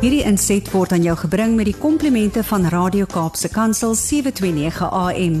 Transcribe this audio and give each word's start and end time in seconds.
Hierdie 0.00 0.22
inset 0.24 0.64
word 0.72 0.94
aan 0.96 1.02
jou 1.04 1.12
gebring 1.26 1.58
met 1.58 1.66
die 1.68 1.76
komplimente 1.76 2.40
van 2.48 2.62
Radio 2.72 3.04
Kaapse 3.04 3.50
Kansel 3.52 3.92
729 3.92 4.86
AM. 4.88 5.34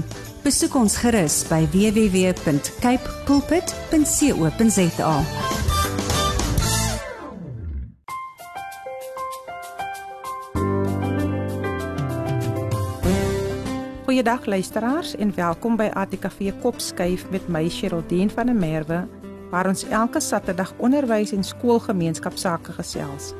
Besoek 0.44 0.74
ons 0.76 0.98
gerus 1.00 1.38
by 1.48 1.62
www.cape 1.72 3.14
pulpit.co.za. 3.24 5.14
Goeiedag 14.04 14.44
luisteraars 14.44 15.16
en 15.16 15.32
welkom 15.40 15.80
by 15.80 15.88
ATKV 15.88 16.52
Kopskuif 16.60 17.24
met 17.32 17.48
my 17.48 17.64
Sheraldien 17.72 18.28
van 18.28 18.52
der 18.52 18.60
Merwe 18.60 19.06
waar 19.50 19.72
ons 19.72 19.88
elke 19.88 20.20
Saterdag 20.20 20.76
onderwys 20.76 21.32
en 21.32 21.44
skoolgemeenskapsake 21.44 22.76
gesels. 22.76 23.32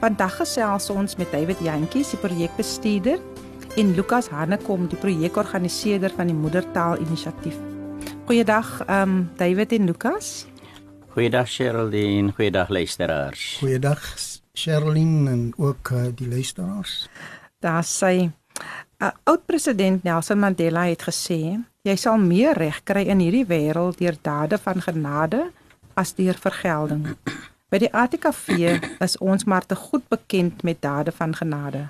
Vandag 0.00 0.38
gesels 0.40 0.86
ons 0.88 1.18
met 1.20 1.28
David 1.28 1.58
Jantjies, 1.60 2.14
die 2.14 2.18
projekbestuurder, 2.22 3.18
en 3.76 3.90
Lukas 3.92 4.30
Hannekom, 4.32 4.86
die 4.88 4.96
projekorganiseerder 4.96 6.14
van 6.16 6.30
die 6.30 6.36
Moedertaal 6.36 6.96
Inisiatief. 7.04 7.58
Goeiedag, 8.24 8.70
ehm 8.86 9.02
um, 9.02 9.18
David 9.36 9.74
en 9.76 9.90
Lukas. 9.90 10.46
Goeiedag 11.12 11.52
Sheraldine, 11.52 12.32
goeiedag 12.32 12.72
luisteraars. 12.72 13.44
Goeiedag 13.60 14.00
Sheraldine 14.56 15.30
en 15.30 15.52
ook 15.56 15.92
uh, 15.92 16.06
die 16.16 16.28
luisteraars. 16.28 17.08
Daar 17.60 17.84
sê 17.84 18.14
'n 18.16 18.32
uh, 19.04 19.10
oud 19.24 19.44
president 19.46 20.02
Nelson 20.02 20.38
Mandela 20.38 20.88
het 20.88 21.02
gesê, 21.02 21.60
jy 21.82 21.96
sal 21.96 22.16
meer 22.16 22.56
reg 22.56 22.80
kry 22.84 23.04
in 23.04 23.18
hierdie 23.18 23.44
wêreld 23.46 23.98
deur 23.98 24.16
dade 24.22 24.58
van 24.58 24.80
genade 24.80 25.50
as 25.94 26.14
deur 26.14 26.34
vergelding. 26.40 27.16
By 27.70 27.78
die 27.78 27.90
ATKV 27.94 28.80
is 28.98 29.12
ons 29.22 29.44
maar 29.46 29.62
te 29.62 29.76
goed 29.78 30.02
bekend 30.10 30.64
met 30.66 30.80
dade 30.82 31.12
van 31.14 31.36
genade. 31.38 31.84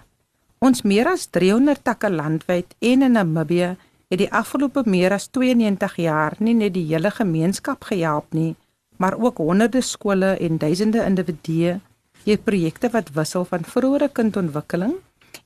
Ons 0.61 0.83
meer 0.85 1.09
as 1.09 1.25
300 1.33 1.81
takke 1.81 2.11
landwyd 2.13 2.75
en 2.85 3.07
in 3.07 3.17
Namibië 3.17 3.71
het 4.13 4.21
die 4.21 4.29
afgelope 4.29 4.83
meer 4.85 5.15
as 5.17 5.31
92 5.33 5.95
jaar 6.05 6.37
nie 6.39 6.53
net 6.59 6.75
die 6.75 6.85
hele 6.91 7.09
gemeenskap 7.17 7.87
gehelp 7.89 8.29
nie, 8.37 8.57
maar 9.01 9.17
ook 9.17 9.41
honderde 9.41 9.81
skole 9.81 10.35
en 10.37 10.61
duisende 10.61 11.01
individue 11.07 11.79
deur 12.27 12.43
projekte 12.45 12.91
wat 12.93 13.15
wissel 13.17 13.49
van 13.49 13.65
vroeëre 13.65 14.11
kindontwikkeling 14.13 14.99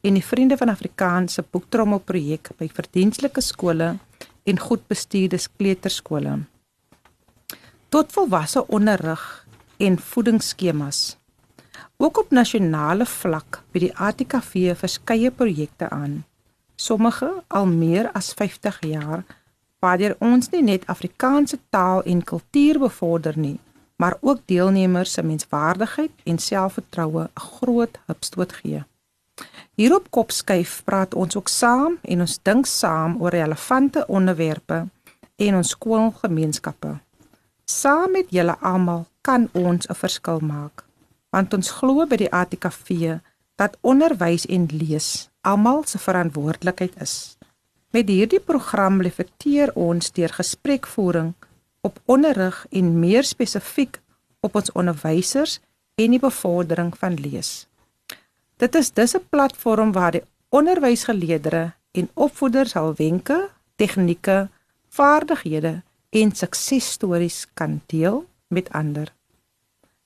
en 0.03 0.19
die 0.19 0.25
Vriende 0.25 0.59
van 0.59 0.75
Afrikaans 0.75 1.39
se 1.39 1.47
boektrommelprojek 1.47 2.57
by 2.59 2.67
verdienstelike 2.75 3.41
skole 3.41 3.93
en 4.45 4.59
goed 4.59 4.83
bestuurde 4.91 5.39
kleuterskole. 5.57 6.41
Tot 7.95 8.11
volwasse 8.11 8.67
onderrig 8.67 9.44
en 9.87 9.99
voedingsskemas. 9.99 11.17
Ook 11.97 12.19
op 12.19 12.31
nasionale 12.31 13.07
vlak 13.07 13.63
bied 13.71 13.83
die 13.87 13.97
ATKV 13.97 14.77
verskeie 14.77 15.31
projekte 15.31 15.91
aan. 15.91 16.25
Sommige 16.77 17.31
al 17.47 17.67
meer 17.67 18.11
as 18.13 18.33
50 18.33 18.81
jaar 18.81 19.25
waardeur 19.85 20.17
ons 20.19 20.49
nie 20.51 20.63
net 20.65 20.87
Afrikaanse 20.89 21.59
taal 21.75 22.03
en 22.09 22.25
kultuur 22.25 22.79
bevorder 22.87 23.37
nie, 23.39 23.59
maar 24.01 24.17
ook 24.21 24.41
deelnemers 24.51 25.13
se 25.13 25.23
menswaardigheid 25.23 26.25
en 26.25 26.39
selfvertroue 26.39 27.29
'n 27.29 27.41
groot 27.41 27.99
hupstoot 28.07 28.53
gee. 28.53 28.83
Hier 29.77 29.95
op 29.95 30.11
Kopskuif 30.11 30.83
praat 30.85 31.15
ons 31.15 31.37
ook 31.37 31.49
saam 31.49 31.99
en 32.03 32.21
ons 32.21 32.39
dink 32.43 32.67
saam 32.67 33.17
oor 33.23 33.31
relevante 33.31 34.07
onderwerpe 34.07 34.87
en 35.37 35.55
ons 35.55 35.69
skoolgemeenskappe. 35.69 36.99
Saam 37.65 38.11
met 38.13 38.29
julle 38.29 38.57
almal 38.61 39.07
kan 39.21 39.49
ons 39.53 39.87
'n 39.89 39.95
verskil 39.95 40.41
maak. 40.41 40.85
Want 41.31 41.55
ons 41.55 41.71
glo 41.71 42.07
by 42.07 42.17
die 42.17 42.33
ATKV 42.33 43.19
dat 43.57 43.77
onderwys 43.81 44.47
en 44.47 44.67
lees 44.67 45.29
almal 45.41 45.85
se 45.85 45.99
verantwoordelikheid 45.99 47.01
is. 47.01 47.37
Met 47.91 48.09
hierdie 48.09 48.41
program 48.41 49.01
reflekteer 49.01 49.73
ons 49.75 50.13
deur 50.13 50.29
gesprekvoering 50.29 51.35
op 51.81 52.01
onderrig 52.05 52.67
en 52.71 52.99
meer 52.99 53.25
spesifiek 53.25 54.01
op 54.41 54.55
ons 54.55 54.73
onderwysers 54.73 55.61
en 55.95 56.11
die 56.11 56.21
bevordering 56.21 56.99
van 56.99 57.15
lees. 57.15 57.67
Dit 58.57 58.75
is 58.75 58.91
dus 58.91 59.15
'n 59.15 59.27
platform 59.31 59.93
waar 59.93 60.13
die 60.13 60.25
onderwysgeleerders 60.49 61.73
en 61.93 62.09
opvoeders 62.15 62.73
hul 62.73 62.95
wenke, 62.97 63.49
tegnieke, 63.77 64.49
vaardighede 64.89 65.83
en 66.15 66.31
suksesstories 66.33 67.45
kan 67.59 67.81
deel 67.91 68.23
met 68.49 68.71
ander. 68.71 69.11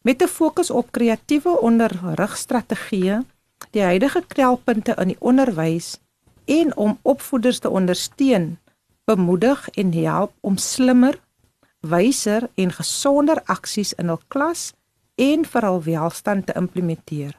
Met 0.02 0.22
'n 0.22 0.26
fokus 0.26 0.70
op 0.70 0.92
kreatiewe 0.92 1.60
onderrigstrategieë, 1.60 3.24
die 3.70 3.82
huidige 3.82 4.24
knelpunte 4.26 4.94
in 4.96 5.06
die 5.06 5.20
onderwys 5.20 5.98
en 6.44 6.76
om 6.76 6.98
opvoeders 7.02 7.58
te 7.58 7.70
ondersteun, 7.70 8.58
bemoedig 9.04 9.68
en 9.70 9.92
help 9.92 10.32
om 10.40 10.56
slimmer, 10.56 11.20
wyser 11.80 12.48
en 12.54 12.72
gesonder 12.72 13.42
aksies 13.44 13.92
in 13.92 14.08
hul 14.08 14.20
klas 14.28 14.72
en 15.14 15.44
vir 15.44 15.62
hul 15.62 15.82
welstand 15.82 16.46
te 16.46 16.54
implementeer. 16.56 17.38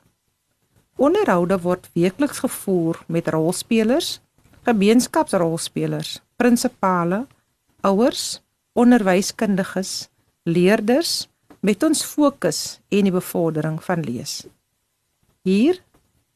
Onderhoude 0.96 1.60
word 1.60 1.90
weekliks 1.94 2.40
gevoer 2.40 3.00
met 3.08 3.28
rolspelers, 3.28 4.20
gemeenskapsrolspelers, 4.62 6.22
prinsipale, 6.36 7.28
ouers, 7.82 8.42
onderwyskundiges, 8.80 10.08
leerders 10.48 11.28
met 11.60 11.84
ons 11.84 12.00
fokus 12.08 12.80
en 12.88 13.08
die 13.10 13.12
bevordering 13.12 13.80
van 13.84 14.04
lees. 14.08 14.46
Hier 15.44 15.82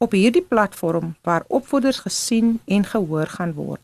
op 0.04 0.12
hierdie 0.12 0.44
platform 0.44 1.14
waar 1.24 1.46
opvoeders 1.48 2.02
gesien 2.04 2.58
en 2.66 2.84
gehoor 2.84 3.32
gaan 3.38 3.54
word. 3.56 3.82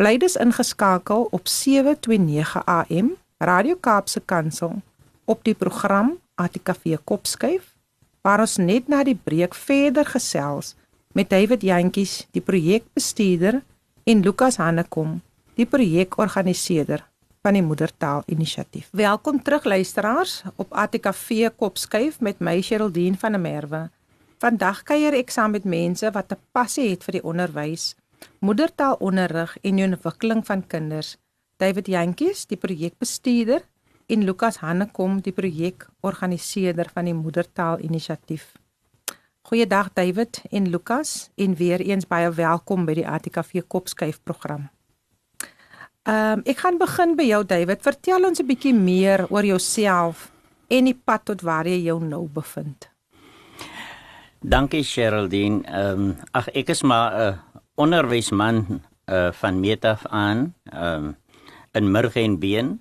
Bly 0.00 0.16
dus 0.22 0.36
ingeskakel 0.40 1.28
op 1.30 1.48
729 1.48 2.64
AM 2.64 3.10
Radio 3.44 3.76
Kaapse 3.80 4.22
Kansel 4.24 4.78
op 5.24 5.44
die 5.44 5.54
program 5.54 6.14
ATKV 6.40 6.96
Kopskuif 7.04 7.74
waar 8.24 8.40
ons 8.40 8.56
net 8.56 8.88
na 8.88 9.02
die 9.04 9.18
breek 9.28 9.54
verder 9.54 10.08
gesels 10.08 10.72
met 11.12 11.28
David 11.30 11.62
Jantjies, 11.62 12.24
die 12.32 12.44
projekbestuurder 12.44 13.60
en 14.04 14.24
Lukas 14.24 14.56
Hannekom, 14.60 15.20
die 15.56 15.68
projekorganiseerder 15.68 17.04
van 17.46 17.54
die 17.54 17.62
Moedertaal 17.62 18.22
Inisiatief. 18.26 18.88
Welkom 18.90 19.42
terug 19.42 19.64
luisteraars 19.64 20.42
op 20.56 20.72
ATKV 20.72 21.48
Kopskuif 21.56 22.18
met 22.20 22.40
my 22.42 22.56
Sheraldine 22.62 23.16
van 23.16 23.36
der 23.36 23.40
Merwe. 23.40 23.82
Vandag 24.42 24.80
kuier 24.82 25.14
ek 25.14 25.30
saam 25.30 25.54
met 25.54 25.64
mense 25.64 26.10
wat 26.10 26.32
'n 26.34 26.40
passie 26.50 26.88
het 26.90 27.06
vir 27.06 27.20
die 27.20 27.22
onderwys, 27.22 27.94
moedertaalonderrig 28.40 29.56
en 29.62 29.76
die 29.76 29.86
ontwikkeling 29.86 30.42
van 30.46 30.66
kinders. 30.66 31.16
David 31.56 31.86
Jantjies, 31.86 32.46
die 32.46 32.58
projekbestuurder, 32.58 33.62
en 34.06 34.24
Lukas 34.24 34.56
Hannekom, 34.56 35.20
die 35.20 35.32
projekorganiseerder 35.32 36.90
van 36.94 37.04
die 37.04 37.14
Moedertaal 37.14 37.78
Inisiatief. 37.78 38.52
Goeiedag 39.42 39.92
David 39.92 40.42
en 40.50 40.68
Lukas 40.68 41.30
en 41.36 41.54
weer 41.54 41.80
eens 41.80 42.06
baie 42.06 42.30
welkom 42.30 42.84
by 42.84 42.94
die 42.94 43.08
ATKV 43.08 43.62
Kopskuif 43.68 44.18
program. 44.22 44.68
Ehm 46.06 46.38
um, 46.38 46.42
ek 46.46 46.60
gaan 46.62 46.76
begin 46.78 47.16
by 47.18 47.24
jou 47.26 47.42
David. 47.42 47.82
Vertel 47.82 48.28
ons 48.28 48.38
'n 48.38 48.46
bietjie 48.46 48.74
meer 48.74 49.26
oor 49.26 49.42
jouself 49.42 50.30
en 50.70 50.84
die 50.86 50.94
pad 50.94 51.24
tot 51.24 51.42
waar 51.42 51.66
jy 51.66 51.82
jou 51.82 51.98
nou 51.98 52.28
bevind. 52.30 52.86
Dankie 54.40 54.84
Sheraldine. 54.84 55.66
Ehm 55.66 56.00
um, 56.00 56.16
ag 56.30 56.46
ek 56.54 56.68
is 56.70 56.82
maar 56.82 57.10
'n 57.10 57.34
uh, 57.34 57.38
onderwysman 57.74 58.82
uh, 59.10 59.32
van 59.32 59.60
meet 59.60 59.84
af 59.84 60.06
aan 60.06 60.54
ehm 60.70 61.04
um, 61.04 61.16
in 61.72 61.90
Murg 61.90 62.14
en 62.14 62.38
Been. 62.38 62.80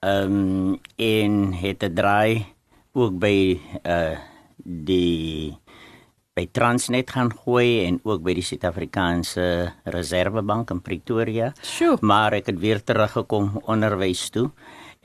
Ehm 0.00 0.36
um, 0.36 0.80
en 0.96 1.52
het 1.52 1.82
'n 1.82 1.94
draai 1.94 2.44
ook 2.92 3.18
by 3.18 3.60
uh 3.86 4.18
die 4.64 5.56
by 6.34 6.48
Transnet 6.50 7.12
gaan 7.14 7.30
gooi 7.30 7.84
en 7.86 8.00
ook 8.02 8.24
by 8.26 8.32
die 8.34 8.42
Suid-Afrikaanse 8.42 9.44
Reservebank 9.94 10.72
in 10.74 10.80
Pretoria. 10.82 11.52
Sjoe. 11.62 11.94
Maar 12.02 12.40
ek 12.40 12.50
het 12.50 12.58
weer 12.58 12.80
teruggekom 12.82 13.52
onderwys 13.70 14.26
toe 14.34 14.48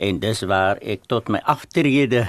en 0.01 0.21
dis 0.23 0.41
waar 0.49 0.81
ek 0.81 1.05
tot 1.11 1.29
my 1.29 1.41
aftrede 1.45 2.23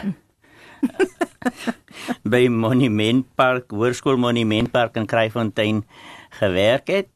by 2.33 2.43
Monumentpark, 2.53 3.73
Hoërskool 3.73 4.21
Monumentpark 4.21 5.01
in 5.01 5.09
Kraaifontein 5.09 5.81
gewerk 6.43 6.93
het. 6.93 7.09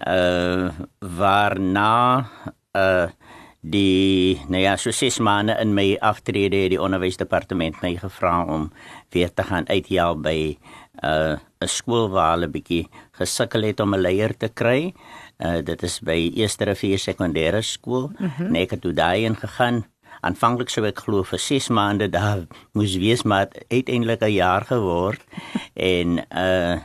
Uh 0.00 0.72
waarna 1.04 2.24
uh 2.72 3.12
die 3.60 4.40
nou 4.48 4.60
ja, 4.62 4.76
so 4.80 4.88
ses 4.90 5.18
maande 5.20 5.52
in 5.60 5.74
my 5.76 5.98
aftrede 6.00 6.62
het 6.62 6.72
die 6.72 6.80
onderwysdepartement 6.80 7.82
my 7.84 7.92
gevra 8.00 8.38
om 8.48 8.70
weer 9.12 9.28
te 9.34 9.44
gaan 9.44 9.68
uithelp 9.68 10.22
by 10.24 10.56
uh 11.02 11.36
'n 11.60 11.68
skool 11.68 12.10
waar 12.10 12.34
hulle 12.34 12.48
bietjie 12.48 12.88
gesukkel 13.12 13.62
het 13.62 13.80
om 13.80 13.94
'n 13.94 14.00
leier 14.00 14.36
te 14.36 14.48
kry. 14.48 14.94
Uh 15.38 15.62
dit 15.62 15.82
is 15.82 16.00
by 16.00 16.32
Eerste 16.36 16.64
Rivier 16.64 16.98
Sekondêre 16.98 17.62
Skool. 17.62 18.10
Mm 18.18 18.32
-hmm. 18.36 18.52
Nee, 18.52 18.62
ek 18.62 18.70
het 18.70 18.80
toe 18.80 18.92
daai 18.92 19.24
ingegaan 19.24 19.84
aanvanklik 20.26 20.72
sou 20.72 20.82
ek 20.88 21.02
glo 21.06 21.22
vir 21.24 21.40
6 21.40 21.68
maande 21.76 22.08
daar 22.12 22.40
moes 22.76 22.94
wees 23.00 23.22
maar 23.24 23.48
uiteindelik 23.70 24.22
'n 24.22 24.32
jaar 24.32 24.64
geword 24.64 25.20
en 25.94 26.08
uh 26.46 26.76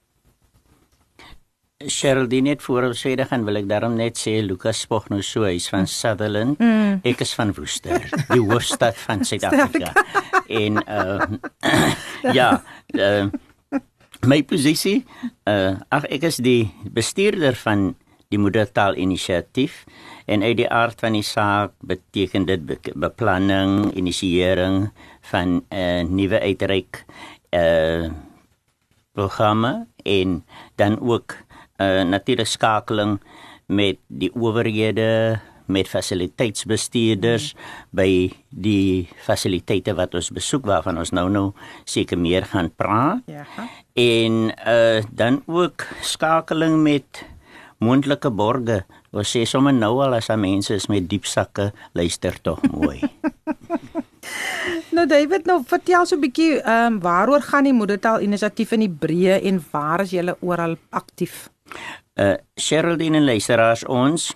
Cheryl 1.83 2.29
die 2.31 2.41
net 2.47 2.63
voor 2.63 2.89
ons 2.89 3.03
sê 3.05 3.13
dan 3.19 3.47
wil 3.47 3.61
ek 3.61 3.69
daarom 3.71 3.95
net 3.99 4.19
sê 4.19 4.37
Lucas 4.43 4.83
spog 4.87 5.09
nou 5.11 5.21
so 5.27 5.47
hy's 5.47 5.69
van 5.71 5.87
Sutherland. 5.91 6.59
Mm. 6.63 7.01
Ek 7.07 7.23
is 7.23 7.35
van 7.39 7.55
Woester, 7.55 8.07
die 8.31 8.43
hoofstad 8.43 8.99
van 9.05 9.23
Suid-Afrika. 9.29 9.93
en 10.63 10.83
uh, 10.83 11.27
ja, 12.39 12.51
uh, 12.95 13.27
my 14.27 14.43
posisie, 14.47 15.03
uh, 15.51 15.79
ag 15.95 16.07
ek 16.11 16.31
is 16.31 16.43
die 16.43 16.71
bestuurder 16.95 17.59
van 17.59 17.93
die 18.33 18.41
moedertaal 18.41 18.97
inisiatief 18.97 19.85
en 20.27 20.43
uit 20.43 20.57
die 20.63 20.69
aard 20.71 21.01
van 21.03 21.17
die 21.19 21.27
saak 21.27 21.75
beteken 21.85 22.47
dit 22.49 22.93
beplanning, 22.97 23.93
inisiering 23.99 24.91
van 25.31 25.63
'n 25.69 25.77
uh, 25.77 26.03
nuwe 26.09 26.41
uitreik 26.41 27.05
uh 27.53 28.11
programme 29.13 29.87
en 30.09 30.45
dan 30.77 30.97
ook 31.01 31.37
uh, 31.77 32.03
natuurlik 32.03 32.47
skakeling 32.47 33.21
met 33.67 33.99
die 34.09 34.33
owerhede 34.35 35.41
met 35.67 35.89
fasiliteitsbestuurders 35.89 37.53
by 37.95 38.33
die 38.49 39.09
fasiliteite 39.25 39.95
wat 39.99 40.15
ons 40.19 40.31
besoek 40.35 40.67
waarvan 40.69 40.99
ons 40.99 41.13
nou 41.15 41.29
nou 41.31 41.53
seker 41.85 42.19
meer 42.19 42.45
gaan 42.49 42.71
praat. 42.77 43.23
Ja. 43.27 43.45
En 43.95 44.53
uh 44.67 45.03
dan 45.11 45.43
ook 45.47 45.87
skakeling 46.01 46.83
met 46.83 47.25
mondelike 47.83 48.31
borge. 48.31 48.83
Ons 49.13 49.35
sê 49.35 49.45
sommer 49.49 49.75
nou 49.77 49.99
al 50.05 50.17
as 50.19 50.31
aan 50.33 50.43
mense 50.45 50.75
is 50.75 50.89
met 50.93 51.09
diep 51.11 51.27
sakke, 51.29 51.71
luister 51.99 52.39
tog 52.43 52.63
mooi. 52.73 53.01
nou 54.97 55.07
David, 55.11 55.47
nou 55.49 55.61
vertel 55.67 56.07
so 56.07 56.17
'n 56.17 56.23
bietjie 56.23 56.61
ehm 56.61 56.95
um, 56.95 57.01
waaroor 57.01 57.43
gaan 57.43 57.65
die 57.65 57.77
moedertaal 57.77 58.21
inisiatief 58.21 58.73
in 58.73 58.87
Hebreë 58.87 59.43
en 59.49 59.65
waar 59.73 60.01
is 60.01 60.15
julle 60.15 60.37
oral 60.41 60.77
aktief? 60.91 61.49
Uh 62.15 62.37
Sheraldine 62.57 63.17
en 63.17 63.25
luisteraars 63.25 63.85
ons 63.85 64.33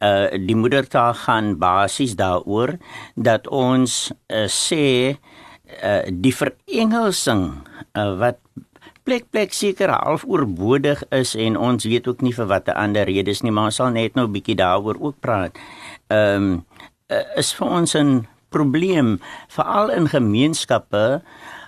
uh 0.00 0.30
die 0.46 0.56
moedertaal 0.56 1.14
gaan 1.14 1.58
basies 1.58 2.14
daaroor 2.16 2.78
dat 3.14 3.48
ons 3.48 4.12
uh, 4.32 4.46
sê 4.46 5.18
uh 5.82 6.02
die 6.08 6.34
verengelsing 6.34 7.44
uh, 7.98 8.18
wat 8.18 8.38
plek 9.10 9.26
plek 9.34 9.54
seker 9.56 9.90
half 9.90 10.22
oorbodig 10.22 11.00
is 11.10 11.32
en 11.34 11.56
ons 11.58 11.82
weet 11.82 12.06
ook 12.06 12.20
nie 12.22 12.30
vir 12.30 12.46
watter 12.46 12.76
ander 12.78 13.08
redes 13.10 13.40
nie 13.42 13.50
maar 13.50 13.72
ons 13.72 13.80
sal 13.80 13.90
net 13.90 14.14
nou 14.14 14.28
'n 14.28 14.34
bietjie 14.36 14.54
daaroor 14.54 15.00
ook 15.02 15.16
praat. 15.18 15.58
Ehm 16.14 16.62
um, 16.62 16.66
is 17.34 17.50
vir 17.58 17.66
ons 17.66 17.94
'n 17.96 18.28
probleem 18.54 19.18
veral 19.48 19.90
in 19.90 20.06
gemeenskappe 20.06 21.22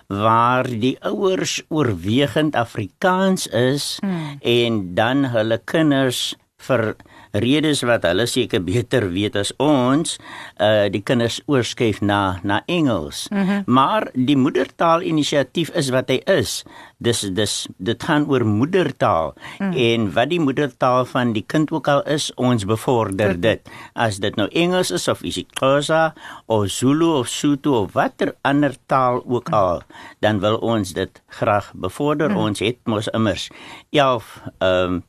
waar 0.06 0.70
die 0.70 0.96
ouers 1.02 1.62
oorwegend 1.68 2.54
Afrikaans 2.54 3.46
is 3.46 3.98
hmm. 3.98 4.38
en 4.40 4.94
dan 4.94 5.24
hulle 5.34 5.58
kinders 5.64 6.36
vir 6.62 6.94
redes 7.32 7.82
wat 7.88 8.04
hulle 8.04 8.26
seker 8.28 8.62
beter 8.64 9.08
weet 9.12 9.36
as 9.40 9.52
ons 9.62 10.18
uh 10.60 10.88
die 10.92 11.02
kinders 11.04 11.40
oorskuif 11.46 12.00
na 12.04 12.40
na 12.42 12.62
Engels. 12.66 13.28
Mm 13.30 13.46
-hmm. 13.46 13.62
Maar 13.66 14.08
die 14.14 14.36
moedertaal 14.36 15.02
inisiatief 15.02 15.70
is 15.70 15.88
wat 15.90 16.08
hy 16.08 16.20
is. 16.24 16.64
Dis 16.98 17.20
dis 17.20 17.66
dit 17.78 18.02
gaan 18.02 18.28
oor 18.28 18.44
moedertaal 18.44 19.34
mm. 19.58 19.72
en 19.72 20.12
wat 20.12 20.28
die 20.28 20.40
moedertaal 20.40 21.04
van 21.04 21.32
die 21.32 21.44
kind 21.46 21.70
ook 21.70 21.88
al 21.88 22.02
is, 22.02 22.34
ons 22.34 22.64
bevorder 22.64 23.40
dit. 23.40 23.60
As 23.92 24.18
dit 24.18 24.36
nou 24.36 24.48
Engels 24.48 24.90
is 24.90 25.08
of 25.08 25.22
isiXhosa 25.22 26.14
of 26.46 26.68
Zulu 26.68 27.18
of 27.18 27.28
Sotho 27.28 27.82
of 27.82 27.92
watter 27.92 28.34
ander 28.40 28.74
taal 28.86 29.22
ook 29.26 29.48
mm. 29.48 29.54
al, 29.54 29.82
dan 30.20 30.40
wil 30.40 30.56
ons 30.56 30.92
dit 30.92 31.22
graag 31.26 31.72
bevorder. 31.74 32.30
Mm. 32.30 32.36
Ons 32.36 32.58
het 32.58 32.78
mos 32.84 33.08
immers 33.08 33.50
11 33.90 34.42
ehm 34.58 34.92
um, 34.92 35.02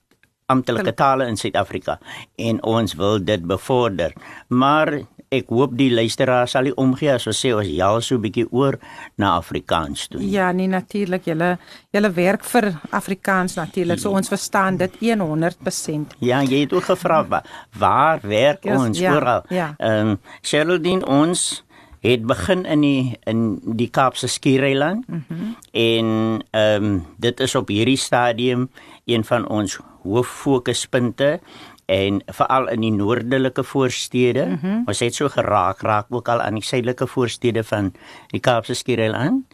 amptelike 0.46 0.94
tale 0.94 1.28
in 1.28 1.38
Suid-Afrika 1.38 2.00
en 2.36 2.64
ons 2.64 2.96
wil 3.00 3.20
dit 3.24 3.44
bevorder. 3.48 4.14
Maar 4.48 5.00
ek 5.34 5.50
hoop 5.54 5.74
die 5.78 5.90
luisteraars 5.94 6.54
sal 6.54 6.68
nie 6.68 6.76
omgee 6.80 7.12
as 7.14 7.26
ons 7.30 7.40
sê 7.46 7.54
ons 7.56 7.68
jaal 7.68 8.02
so 8.02 8.16
'n 8.16 8.22
bietjie 8.22 8.48
oor 8.52 8.78
na 9.18 9.36
Afrikaans 9.38 10.08
toe. 10.08 10.22
Ja, 10.22 10.52
nee 10.52 10.68
natuurlik, 10.68 11.26
julle 11.26 11.58
julle 11.92 12.12
werk 12.12 12.44
vir 12.44 12.74
Afrikaans 12.92 13.56
natuurlik. 13.56 14.00
So 14.00 14.12
ons 14.12 14.30
verstaan 14.30 14.78
dit 14.78 14.92
100%. 15.02 16.16
Ja, 16.20 16.42
jy 16.42 16.62
het 16.62 16.74
ook 16.74 16.84
gevra 16.84 17.26
waar, 17.28 17.46
waar 17.78 18.20
werk 18.22 18.66
ons 18.66 19.00
ja, 19.00 19.16
oral? 19.16 19.44
Ehm 19.50 19.56
ja. 19.56 19.76
um, 19.80 20.20
Sheldon 20.42 21.06
ons 21.06 21.64
het 22.04 22.26
begin 22.26 22.66
in 22.66 22.82
die 22.82 23.20
in 23.24 23.60
die 23.64 23.90
Kaapse 23.90 24.28
Skiereiland. 24.28 25.08
Mm 25.08 25.24
-hmm. 25.28 25.56
En 25.72 26.08
ehm 26.52 26.84
um, 26.84 27.06
dit 27.18 27.40
is 27.40 27.56
op 27.56 27.68
hierdie 27.68 27.98
stadium 27.98 28.70
een 29.06 29.24
van 29.24 29.48
ons 29.48 29.80
hooffokuspunte 30.04 31.40
en 31.86 32.22
veral 32.26 32.70
in 32.72 32.86
die 32.86 32.92
noordelike 32.92 33.64
voorstede. 33.64 34.46
Mm 34.46 34.60
-hmm. 34.62 34.84
Ons 34.86 35.00
het 35.00 35.16
so 35.16 35.30
geraak 35.30 35.82
raak 35.82 36.06
ook 36.10 36.28
al 36.28 36.42
aan 36.42 36.54
die 36.54 36.64
suidelike 36.64 37.08
voorstede 37.08 37.64
van 37.64 37.94
die 38.28 38.40
Kaapse 38.40 38.74
Skiereiland. 38.74 39.46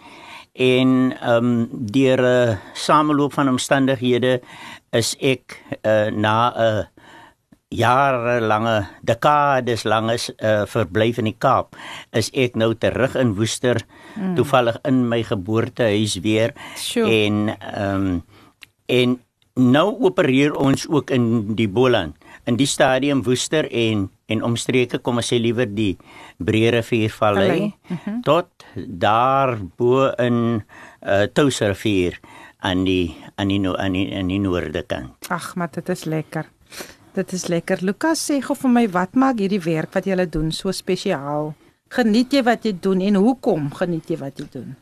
En 0.54 1.18
ehm 1.22 1.46
um, 1.46 1.70
deur 1.72 2.22
'n 2.22 2.50
uh, 2.50 2.56
sameloop 2.74 3.34
van 3.34 3.50
omstandighede 3.50 4.42
is 4.90 5.16
ek 5.20 5.64
uh, 5.82 6.12
na 6.12 6.54
'n 6.56 6.62
uh, 6.62 6.86
jarelange 7.70 8.88
dekades 9.06 9.84
lange 9.84 10.18
uh, 10.42 10.66
verblyf 10.66 11.20
in 11.22 11.30
die 11.30 11.38
Kaap 11.38 11.78
is 12.18 12.32
ek 12.34 12.58
nou 12.58 12.74
terug 12.74 13.14
in 13.20 13.36
Woester 13.38 13.78
mm. 14.16 14.34
toevallig 14.40 14.80
in 14.90 15.04
my 15.10 15.22
geboortehuis 15.24 16.18
weer 16.26 16.56
sure. 16.76 17.10
en 17.10 17.58
ehm 17.60 17.96
um, 17.96 18.24
en 18.90 19.20
nou 19.60 19.88
opereer 20.08 20.56
ons 20.56 20.88
ook 20.90 21.12
in 21.12 21.56
die 21.56 21.68
Boland. 21.70 22.16
in 22.50 22.58
die 22.58 22.68
stadium 22.68 23.24
Woester 23.24 23.68
en 23.72 24.08
en 24.30 24.44
omstreke 24.46 25.00
kom 25.06 25.20
ons 25.22 25.32
sê 25.32 25.40
liewer 25.42 25.70
die 25.70 25.98
Breë 26.38 26.72
Riviervallei 26.78 27.62
mm 27.66 27.98
-hmm. 28.04 28.22
tot 28.24 28.50
daar 28.76 29.58
bo 29.78 30.10
in 30.18 30.64
uh, 31.02 31.26
Touwsrivier 31.34 32.20
aan 32.60 32.84
die 32.84 33.16
aan 33.36 33.48
die 33.48 33.78
aan 33.78 33.94
die, 33.94 34.16
aan 34.16 34.28
die 34.28 34.40
noorde 34.40 34.84
kant. 34.84 35.30
Ag, 35.30 35.56
maar 35.56 35.70
dit 35.72 35.90
is 35.90 36.04
lekker. 36.04 36.46
Dit 37.14 37.34
is 37.34 37.48
lekker. 37.48 37.78
Lukas 37.82 38.32
sê 38.32 38.42
gou 38.42 38.56
vir 38.56 38.70
my 38.70 38.90
wat 38.90 39.16
maak 39.16 39.40
hierdie 39.40 39.64
werk 39.64 39.94
wat 39.94 40.06
jy 40.06 40.30
doen 40.30 40.52
so 40.52 40.72
spesiaal? 40.72 41.54
Geniet 41.90 42.34
jy 42.34 42.44
wat 42.44 42.64
jy 42.64 42.78
doen 42.80 43.02
en 43.02 43.16
hoekom 43.16 43.74
geniet 43.74 44.10
jy 44.10 44.18
wat 44.18 44.38
jy 44.38 44.46
doen? 44.52 44.76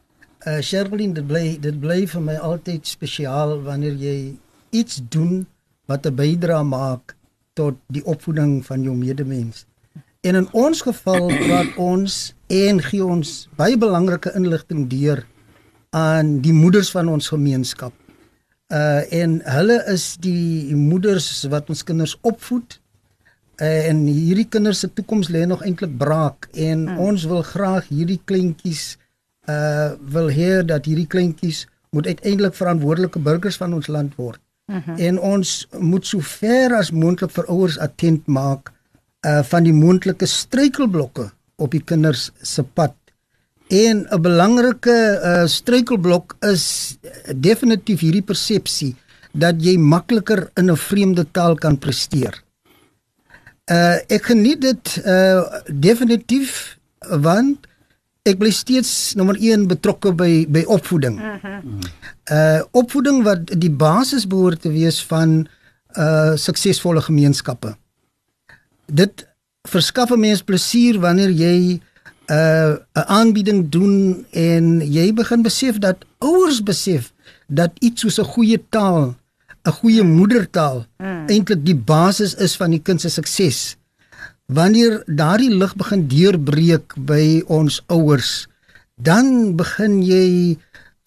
Uh 0.45 0.61
Sherlyn, 0.61 1.13
dit 1.13 1.27
bly 1.27 1.57
dit 1.59 1.79
bly 1.79 2.07
vir 2.07 2.21
my 2.21 2.35
altyd 2.35 2.87
spesiaal 2.87 3.61
wanneer 3.63 3.93
jy 3.93 4.35
iets 4.69 5.01
doen 5.09 5.47
wat 5.85 6.05
'n 6.05 6.15
bydrae 6.15 6.63
maak 6.63 7.15
tot 7.53 7.75
die 7.87 8.05
opvoeding 8.05 8.65
van 8.65 8.83
jou 8.83 8.95
medemens. 8.95 9.65
En 10.21 10.35
in 10.35 10.47
ons 10.51 10.81
geval 10.81 11.27
praat 11.27 11.75
ons 11.75 12.33
en 12.47 12.81
gee 12.81 13.05
ons 13.05 13.49
baie 13.55 13.77
belangrike 13.77 14.33
inligting 14.35 14.87
deur 14.89 15.25
aan 15.89 16.39
die 16.41 16.53
moeders 16.53 16.91
van 16.91 17.09
ons 17.09 17.27
gemeenskap. 17.27 17.93
Uh 18.67 19.21
en 19.21 19.39
hulle 19.43 19.77
is 19.93 20.17
die 20.19 20.75
moeders 20.75 21.45
wat 21.51 21.69
ons 21.69 21.83
kinders 21.83 22.17
opvoed. 22.21 22.81
Uh, 23.57 23.87
en 23.89 24.03
hierdie 24.05 24.45
kinders 24.53 24.83
se 24.83 24.89
toekoms 24.93 25.31
lê 25.33 25.45
nog 25.49 25.63
eintlik 25.65 25.95
braak 25.97 26.45
en 26.53 26.83
hmm. 26.87 26.99
ons 27.01 27.23
wil 27.25 27.41
graag 27.41 27.87
hierdie 27.89 28.19
kleintjies 28.25 28.97
uh 29.49 29.95
wil 30.13 30.27
hê 30.29 30.59
dat 30.61 30.85
hierdie 30.85 31.07
kleintjies 31.07 31.63
moet 31.95 32.05
uiteindelik 32.05 32.53
verantwoordelike 32.53 33.19
burgers 33.19 33.57
van 33.57 33.73
ons 33.73 33.87
land 33.87 34.13
word. 34.19 34.41
-hmm. 34.67 34.97
En 34.97 35.19
ons 35.19 35.67
moet 35.79 36.05
so 36.05 36.19
ver 36.19 36.73
as 36.75 36.91
moontlik 36.91 37.31
vir 37.31 37.45
ouers 37.45 37.79
attent 37.79 38.27
maak 38.27 38.71
uh 39.27 39.43
van 39.43 39.63
die 39.63 39.73
moontlike 39.73 40.25
struikelblokke 40.25 41.31
op 41.55 41.71
die 41.71 41.83
kinders 41.83 42.31
se 42.41 42.63
pad. 42.63 42.93
En 43.67 44.07
'n 44.09 44.21
belangrike 44.21 45.19
uh 45.23 45.45
struikelblok 45.45 46.35
is 46.39 46.97
definitief 47.35 47.99
hierdie 47.99 48.21
persepsie 48.21 48.95
dat 49.31 49.55
jy 49.59 49.77
makliker 49.77 50.49
in 50.55 50.71
'n 50.71 50.77
vreemde 50.77 51.25
taal 51.31 51.55
kan 51.55 51.77
presteer. 51.77 52.43
Uh 53.71 53.97
ek 54.07 54.23
geniet 54.25 54.61
dit 54.61 55.01
uh 55.05 55.43
definitief 55.67 56.77
want 57.09 57.67
ek 58.27 58.39
bly 58.41 58.51
steeds 58.51 59.13
nommer 59.15 59.37
1 59.39 59.67
betrokke 59.71 60.13
by 60.15 60.45
by 60.51 60.63
opvoeding. 60.67 61.19
Mm 61.19 61.39
-hmm. 61.41 61.79
Uh 62.31 62.61
opvoeding 62.71 63.23
wat 63.23 63.59
die 63.59 63.71
basis 63.71 64.27
behoort 64.27 64.61
te 64.61 64.71
wees 64.71 65.03
van 65.03 65.47
uh 65.97 66.35
suksesvolle 66.35 67.01
gemeenskappe. 67.01 67.75
Dit 68.85 69.27
verskaf 69.63 70.11
'n 70.11 70.19
mens 70.19 70.41
plesier 70.41 70.99
wanneer 70.99 71.31
jy 71.31 71.81
uh 72.27 72.75
'n 72.93 73.07
aanbieding 73.07 73.69
doen 73.69 74.25
en 74.31 74.91
jy 74.91 75.13
begin 75.13 75.41
besef 75.41 75.77
dat 75.77 76.05
ouers 76.17 76.63
besef 76.63 77.13
dat 77.47 77.71
iets 77.79 78.01
soos 78.01 78.19
'n 78.19 78.31
goeie 78.33 78.59
taal, 78.69 79.15
'n 79.63 79.71
goeie 79.71 80.03
moedertaal 80.03 80.85
mm. 80.97 81.27
eintlik 81.27 81.65
die 81.65 81.75
basis 81.75 82.35
is 82.35 82.55
van 82.55 82.69
die 82.69 82.81
kind 82.81 83.01
se 83.01 83.09
sukses 83.09 83.77
wanneer 84.47 85.03
daardie 85.05 85.51
lig 85.51 85.75
begin 85.75 86.07
deurbreek 86.07 86.95
by 86.97 87.43
ons 87.51 87.81
ouers, 87.91 88.47
dan 88.95 89.55
begin 89.59 89.99
jy 90.03 90.57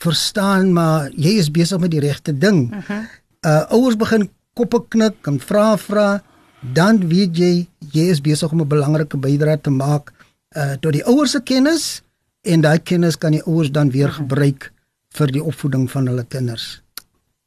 verstaan 0.00 0.72
maar 0.72 1.10
jy 1.16 1.36
is 1.40 1.50
besig 1.52 1.80
met 1.80 1.92
die 1.92 2.02
regte 2.04 2.32
ding. 2.32 2.68
Uh, 2.72 2.84
-huh. 2.86 3.04
uh 3.46 3.64
ouers 3.76 3.96
begin 3.96 4.30
koppe 4.54 4.84
knik 4.88 5.26
en 5.26 5.40
vra 5.40 5.76
vra, 5.76 6.22
dan 6.60 7.08
weet 7.08 7.36
jy 7.36 7.68
jy 7.92 8.04
is 8.12 8.20
besig 8.20 8.52
om 8.52 8.60
'n 8.60 8.68
belangrike 8.68 9.16
bydrae 9.16 9.60
te 9.60 9.70
maak 9.70 10.12
uh 10.56 10.74
tot 10.80 10.92
die 10.92 11.04
ouers 11.04 11.30
se 11.30 11.40
kennis 11.40 12.02
en 12.42 12.60
daai 12.60 12.78
kennis 12.78 13.18
kan 13.18 13.32
die 13.32 13.44
ouers 13.46 13.70
dan 13.70 13.90
weer 13.90 14.08
uh 14.08 14.12
-huh. 14.12 14.20
gebruik 14.20 14.72
vir 15.08 15.32
die 15.32 15.42
opvoeding 15.42 15.90
van 15.90 16.06
hulle 16.06 16.24
kinders. 16.24 16.82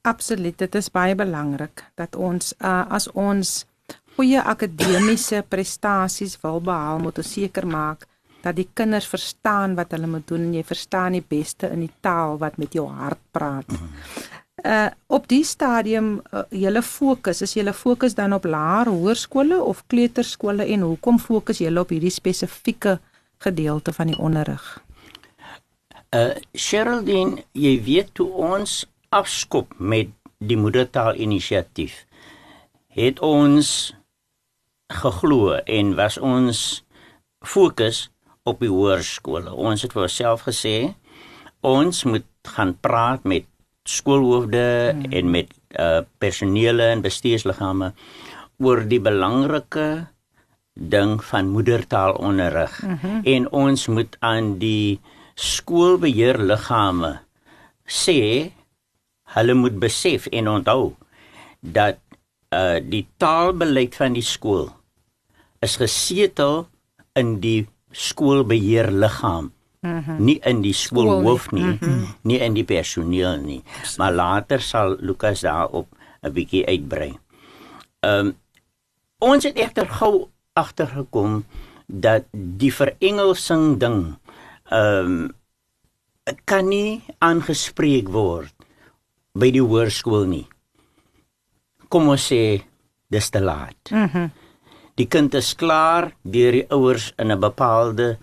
Absoluut, 0.01 0.57
dit 0.57 0.75
is 0.75 0.91
baie 0.91 1.15
belangrik 1.15 1.83
dat 1.95 2.15
ons 2.15 2.53
uh 2.59 2.83
as 2.89 3.12
ons 3.12 3.65
goeie 4.15 4.41
akademiese 4.41 5.43
prestasies 5.50 6.36
wil 6.43 6.62
behaal, 6.63 7.01
moet 7.01 7.20
ons 7.22 7.34
seker 7.36 7.67
maak 7.67 8.08
dat 8.43 8.58
die 8.58 8.67
kinders 8.75 9.08
verstaan 9.08 9.77
wat 9.77 9.93
hulle 9.96 10.10
moet 10.12 10.27
doen 10.27 10.50
en 10.50 10.55
jy 10.58 10.63
verstaan 10.67 11.15
die 11.15 11.24
beste 11.24 11.70
in 11.72 11.86
die 11.86 11.93
taal 12.03 12.36
wat 12.41 12.58
met 12.60 12.75
jou 12.75 12.86
hart 12.91 13.22
praat. 13.32 13.77
Uh 14.63 14.89
op 15.08 15.27
die 15.27 15.43
stadium 15.43 16.22
uh, 16.32 16.43
julle 16.51 16.82
fokus, 16.84 17.41
is 17.43 17.55
julle 17.58 17.74
fokus 17.74 18.15
dan 18.15 18.36
op 18.36 18.46
laer 18.46 18.91
hoërskole 18.91 19.58
of 19.63 19.84
kleuterskole 19.88 20.67
en 20.75 20.86
hoekom 20.88 21.20
fokus 21.20 21.60
julle 21.63 21.82
op 21.82 21.91
hierdie 21.91 22.13
spesifieke 22.13 23.00
gedeelte 23.43 23.93
van 23.96 24.12
die 24.12 24.20
onderrig? 24.20 24.63
Uh 26.15 26.36
Sheraldine, 26.55 27.43
jy 27.51 27.75
weet 27.84 28.13
toe 28.20 28.29
ons 28.29 28.84
afskop 29.10 29.74
met 29.79 30.12
die 30.43 30.60
moedertaal 30.60 31.15
inisiatief 31.15 32.03
het 32.93 33.20
ons 33.25 33.93
geglo 34.93 35.55
en 35.65 35.95
was 36.00 36.17
ons 36.17 36.83
fokus 37.43 38.09
op 38.43 38.59
die 38.63 38.71
hoërskole. 38.71 39.51
Ons 39.51 39.85
het 39.85 39.95
vir 39.95 40.07
onsself 40.07 40.45
gesê 40.47 40.93
ons 41.63 42.03
moet 42.09 42.27
gaan 42.55 42.73
praat 42.83 43.23
met 43.23 43.47
skoolhoofde 43.88 44.65
hmm. 44.91 45.12
en 45.12 45.31
met 45.31 45.51
uh 45.79 46.03
personele 46.21 46.85
en 46.93 47.01
bestuursliggame 47.01 47.93
oor 48.63 48.83
die 48.88 49.01
belangrike 49.01 49.88
ding 50.73 51.17
van 51.23 51.50
moedertaalonderrig 51.50 52.81
mm 52.83 52.97
-hmm. 53.01 53.21
en 53.23 53.50
ons 53.51 53.88
moet 53.88 54.17
aan 54.19 54.57
die 54.57 55.00
skoolbeheerliggame 55.35 57.19
sê 57.88 58.51
hulle 59.35 59.53
moet 59.53 59.79
besef 59.79 60.25
en 60.25 60.47
onthou 60.47 60.95
dat 61.59 61.97
uh 62.53 62.77
die 62.83 63.07
taalbeleid 63.17 63.95
van 63.95 64.13
die 64.13 64.25
skool 64.25 64.69
is 65.63 65.77
gesetel 65.79 66.67
in 67.20 67.39
die 67.43 67.67
skoolbeheerliggaam. 67.91 69.51
Mm 69.84 70.03
-hmm. 70.03 70.24
Nie 70.24 70.39
in 70.39 70.62
die 70.62 70.74
skoolhoof 70.74 71.51
nie, 71.51 71.63
mm 71.63 71.77
-hmm. 71.79 72.05
nie 72.22 72.39
in 72.39 72.53
die 72.53 72.63
personeel 72.63 73.38
nie. 73.38 73.63
Maar 73.98 74.13
later 74.13 74.62
sal 74.62 74.96
Lukas 75.00 75.41
daarop 75.41 75.88
'n 76.22 76.32
bietjie 76.32 76.65
uitbrei. 76.65 77.20
Ehm 78.00 78.27
um, 78.27 78.36
ons 79.17 79.43
het 79.43 79.55
egter 79.55 79.88
gou 79.88 80.27
agtergekom 80.53 81.46
dat 81.86 82.24
die 82.32 82.74
verengelsing 82.74 83.79
ding 83.79 84.15
ehm 84.70 85.05
um, 85.05 85.32
kan 86.43 86.67
nie 86.67 87.03
aangespreek 87.17 88.08
word 88.10 88.53
by 89.34 89.51
die 89.51 89.62
hoërskool 89.62 90.25
nie. 90.25 90.48
Kom 91.88 92.08
ons 92.08 92.32
sê 92.32 92.63
dis 93.08 93.29
te 93.29 93.41
laat. 93.41 93.91
Mhm. 93.91 94.17
Mm 94.17 94.32
die 95.00 95.07
kind 95.09 95.33
is 95.33 95.53
klaar 95.57 96.12
deur 96.23 96.51
die 96.51 96.67
ouers 96.69 97.13
in 97.17 97.31
'n 97.31 97.39
bepaalde 97.39 98.17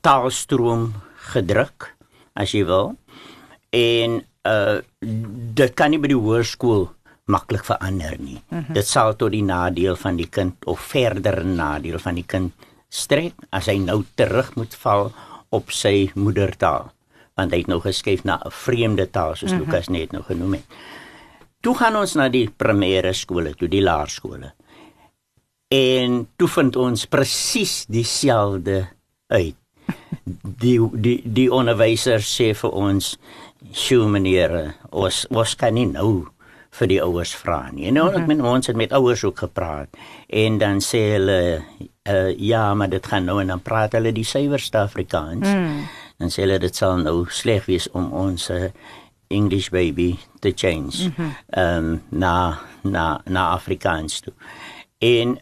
taalstroom 0.00 0.92
gedruk 1.32 1.94
as 2.34 2.54
jy 2.54 2.64
wil 2.64 2.94
en 3.70 4.22
uh 4.44 4.78
dit 5.58 5.74
kan 5.74 5.90
nie 5.90 5.98
by 5.98 6.08
die 6.08 6.22
hoërskool 6.26 6.86
maklik 7.26 7.64
verander 7.64 8.14
nie 8.18 8.40
mhm. 8.48 8.60
-huh. 8.60 8.74
dit 8.74 8.86
sal 8.86 9.16
tot 9.16 9.32
die 9.32 9.42
nadeel 9.42 9.96
van 9.96 10.16
die 10.16 10.28
kind 10.30 10.54
of 10.66 10.80
verder 10.80 11.44
nadeel 11.44 11.98
van 11.98 12.14
die 12.14 12.26
kind 12.26 12.52
strek 12.88 13.34
as 13.50 13.66
hy 13.66 13.78
nou 13.78 14.04
terug 14.14 14.54
moet 14.56 14.74
val 14.74 15.12
op 15.50 15.70
sy 15.70 16.10
moedertaal 16.14 16.92
want 17.36 17.52
hy 17.52 17.58
het 17.58 17.68
nou 17.68 17.80
geskuif 17.80 18.24
na 18.24 18.40
'n 18.44 18.50
vreemde 18.50 19.10
taal 19.10 19.34
soos 19.34 19.50
mhm. 19.50 19.60
-huh. 19.60 19.66
Lukas 19.66 19.88
net 19.88 20.12
nou 20.12 20.22
genoem 20.22 20.52
het 20.52 20.64
toe 21.60 21.74
gaan 21.74 21.96
ons 21.96 22.14
na 22.14 22.28
die 22.28 22.48
primêre 22.48 23.12
skole 23.12 23.54
toe 23.54 23.68
die 23.68 23.82
laerskole 23.82 24.52
en 25.68 26.22
toe 26.36 26.48
vind 26.48 26.76
ons 26.76 27.06
presies 27.06 27.84
dieselfde 27.88 28.86
uit. 29.26 29.56
Die 30.58 30.78
die 30.92 31.20
die 31.24 31.48
onderwyser 31.52 32.20
sê 32.24 32.54
vir 32.56 32.70
ons, 32.70 33.16
"Sjoe 33.72 34.08
meneer, 34.08 34.74
ons 34.90 35.26
ons 35.30 35.54
kan 35.54 35.74
nie 35.74 35.86
nou 35.86 36.28
vir 36.70 36.88
die 36.88 37.00
ouers 37.02 37.34
vra 37.34 37.70
nie." 37.72 37.90
Nou 37.90 38.10
ek 38.12 38.26
meen 38.26 38.44
ons 38.44 38.66
het 38.66 38.76
met 38.76 38.92
ouers 38.92 39.24
ook 39.24 39.38
gepraat 39.38 39.88
en 40.28 40.58
dan 40.58 40.80
sê 40.80 41.12
hulle, 41.12 41.64
uh, 42.08 42.38
"Ja, 42.38 42.74
maar 42.74 42.88
dit 42.88 43.06
gaan 43.06 43.24
nou 43.24 43.40
en 43.40 43.46
dan 43.46 43.60
praat 43.60 43.92
hulle 43.92 44.12
die 44.12 44.24
suiwerste 44.24 44.78
Afrikaans." 44.78 45.48
Mm. 45.48 45.88
Dan 46.18 46.28
sê 46.28 46.42
hulle 46.42 46.58
dit 46.58 46.76
sal 46.76 46.96
nou 46.96 47.26
sleg 47.28 47.66
wees 47.66 47.90
om 47.90 48.12
ons 48.12 48.50
uh, 48.50 48.68
English 49.28 49.70
baby 49.70 50.18
te 50.40 50.52
change. 50.56 51.12
Mm 51.16 51.32
um, 51.56 52.02
na 52.08 52.58
na 52.82 53.20
na 53.24 53.50
Afrikaans 53.50 54.20
toe. 54.20 54.32
En 54.98 55.38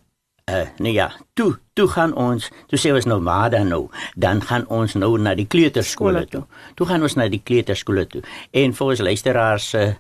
uh, 0.51 0.67
nee 0.79 0.93
ja, 0.93 1.11
toe 1.35 1.59
toe 1.75 1.89
gaan 1.89 2.15
ons, 2.15 2.49
toe 2.71 2.79
sê 2.79 2.93
ons 2.95 3.05
nou 3.05 3.19
maar 3.21 3.51
dan 3.51 3.69
nou, 3.69 3.87
dan 4.17 4.41
gaan 4.41 4.67
ons 4.73 4.95
nou 4.95 5.19
na 5.19 5.35
die 5.37 5.47
kleuterskole 5.47 6.25
toe. 6.31 6.45
Toe 6.75 6.87
gaan 6.87 7.03
ons 7.03 7.17
na 7.19 7.29
die 7.29 7.43
kleuterskole 7.43 8.07
toe. 8.07 8.23
En 8.57 8.73
vir 8.73 8.87
ons 8.87 9.03
luisteraars 9.09 9.69
se 9.75 9.83
uh, 9.91 9.97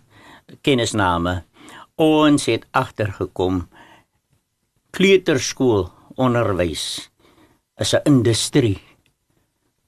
kennisname, 0.62 1.42
ons 2.00 2.46
het 2.46 2.64
agtergekom 2.76 3.66
kleuterskool 4.96 5.88
onderwys 6.16 7.10
is 7.76 7.92
'n 7.94 8.00
industrie. 8.04 8.80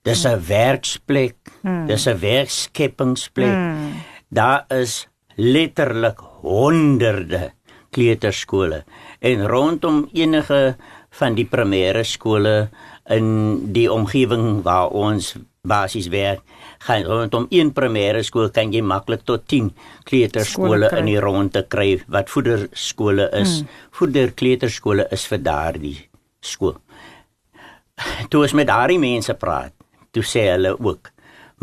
Dis 0.03 0.25
'n 0.25 0.41
werksplek, 0.47 1.37
hmm. 1.63 1.87
dis 1.87 2.07
'n 2.07 2.19
werkskepingsplek. 2.19 3.55
Hmm. 3.55 3.93
Daar 4.29 4.65
is 4.69 5.09
letterlik 5.37 6.19
honderde 6.19 7.53
kleuterskole 7.91 8.85
en 9.19 9.47
rondom 9.49 10.09
enige 10.13 10.77
van 11.19 11.35
die 11.35 11.47
primêre 11.49 12.05
skole 12.07 12.69
in 13.11 13.29
die 13.73 13.89
omgewing 13.93 14.63
waar 14.63 14.93
ons 14.95 15.35
basies 15.69 16.09
werk, 16.13 16.43
gaan 16.87 17.05
rondom 17.05 17.47
een 17.51 17.73
primêre 17.75 18.23
skool 18.25 18.51
kan 18.55 18.73
jy 18.73 18.83
maklik 18.85 19.25
tot 19.29 19.45
10 19.51 19.73
kleuterskole 20.09 20.91
in 20.97 21.09
die 21.11 21.19
ronde 21.21 21.65
kry 21.69 21.99
wat 22.07 22.31
voederskole 22.33 23.29
is. 23.41 23.61
Hmm. 23.61 23.69
Voeder 23.99 24.33
kleuterskole 24.39 25.09
is 25.13 25.27
vir 25.29 25.43
daardie 25.43 25.97
skool. 26.41 26.77
Toe 28.31 28.45
ons 28.47 28.55
met 28.55 28.69
daardie 28.69 29.01
mense 29.03 29.35
praat, 29.35 29.75
toe 30.15 30.23
sê 30.23 30.47
hulle 30.53 30.77
ook, 30.79 31.11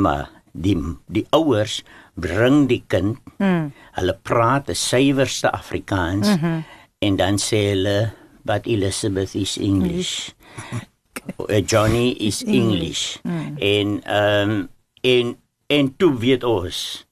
maar 0.03 0.27
die 0.51 0.75
die 1.07 1.23
ouers 1.35 1.79
bring 2.19 2.65
die 2.67 2.83
kind. 2.91 3.19
Hmm. 3.39 3.71
Hulle 3.95 4.17
praat 4.23 4.67
die 4.67 4.75
suiwerste 4.79 5.51
Afrikaans 5.55 6.27
mm 6.27 6.39
-hmm. 6.41 6.63
En 7.05 7.17
dan 7.19 7.39
sê 7.41 7.61
hulle 7.71 7.97
but 8.45 8.67
Elizabeth 8.69 9.35
is 9.35 9.57
English. 9.57 10.33
uh, 11.49 11.61
Johnny 11.65 12.13
is 12.21 12.43
English. 12.43 13.17
Mm. 13.23 13.57
En 13.57 13.87
ehm 14.03 14.49
um, 14.49 14.69
en 15.01 15.37
en 15.67 15.95
toe 15.97 16.13
weet 16.17 16.43
ons 16.43 17.05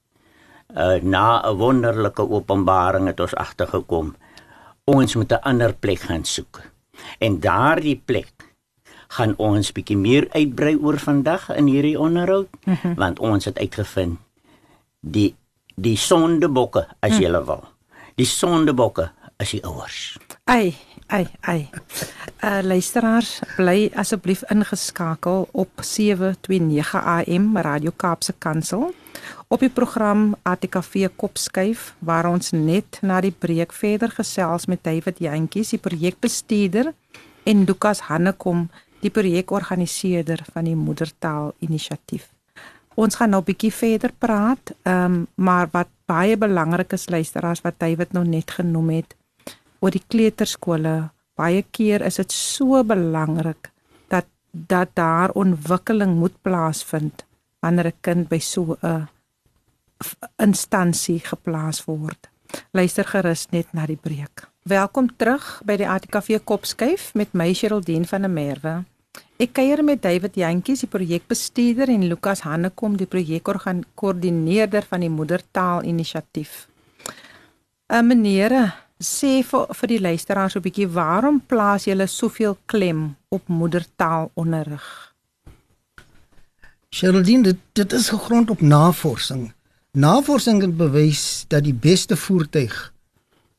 uh, 0.76 0.98
na 1.02 1.42
'n 1.42 1.56
wonderlike 1.56 2.22
openbaring 2.30 3.06
het 3.06 3.20
ons 3.20 3.34
agtergekom 3.34 4.14
ons 4.84 5.14
moet 5.14 5.32
'n 5.32 5.42
ander 5.42 5.74
plek 5.74 6.00
gaan 6.00 6.24
soek. 6.24 6.62
En 7.18 7.40
daardie 7.40 8.02
plek 8.04 8.54
gaan 9.08 9.34
ons 9.36 9.72
bietjie 9.72 9.96
meer 9.96 10.26
uitbrei 10.30 10.76
oor 10.76 10.98
vandag 10.98 11.50
in 11.54 11.66
hierdie 11.66 11.98
onderhoud 11.98 12.48
mm 12.64 12.76
-hmm. 12.82 12.94
want 12.94 13.18
ons 13.18 13.44
het 13.44 13.58
uitgevind 13.58 14.18
die 15.00 15.34
die 15.74 15.96
sondebokke 15.96 16.86
as 17.00 17.18
mm. 17.18 17.20
jy 17.20 17.30
wil. 17.30 17.64
Die 18.14 18.26
sondebokke 18.26 19.10
is 19.36 19.50
die 19.50 19.62
ouers. 19.64 20.16
Ai, 20.44 20.74
ai, 21.06 21.26
ai. 21.40 21.68
Uh 22.44 22.60
luisteraars, 22.62 23.40
bly 23.56 23.90
asseblief 23.96 24.44
ingeskakel 24.52 25.48
op 25.52 25.82
729 25.82 26.94
AM 26.94 27.56
Radio 27.56 27.92
Kaapse 27.96 28.34
Kansel 28.38 28.92
op 29.48 29.62
die 29.62 29.70
program 29.70 30.34
ATKV 30.42 31.08
Kopskuif 31.16 31.94
waar 31.98 32.28
ons 32.28 32.52
net 32.52 32.98
na 33.02 33.20
die 33.24 33.32
breek 33.32 33.72
verder 33.72 34.10
gesels 34.10 34.66
met 34.66 34.82
David 34.84 35.20
Jantjies, 35.22 35.74
die 35.74 35.82
projekbestuurder 35.82 36.92
en 37.44 37.64
Lukas 37.68 38.06
Hannekom, 38.08 38.68
die 39.04 39.12
projekorganiseerder 39.12 40.44
van 40.52 40.64
die 40.68 40.76
Moedertaal 40.76 41.52
Inisiatief. 41.64 42.30
Ons 42.94 43.16
gaan 43.18 43.30
nou 43.30 43.42
'n 43.42 43.44
bietjie 43.44 43.72
verder 43.72 44.12
praat, 44.18 44.74
ehm 44.82 45.04
um, 45.04 45.26
maar 45.34 45.68
wat 45.72 45.88
baie 46.06 46.36
belangrik 46.36 46.92
is 46.92 47.08
luisteraars 47.08 47.60
wat 47.60 47.78
David 47.78 48.12
nou 48.12 48.24
net 48.24 48.50
genoem 48.50 48.90
het 48.90 49.14
oor 49.84 49.92
die 49.92 50.04
kleuterskole. 50.08 51.10
Baie 51.36 51.64
keer 51.76 52.04
is 52.06 52.16
dit 52.16 52.32
so 52.32 52.80
belangrik 52.88 53.68
dat 54.08 54.30
dat 54.52 54.94
daar 54.96 55.34
ontwikkeling 55.34 56.14
moet 56.16 56.36
plaasvind 56.42 57.24
wanneer 57.60 57.92
'n 57.92 58.00
kind 58.00 58.28
by 58.28 58.38
so 58.38 58.76
'n 58.82 59.08
instansie 60.38 61.20
geplaas 61.20 61.84
word. 61.84 62.30
Luister 62.72 63.04
gerus 63.04 63.46
net 63.50 63.66
na 63.72 63.86
die 63.86 63.96
breek. 63.96 64.48
Welkom 64.62 65.16
terug 65.16 65.62
by 65.64 65.76
die 65.76 65.88
ATKV 65.88 66.40
Kopskuif 66.44 67.14
met 67.14 67.34
my 67.34 67.52
Sheraldien 67.52 68.06
van 68.06 68.20
der 68.20 68.30
Merwe. 68.30 68.84
Ek 69.36 69.52
kuier 69.52 69.84
met 69.84 70.02
David 70.02 70.34
Jantjies, 70.34 70.80
die 70.80 70.88
projekbestuurder 70.88 71.88
en 71.88 72.06
Lukas 72.08 72.40
Hannekom, 72.40 72.96
die 72.96 73.06
projekkoördineerder 73.06 74.82
van 74.82 75.00
die 75.00 75.10
Moedertaal 75.10 75.82
Inisiatief. 75.82 76.68
uh, 77.92 78.02
Meneere, 78.02 78.72
sê 79.02 79.42
vir 79.42 79.66
vir 79.74 79.88
die 79.88 80.00
luisteraars 80.00 80.56
'n 80.56 80.62
bietjie 80.62 80.88
waarom 80.88 81.40
plaas 81.40 81.84
julle 81.84 82.06
soveel 82.06 82.56
klem 82.66 83.16
op 83.28 83.48
moedertaalonderrig? 83.48 85.14
Sheraldine, 86.90 87.42
dit, 87.42 87.58
dit 87.72 87.92
is 87.92 88.08
gegrond 88.08 88.50
op 88.50 88.60
navorsing. 88.60 89.52
Navorsing 89.92 90.60
het 90.62 90.76
bewys 90.76 91.44
dat 91.48 91.64
die 91.64 91.74
beste 91.74 92.16
voertuig 92.16 92.92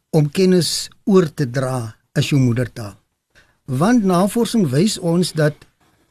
om 0.10 0.30
kennis 0.32 0.90
oor 1.04 1.34
te 1.34 1.50
dra 1.50 1.96
is 2.14 2.30
jou 2.30 2.40
moedertaal. 2.40 2.96
Want 3.66 4.04
navorsing 4.04 4.70
wys 4.70 4.98
ons 4.98 5.34
dat 5.34 5.54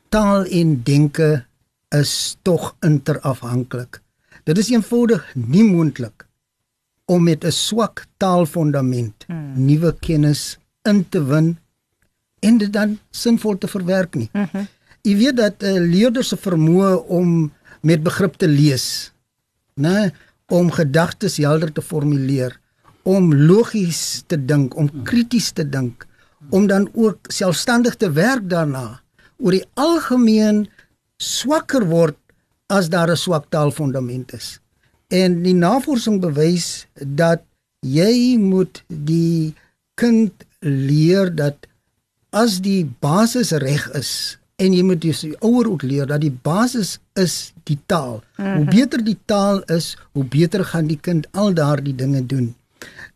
taal 0.09 0.45
en 0.45 0.83
denke 0.83 1.47
is 1.89 2.37
tog 2.43 2.77
interafhanklik. 2.81 4.03
Dit 4.45 4.59
is 4.59 4.69
eenvoudig 4.69 5.25
nie 5.35 5.65
moontlik 5.65 6.24
om 7.05 7.23
met 7.23 7.45
'n 7.45 7.51
swak 7.51 8.07
taalfondament 8.17 9.25
hmm. 9.27 9.53
nuwe 9.67 9.95
kennis 10.01 10.59
in 10.83 11.09
te 11.09 11.25
win 11.25 11.59
en 12.41 12.59
dit 12.59 12.73
dan 12.73 12.99
sinvol 13.11 13.59
te 13.59 13.69
verwerk 13.69 14.15
nie. 14.15 14.29
Mm 14.33 14.49
-hmm. 14.53 14.67
Jy 15.03 15.17
weet 15.17 15.37
dat 15.37 15.63
'n 15.63 15.67
uh, 15.67 15.91
leerder 15.91 16.25
se 16.25 16.37
vermoë 16.37 17.07
om 17.09 17.53
met 17.81 18.03
begrip 18.03 18.35
te 18.35 18.49
lees, 18.49 19.13
né, 19.75 20.13
om 20.49 20.71
gedagtes 20.71 21.37
helder 21.37 21.73
te 21.73 21.83
formuleer, 21.83 22.61
om 23.03 23.35
logies 23.35 24.23
te 24.27 24.45
dink, 24.45 24.77
om 24.77 25.03
krities 25.03 25.51
te 25.53 25.69
dink, 25.69 26.07
om 26.51 26.67
dan 26.67 26.89
ook 26.93 27.19
selfstandig 27.29 27.97
te 27.97 28.13
werk 28.13 28.49
daarna, 28.49 29.01
oor 29.37 29.51
die 29.51 29.67
algemeen 29.75 30.69
swakker 31.17 31.85
word 31.87 32.17
as 32.67 32.89
daar 32.89 33.11
'n 33.11 33.17
swak 33.17 33.51
taalfondament 33.51 34.33
is. 34.33 34.61
En 35.09 35.43
die 35.43 35.55
navorsing 35.55 36.21
bewys 36.21 36.87
dat 36.95 37.43
jy 37.81 38.37
moet 38.41 38.83
die 38.89 39.55
kind 39.95 40.33
leer 40.61 41.35
dat 41.35 41.69
as 42.35 42.59
die 42.65 42.85
basis 43.05 43.53
reg 43.63 43.85
is 43.95 44.39
en 44.63 44.75
jy 44.75 44.83
moet 44.87 45.03
dus 45.03 45.23
die 45.27 45.35
ouer 45.43 45.69
ook 45.71 45.83
leer 45.83 46.07
dat 46.07 46.23
die 46.23 46.33
basis 46.33 46.99
is 47.19 47.53
die 47.69 47.79
taal. 47.87 48.23
Mm 48.37 48.45
-hmm. 48.45 48.55
Hoe 48.55 48.65
mhm. 48.65 48.75
beter 48.77 49.05
die 49.05 49.19
taal 49.25 49.63
is, 49.63 49.97
hoe 50.13 50.25
beter 50.25 50.65
gaan 50.65 50.87
die 50.87 51.01
kind 51.01 51.27
al 51.33 51.55
daardie 51.55 51.95
dinge 51.95 52.27
doen. 52.27 52.55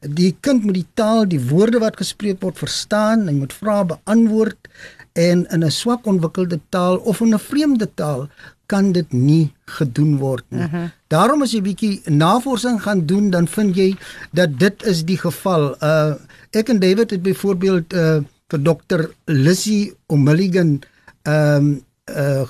Die 0.00 0.36
kind 0.40 0.64
moet 0.64 0.74
die 0.74 0.90
taal, 0.94 1.26
die 1.28 1.40
woorde 1.48 1.78
wat 1.78 1.96
gespreek 1.96 2.40
word 2.40 2.58
verstaan, 2.58 3.26
hy 3.26 3.34
moet 3.34 3.52
vrae 3.52 3.84
beantwoord 3.84 4.68
en 5.12 5.46
in 5.50 5.64
'n 5.64 5.70
swak 5.70 6.06
ontwikkelde 6.06 6.60
taal 6.68 6.96
of 6.96 7.20
in 7.20 7.34
'n 7.34 7.38
vreemde 7.38 7.88
taal 7.94 8.28
kan 8.68 8.92
dit 8.92 9.12
nie 9.12 9.48
gedoen 9.78 10.16
word 10.20 10.44
nie. 10.48 10.60
Uh 10.60 10.66
mhm. 10.66 10.76
-huh. 10.76 10.90
Daarom 11.08 11.42
as 11.42 11.52
jy 11.56 11.62
bietjie 11.64 12.00
navorsing 12.04 12.82
gaan 12.82 13.06
doen, 13.06 13.30
dan 13.30 13.48
vind 13.48 13.76
jy 13.76 13.96
dat 14.30 14.58
dit 14.58 14.82
is 14.84 15.04
die 15.04 15.18
geval. 15.18 15.74
Uh 15.80 16.14
ek 16.50 16.68
en 16.68 16.78
David 16.78 17.10
het 17.10 17.22
byvoorbeeld 17.22 17.92
uh 17.92 18.20
vir 18.48 18.62
dokter 18.62 19.10
Lissy 19.24 19.92
O'Mulligan 20.06 20.80
ehm 21.22 21.56
um, 21.56 21.84
uh 22.16 22.44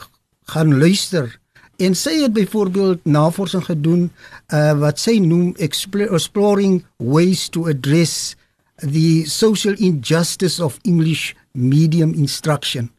gaan 0.48 0.78
luister 0.78 1.38
en 1.76 1.94
sy 1.94 2.22
het 2.22 2.33
byvoorbeeld 2.33 3.04
navorsing 3.04 3.64
gedoen 3.64 4.11
uh 4.54 4.78
wat 4.78 4.98
sy 4.98 5.18
noem 5.18 5.54
exploring 5.59 6.85
ways 6.96 7.48
to 7.48 7.66
address 7.68 8.37
the 8.76 9.24
social 9.26 9.74
injustice 9.74 10.62
of 10.64 10.78
English 10.83 11.35
medium 11.52 12.14
instruction. 12.14 12.90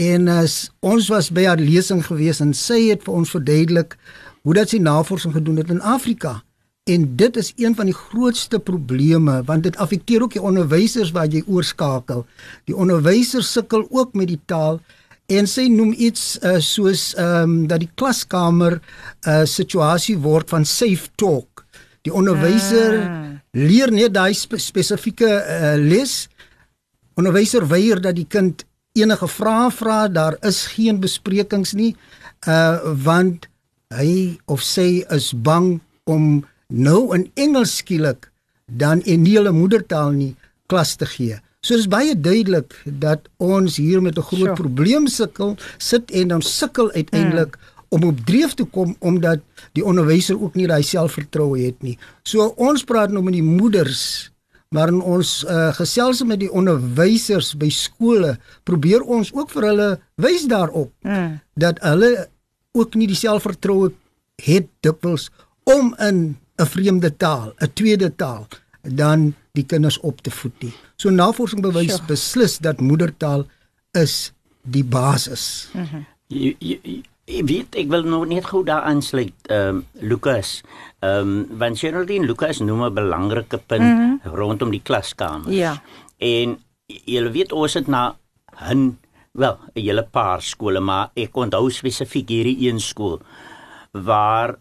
En 0.00 0.28
as 0.28 0.70
ons 0.80 1.08
was 1.12 1.28
by 1.30 1.44
haar 1.44 1.60
lesing 1.60 2.00
gewees 2.06 2.40
en 2.40 2.54
sy 2.56 2.88
het 2.88 3.04
vir 3.04 3.14
ons 3.14 3.34
verduidelik 3.34 3.98
hoe 4.42 4.54
dat 4.56 4.72
sy 4.72 4.80
navorsing 4.80 5.34
gedoen 5.36 5.60
het 5.60 5.70
in 5.70 5.82
Afrika. 5.84 6.40
En 6.88 7.04
dit 7.16 7.36
is 7.36 7.52
een 7.56 7.76
van 7.78 7.86
die 7.86 7.94
grootste 7.94 8.58
probleme 8.58 9.42
want 9.46 9.62
dit 9.62 9.76
affekteer 9.76 10.22
ook 10.22 10.32
die 10.32 10.42
onderwysers 10.42 11.12
wat 11.14 11.32
jy 11.32 11.44
oorskakel. 11.46 12.24
Die 12.64 12.74
onderwysers 12.74 13.52
sukkel 13.52 13.86
ook 13.90 14.16
met 14.18 14.32
die 14.32 14.40
taal 14.46 14.80
en 15.30 15.46
sy 15.46 15.68
noem 15.70 15.92
iets 15.92 16.38
uh, 16.42 16.56
soos 16.58 17.12
ehm 17.14 17.42
um, 17.42 17.54
dat 17.68 17.84
die 17.84 17.92
klaskamer 17.94 18.80
'n 18.80 19.30
uh, 19.30 19.44
situasie 19.44 20.18
word 20.18 20.48
van 20.48 20.64
safe 20.64 21.08
talk. 21.14 21.64
Die 22.02 22.12
onderwyser 22.12 22.98
ah. 22.98 23.30
leer 23.52 23.92
net 23.92 24.14
daai 24.14 24.34
spe 24.34 24.58
spesifieke 24.58 25.28
uh, 25.28 25.76
les. 25.78 26.28
Onderwyser 27.14 27.68
weier 27.68 28.00
dat 28.00 28.16
die 28.16 28.26
kind 28.26 28.64
enige 28.92 29.28
vrae 29.28 29.70
vra, 29.70 30.08
daar 30.08 30.36
is 30.40 30.66
geen 30.74 31.00
besprekings 31.00 31.72
nie, 31.78 31.94
uh 32.48 32.94
want 33.04 33.48
hy 33.92 34.38
of 34.48 34.62
sy 34.64 35.04
is 35.12 35.32
bang 35.32 35.80
om 36.08 36.44
nou 36.68 37.12
in 37.14 37.28
Engels 37.36 37.76
skielik 37.82 38.30
dan 38.66 39.02
in 39.04 39.26
hulle 39.28 39.52
moedertaal 39.52 40.12
nie 40.16 40.34
klas 40.66 40.96
te 40.96 41.06
gee. 41.06 41.36
So 41.62 41.76
dis 41.76 41.86
baie 41.86 42.14
duidelik 42.18 42.74
dat 42.84 43.28
ons 43.38 43.76
hier 43.76 44.02
met 44.02 44.18
'n 44.18 44.22
groot 44.22 44.56
sure. 44.56 44.60
probleem 44.62 45.06
sukkel, 45.06 45.56
sit 45.78 46.10
en 46.10 46.28
dan 46.28 46.42
sukkel 46.42 46.90
uiteindelik 46.90 47.54
hmm. 47.54 47.70
om 47.88 48.04
op 48.04 48.26
dreef 48.26 48.54
te 48.54 48.64
kom 48.64 48.96
omdat 48.98 49.38
die 49.72 49.84
onderwyser 49.84 50.42
ook 50.42 50.54
nie 50.54 50.66
daai 50.66 50.82
selfvertroue 50.82 51.60
het 51.64 51.82
nie. 51.82 51.98
So 52.22 52.54
ons 52.56 52.84
praat 52.84 53.10
nou 53.10 53.22
met 53.22 53.32
die 53.32 53.42
moeders 53.42 54.31
maar 54.72 54.88
in 54.88 55.00
ons 55.00 55.44
uh, 55.44 55.70
gesels 55.76 56.22
met 56.24 56.40
die 56.40 56.50
onderwysers 56.50 57.52
by 57.60 57.68
skole 57.68 58.36
probeer 58.68 59.04
ons 59.04 59.32
ook 59.36 59.52
vir 59.52 59.68
hulle 59.68 59.88
wys 60.16 60.46
daarop 60.50 60.92
mm. 61.04 61.40
dat 61.60 61.80
hulle 61.84 62.28
ook 62.72 62.96
nie 62.96 63.06
die 63.10 63.18
selfvertroue 63.18 63.92
het 64.42 64.68
dikwels 64.80 65.28
om 65.68 65.94
in 66.00 66.36
'n 66.56 66.66
vreemde 66.66 67.16
taal, 67.16 67.52
'n 67.60 67.72
tweede 67.74 68.10
taal 68.16 68.46
dan 68.82 69.34
die 69.52 69.66
kinders 69.66 70.00
op 70.00 70.20
te 70.20 70.30
voed 70.30 70.62
nie. 70.62 70.74
So 70.96 71.10
navorsing 71.10 71.62
bewys 71.62 71.94
sure. 71.94 72.06
beslis 72.06 72.58
dat 72.58 72.80
moedertaal 72.80 73.46
is 73.92 74.32
die 74.62 74.84
basis. 74.84 75.68
Mm 75.72 75.84
-hmm. 75.84 76.06
jy, 76.26 76.56
jy, 76.58 77.02
jy 77.30 77.42
weet 77.46 77.76
ek 77.78 77.90
wil 77.92 78.02
nog 78.08 78.26
net 78.30 78.46
gou 78.50 78.64
daar 78.66 78.86
aansluit 78.88 79.34
ehm 79.48 79.82
um, 79.82 79.84
Lukas. 80.00 80.62
Ehm 81.00 81.28
um, 81.28 81.58
want 81.58 81.78
Geraldine 81.78 82.26
Lukas 82.26 82.60
noem 82.60 82.84
'n 82.84 82.94
belangrike 82.94 83.58
punt 83.58 83.82
mm 83.82 83.98
-hmm. 83.98 84.34
rondom 84.34 84.70
die 84.70 84.82
klaskamer. 84.82 85.52
Ja. 85.52 85.82
En 86.18 86.58
jy 86.86 87.30
weet 87.30 87.52
ons 87.52 87.74
het 87.74 87.86
na 87.86 88.16
'n 88.70 88.98
wel 89.32 89.58
'n 89.74 89.80
hele 89.80 90.02
paar 90.02 90.42
skole 90.42 90.80
maar 90.80 91.10
ek 91.14 91.36
onthou 91.36 91.70
spesifiek 91.70 92.28
hierdie 92.28 92.68
een 92.68 92.80
skool 92.80 93.20
waar 93.92 94.58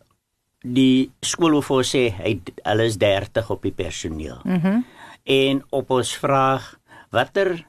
die 0.62 1.12
skool 1.21 1.52
wil 1.52 1.62
vir 1.62 1.84
sê 1.84 2.04
hy 2.17 2.41
hulle 2.63 2.86
is 2.86 2.97
30 2.97 3.50
op 3.50 3.62
die 3.62 3.76
personeel. 3.76 4.39
Mhm. 4.43 4.67
Mm 4.67 4.86
en 5.24 5.62
op 5.69 5.89
ons 5.89 6.15
vraag 6.17 6.80
watter 7.13 7.65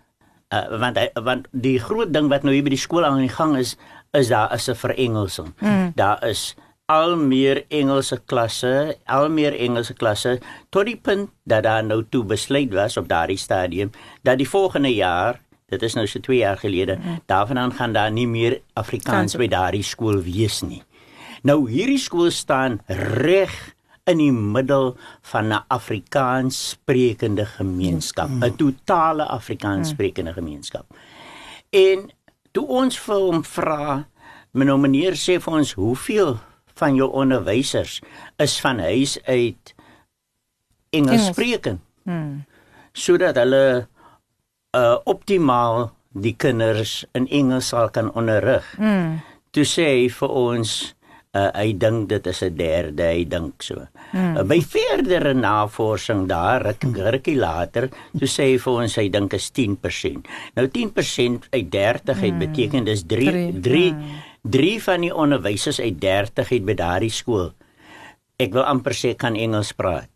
uh, 0.52 0.78
want 0.78 0.98
hy, 1.00 1.08
want 1.24 1.48
die 1.52 1.78
groot 1.82 2.12
ding 2.12 2.28
wat 2.32 2.44
nou 2.46 2.54
hier 2.54 2.64
by 2.66 2.74
die 2.74 2.80
skool 2.80 3.04
aan 3.04 3.20
die 3.22 3.32
gang 3.32 3.56
is 3.56 3.76
is 4.12 4.28
daar 4.28 4.52
is 4.54 4.68
'n 4.68 4.76
verengelsing. 4.76 5.54
Mm. 5.60 5.92
Daar 5.96 6.24
is 6.28 6.54
al 6.86 7.16
meer 7.16 7.64
Engelse 7.68 8.20
klasse, 8.26 8.96
al 9.06 9.28
meer 9.28 9.56
Engelse 9.56 9.94
klasse 9.94 10.40
tot 10.70 10.86
die 10.86 10.96
punt 10.96 11.30
dat 11.44 11.62
daar 11.62 11.84
nou 11.84 12.04
toe 12.10 12.24
besluit 12.24 12.72
was 12.74 12.96
op 12.96 13.08
daardie 13.08 13.38
stadium 13.38 13.90
dat 14.22 14.38
die 14.38 14.48
volgende 14.48 14.94
jaar 14.94 15.40
Dit 15.72 15.82
is 15.82 15.94
nou 15.96 16.06
so 16.06 16.20
2 16.20 16.36
jaar 16.36 16.58
gelede. 16.60 16.98
Mm. 17.00 17.22
Daarvandaan 17.26 17.72
gaan 17.72 17.92
daar 17.92 18.10
nie 18.12 18.26
meer 18.28 18.60
Afrikaans 18.76 19.36
by 19.40 19.48
daardie 19.48 19.82
skool 19.82 20.20
wees 20.20 20.60
nie. 20.60 20.82
Nou 21.42 21.64
hierdie 21.70 21.98
skool 21.98 22.30
staan 22.30 22.80
reg 22.86 23.54
in 24.10 24.18
die 24.18 24.32
middel 24.32 24.96
van 25.30 25.52
'n 25.52 25.64
Afrikaans 25.68 26.68
sprekende 26.68 27.46
gemeenskap, 27.46 28.28
'n 28.28 28.34
mm. 28.34 28.56
totale 28.56 29.24
Afrikaans 29.24 29.88
mm. 29.88 29.94
sprekende 29.94 30.32
gemeenskap. 30.32 30.86
En 31.70 32.10
toe 32.52 32.66
ons 32.66 32.98
vir 32.98 33.16
hom 33.16 33.44
vra, 33.44 34.06
meneer 34.52 34.78
meneer 34.78 35.16
sê 35.16 35.38
vir 35.40 35.52
ons 35.52 35.72
hoeveel 35.72 36.38
van 36.74 36.94
jou 36.94 37.08
onderwysers 37.10 38.00
is 38.36 38.60
van 38.60 38.78
huis 38.78 39.18
uit 39.24 39.74
Engels 40.90 41.26
sprekend. 41.26 41.80
Hmm. 42.04 42.44
Sodat 42.92 43.36
hulle 43.36 43.88
uh 44.76 44.96
optimaal 45.04 45.92
die 46.12 46.34
kinders 46.36 47.04
in 47.16 47.28
Engels 47.28 47.70
sal 47.72 47.90
kan 47.90 48.10
onderrig. 48.12 48.66
Hmm. 48.76 49.20
Toe 49.50 49.64
sê 49.68 49.86
hy 49.88 50.08
vir 50.12 50.28
ons 50.28 50.94
uh, 51.32 51.48
hy 51.56 51.72
dink 51.80 52.08
dit 52.08 52.26
is 52.26 52.42
'n 52.42 52.56
derde, 52.56 53.06
hy 53.08 53.24
dink 53.24 53.62
so. 53.62 53.86
Hmm. 54.12 54.36
Uh, 54.36 54.44
by 54.44 54.60
verdere 54.60 55.34
navorsing 55.34 56.26
daar 56.28 56.74
rukkie 56.82 57.36
later, 57.36 57.88
so 58.18 58.26
sê 58.26 58.52
hy 58.52 58.58
vir 58.58 58.72
ons 58.72 58.96
hy 58.96 59.08
dink 59.08 59.34
is 59.34 59.50
10%. 59.50 60.28
Nou 60.56 60.66
10% 60.68 61.48
uit 61.52 61.70
30 61.70 62.20
het 62.20 62.30
hmm. 62.30 62.38
beteken 62.38 62.84
dis 62.84 63.04
3 63.06 63.60
3 63.60 63.94
3 64.42 64.82
van 64.82 65.00
die 65.00 65.14
onderwysers 65.14 65.80
uit 65.80 66.00
30 66.00 66.48
het 66.48 66.64
by 66.66 66.74
daardie 66.74 67.10
skool. 67.10 67.52
Ek 68.42 68.52
wil 68.52 68.66
amper 68.66 68.92
sê 68.92 69.14
kan 69.14 69.36
Engels 69.36 69.72
praat. 69.72 70.10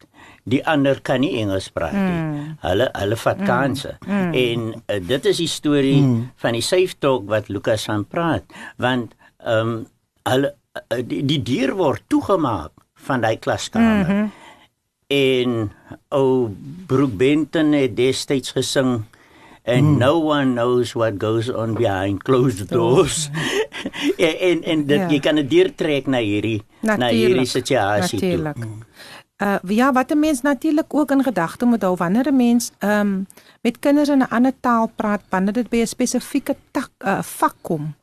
Die 0.47 0.63
ander 0.67 1.01
kan 1.03 1.21
nie 1.21 1.39
Engels 1.41 1.71
praat 1.75 1.95
nie. 1.95 2.19
Mm. 2.23 2.59
Hulle 2.63 2.87
hulle 2.95 3.17
vat 3.19 3.39
hmm. 3.39 3.47
kansse. 3.47 3.97
Mm. 4.07 4.35
En 4.35 4.67
uh, 4.75 5.01
dit 5.03 5.27
is 5.27 5.41
die 5.43 5.51
storie 5.51 6.03
mm. 6.03 6.21
van 6.43 6.55
die 6.55 6.63
safe 6.63 6.95
talk 6.99 7.27
wat 7.31 7.49
Lukas 7.51 7.87
van 7.91 8.05
praat, 8.07 8.45
want 8.79 9.15
ehm 9.43 9.71
um, 9.71 9.87
hulle 10.27 10.55
die, 11.05 11.25
die 11.25 11.43
deur 11.43 11.75
word 11.75 12.03
toegemaak 12.07 12.73
van 13.07 13.21
daai 13.21 13.39
klaskamer. 13.39 14.05
Mm 14.05 14.11
-hmm. 14.11 14.31
En 15.07 15.71
o 16.09 16.51
Brook 16.87 17.17
Benton 17.17 17.73
het 17.73 17.97
destyds 17.97 18.51
gesing 18.51 19.05
and 19.67 19.83
mm. 19.83 19.99
no 19.99 20.19
one 20.19 20.55
knows 20.55 20.95
what 20.95 21.19
goes 21.19 21.51
on 21.51 21.75
behind 21.75 22.23
closed 22.23 22.69
doors. 22.69 23.31
en 24.19 24.39
en, 24.49 24.63
en 24.63 24.87
dit 24.87 24.99
ja. 24.99 25.09
jy 25.11 25.21
kan 25.21 25.35
dit 25.35 25.51
deur 25.51 25.75
trek 25.75 26.07
na 26.07 26.19
hierdie 26.19 26.63
Natuurlijk. 26.81 26.99
na 26.99 27.09
hierdie 27.11 27.47
situasie 27.47 28.21
toe. 28.21 28.55
Uh 29.43 29.59
ja, 29.69 29.93
wat 29.93 30.11
'n 30.11 30.19
mens 30.19 30.41
natuurlik 30.41 30.95
ook 30.95 31.11
in 31.11 31.23
gedagte 31.23 31.67
moet 31.67 31.83
hou 31.83 31.97
wanneer 31.97 32.31
'n 32.33 32.37
mens 32.37 32.73
ehm 32.79 33.01
um, 33.01 33.27
met 33.61 33.79
kinders 33.79 34.09
in 34.09 34.19
'n 34.19 34.31
ander 34.31 34.53
taal 34.61 34.91
praat, 34.95 35.23
wanneer 35.29 35.53
dit 35.53 35.69
by 35.69 35.77
'n 35.77 35.87
spesifieke 35.87 36.57
tak 36.71 36.91
uh, 36.99 37.23
vak 37.23 37.55
kom 37.61 37.95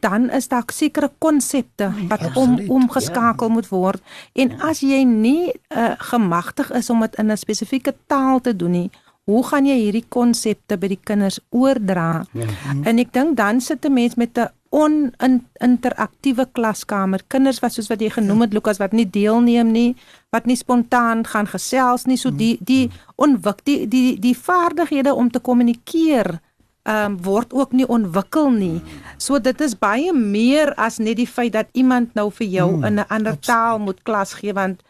dan 0.00 0.30
is 0.30 0.48
daar 0.48 0.64
sekere 0.72 1.10
konsepte 1.18 1.90
wat 2.08 2.36
om 2.36 2.58
omgeskakel 2.68 3.46
ja. 3.46 3.52
moet 3.52 3.68
word 3.68 4.02
en 4.32 4.54
ja. 4.54 4.70
as 4.70 4.80
jy 4.80 5.02
nie 5.04 5.50
uh, 5.50 5.94
gemagtig 6.12 6.70
is 6.70 6.90
om 6.90 7.00
dit 7.00 7.18
in 7.18 7.30
'n 7.30 7.36
spesifieke 7.36 7.94
taal 8.06 8.40
te 8.40 8.56
doen 8.56 8.70
nie 8.70 8.90
hoe 9.28 9.42
gaan 9.44 9.66
jy 9.66 9.76
hierdie 9.76 10.06
konsepte 10.08 10.78
by 10.80 10.88
die 10.94 11.02
kinders 11.04 11.40
oordra 11.50 12.24
ja. 12.32 12.46
en 12.84 12.98
ek 12.98 13.12
dink 13.12 13.36
dan 13.36 13.60
sit 13.60 13.84
'n 13.84 13.92
mens 13.92 14.14
met 14.14 14.38
'n 14.38 14.48
oninteraktiewe 14.70 16.46
klaskamer 16.52 17.22
kinders 17.28 17.60
wat 17.60 17.72
soos 17.72 17.88
wat 17.88 18.00
jy 18.00 18.10
genoem 18.10 18.40
het 18.40 18.52
Lukas 18.52 18.78
wat 18.78 18.92
nie 18.92 19.08
deelneem 19.10 19.72
nie 19.72 19.96
wat 20.30 20.46
nie 20.46 20.56
spontaan 20.56 21.24
gaan 21.24 21.46
gesels 21.46 22.04
nie 22.04 22.16
so 22.16 22.30
die 22.30 22.58
die 22.60 22.90
onwik 23.16 23.64
die 23.64 23.88
die 23.88 24.18
die 24.20 24.36
vaardighede 24.36 25.14
om 25.14 25.30
te 25.30 25.40
kommunikeer 25.40 26.40
ehm 26.88 27.04
um, 27.04 27.16
word 27.22 27.52
ook 27.52 27.72
nie 27.76 27.86
ontwikkel 27.88 28.50
nie. 28.50 28.80
So 29.20 29.38
dit 29.40 29.60
is 29.60 29.74
baie 29.76 30.12
meer 30.16 30.72
as 30.80 30.96
net 30.98 31.18
die 31.20 31.28
feit 31.28 31.52
dat 31.52 31.68
iemand 31.72 32.14
nou 32.16 32.30
vir 32.32 32.46
jou 32.46 32.68
hmm, 32.70 32.84
in 32.84 32.94
'n 32.94 33.08
ander 33.08 33.36
taal 33.38 33.78
moet 33.78 34.02
klas 34.02 34.32
gee 34.40 34.52
want 34.52 34.82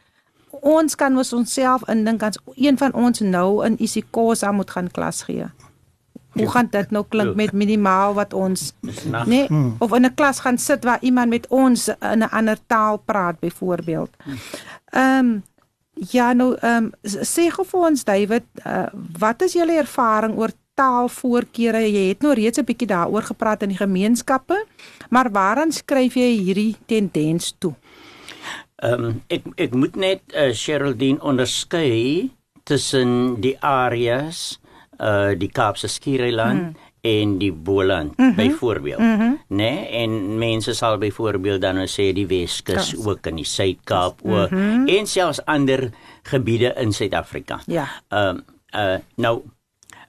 ons 0.50 0.94
kan 0.94 1.12
mos 1.12 1.32
onsself 1.32 1.82
indink 1.88 2.22
as 2.22 2.38
een 2.54 2.78
van 2.78 2.92
ons 2.92 3.20
nou 3.20 3.64
in 3.66 3.80
isiXhosa 3.82 4.52
moet 4.52 4.70
gaan 4.70 4.90
klas 4.90 5.22
gee. 5.22 5.46
Hoe 6.32 6.42
ja. 6.42 6.50
gaan 6.50 6.68
dit 6.70 6.90
nou 6.90 7.04
klink 7.08 7.34
met 7.34 7.52
minimaal 7.52 8.14
wat 8.14 8.32
ons 8.32 8.72
nee 9.26 9.46
hmm. 9.46 9.74
of 9.78 9.92
in 9.92 10.04
'n 10.04 10.14
klas 10.14 10.40
gaan 10.40 10.58
sit 10.58 10.84
waar 10.84 10.98
iemand 11.00 11.28
met 11.28 11.46
ons 11.46 11.88
in 11.88 12.22
'n 12.22 12.30
ander 12.30 12.58
taal 12.66 12.96
praat 12.96 13.38
byvoorbeeld. 13.40 14.10
Ehm 14.90 15.18
um, 15.18 15.42
ja 16.10 16.32
nou 16.32 16.54
ehm 16.60 16.84
um, 16.84 16.92
sê 17.02 17.50
gou 17.50 17.66
vir 17.66 17.80
ons 17.80 18.04
David, 18.04 18.44
uh, 18.66 18.86
wat 19.18 19.42
is 19.42 19.52
julle 19.52 19.72
ervaring 19.72 20.36
oor 20.38 20.50
taalvoorkeure. 20.78 21.82
Jy 21.82 22.04
het 22.12 22.24
nou 22.24 22.34
reeds 22.38 22.58
'n 22.58 22.64
bietjie 22.64 22.88
daaroor 22.88 23.22
gepraat 23.22 23.62
in 23.62 23.74
die 23.74 23.82
gemeenskappe, 23.82 24.64
maar 25.10 25.30
waaraan 25.30 25.72
skryf 25.72 26.14
jy 26.14 26.30
hierdie 26.38 26.76
tendens 26.86 27.54
toe? 27.58 27.74
Ehm 28.82 29.04
um, 29.04 29.22
ek 29.28 29.42
ek 29.56 29.74
moet 29.74 29.96
net 29.96 30.22
uh, 30.34 30.52
Sheraldine 30.52 31.20
onderskei 31.20 32.30
tussen 32.64 33.40
die 33.40 33.56
areas 33.60 34.60
uh 34.98 35.34
die 35.38 35.50
Kaapse 35.50 35.88
Skiereiland 35.88 36.60
hmm 36.60 36.88
en 37.00 37.38
die 37.38 37.52
Boland 37.52 38.16
mm 38.16 38.24
-hmm. 38.26 38.34
byvoorbeeld 38.34 38.98
mm 38.98 39.18
-hmm. 39.18 39.38
nê 39.48 39.54
nee? 39.54 39.88
en 39.88 40.38
mense 40.38 40.74
sal 40.74 40.98
byvoorbeeld 40.98 41.60
dan 41.60 41.74
nou 41.74 41.86
sê 41.86 42.12
die 42.12 42.26
Weskus 42.26 43.06
ook 43.06 43.26
in 43.26 43.34
die 43.34 43.44
Suid-Kaap 43.44 44.22
mm 44.22 44.32
-hmm. 44.32 44.82
ook 44.82 44.88
en 44.88 45.06
selfs 45.06 45.44
ander 45.44 45.90
gebiede 46.22 46.74
in 46.76 46.92
Suid-Afrika. 46.92 47.60
Ja. 47.66 47.86
Ehm 48.08 48.28
um, 48.28 48.44
uh 48.74 48.96
nou 49.14 49.42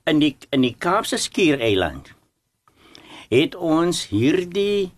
in 0.10 0.22
die 0.24 0.36
in 0.56 0.66
die 0.66 0.76
Kaapse 0.76 1.20
Skiereiland 1.22 2.14
het 3.30 3.56
ons 3.56 4.08
hierdie 4.10 4.90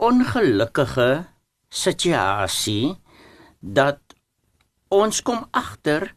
ongelukkige 0.00 1.10
situasie 1.68 2.96
dat 3.60 4.00
ons 4.88 5.20
kom 5.22 5.44
agter 5.52 6.14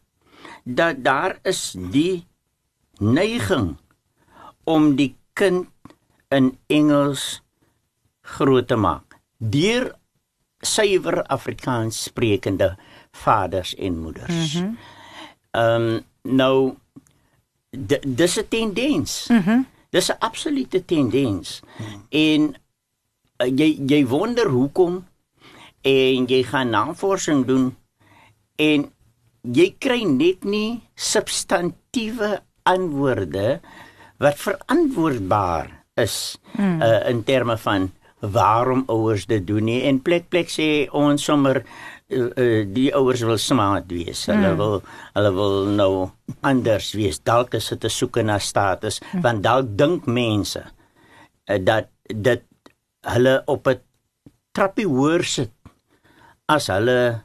dat 0.64 1.02
daar 1.04 1.36
is 1.44 1.74
die 1.92 2.24
neiging 2.98 3.74
om 4.64 4.94
die 4.96 5.12
kind 5.36 5.68
in 6.32 6.54
Engels 6.72 7.42
groot 8.24 8.66
te 8.72 8.78
maak 8.80 9.18
deur 9.38 9.92
suiwer 10.64 11.20
Afrikaans 11.28 11.98
sprekende 12.08 12.72
vaders 13.12 13.74
en 13.76 13.98
moeders. 14.00 14.54
Mhm. 14.54 14.72
Ehm 15.50 15.82
mm 15.82 15.94
um, 15.94 16.02
nou 16.24 16.76
dis 18.06 18.38
'n 18.38 18.48
tendens. 18.48 19.26
Mhm. 19.30 19.50
Mm 19.50 19.66
dis 19.94 20.10
'n 20.10 20.18
absolute 20.18 20.84
tendens. 20.84 21.62
Mm. 21.78 22.02
En 22.08 22.40
uh, 23.38 23.50
jy 23.58 23.68
jy 23.86 24.02
wonder 24.06 24.50
hoekom 24.50 25.04
en 25.82 26.26
jy 26.26 26.42
gaan 26.42 26.70
navorsing 26.74 27.44
doen 27.46 27.76
en 28.56 28.90
jy 29.42 29.68
kry 29.78 30.02
net 30.08 30.44
nie 30.44 30.82
substantiëre 30.94 32.40
antwoorde 32.62 33.60
wat 34.18 34.40
verantwoordbaar 34.40 35.68
is 36.00 36.38
mm. 36.56 36.82
uh, 36.82 37.08
in 37.10 37.22
terme 37.22 37.56
van 37.60 37.92
waarom 38.18 38.84
ouers 38.86 39.26
dit 39.26 39.46
doen 39.46 39.64
nie 39.68 39.82
en 39.84 40.00
plek 40.02 40.30
plek 40.32 40.48
sê 40.48 40.88
ons 40.90 41.20
sommer 41.20 41.60
die 42.08 42.90
ouers 42.94 43.22
wil 43.24 43.38
smaak 43.40 43.88
wees. 43.88 44.26
Hulle 44.28 44.52
mm. 44.52 44.58
wil 44.60 44.82
hulle 45.16 45.30
wil 45.32 45.54
nou 45.72 45.92
anders 46.44 46.92
wees. 46.92 47.20
Dalk 47.24 47.54
is 47.54 47.68
dit 47.72 47.84
'n 47.84 47.90
soeke 47.90 48.22
na 48.22 48.38
status, 48.38 49.00
mm. 49.00 49.22
want 49.22 49.42
dalk 49.42 49.76
dink 49.76 50.06
mense 50.06 50.60
uh, 51.48 51.58
dat 51.60 51.88
dit 52.06 52.44
hulle 53.08 53.42
op 53.46 53.68
'n 53.68 53.80
trappie 54.52 54.86
hoër 54.86 55.24
sit 55.24 55.52
as 56.46 56.68
hulle 56.68 57.22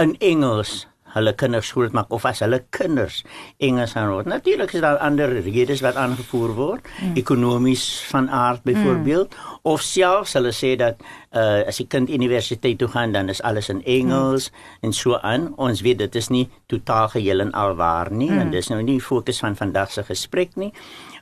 in 0.00 0.16
Engels 0.18 0.86
hulle 1.14 1.32
kinders 1.38 1.68
skool 1.72 1.90
maak 1.92 2.10
of 2.12 2.24
as 2.28 2.40
hulle 2.44 2.62
kinders 2.74 3.22
Engels 3.62 3.94
aanhoor. 3.96 4.26
Natuurlik 4.28 4.72
is 4.72 4.84
daar 4.84 5.00
ander 5.04 5.32
redes 5.44 5.82
wat 5.84 5.96
aangevoer 6.00 6.54
word, 6.56 6.88
mm. 7.00 7.16
ekonomies 7.20 7.84
van 8.10 8.30
aard 8.30 8.62
byvoorbeeld, 8.68 9.34
mm. 9.34 9.58
of 9.72 9.82
selfs 9.84 10.36
hulle 10.38 10.52
sê 10.56 10.74
dat 10.80 11.00
uh, 11.32 11.62
as 11.68 11.80
'n 11.80 11.88
kind 11.88 12.10
universiteit 12.10 12.78
toe 12.78 12.88
gaan 12.88 13.12
dan 13.12 13.28
is 13.28 13.42
alles 13.42 13.68
in 13.68 13.84
Engels 13.84 14.50
mm. 14.50 14.88
en 14.88 14.92
so 14.92 15.16
aan. 15.16 15.52
Ons 15.56 15.80
weet 15.80 15.98
dit 15.98 16.14
is 16.14 16.28
nie 16.28 16.48
totaal 16.66 17.08
geheel 17.08 17.40
en 17.40 17.52
al 17.52 17.74
waar 17.74 18.12
nie 18.12 18.30
mm. 18.30 18.38
en 18.38 18.50
dis 18.50 18.68
nou 18.68 18.82
nie 18.82 19.00
fokus 19.00 19.38
van 19.38 19.56
vandag 19.56 19.92
se 19.92 20.02
gesprek 20.02 20.56
nie, 20.56 20.72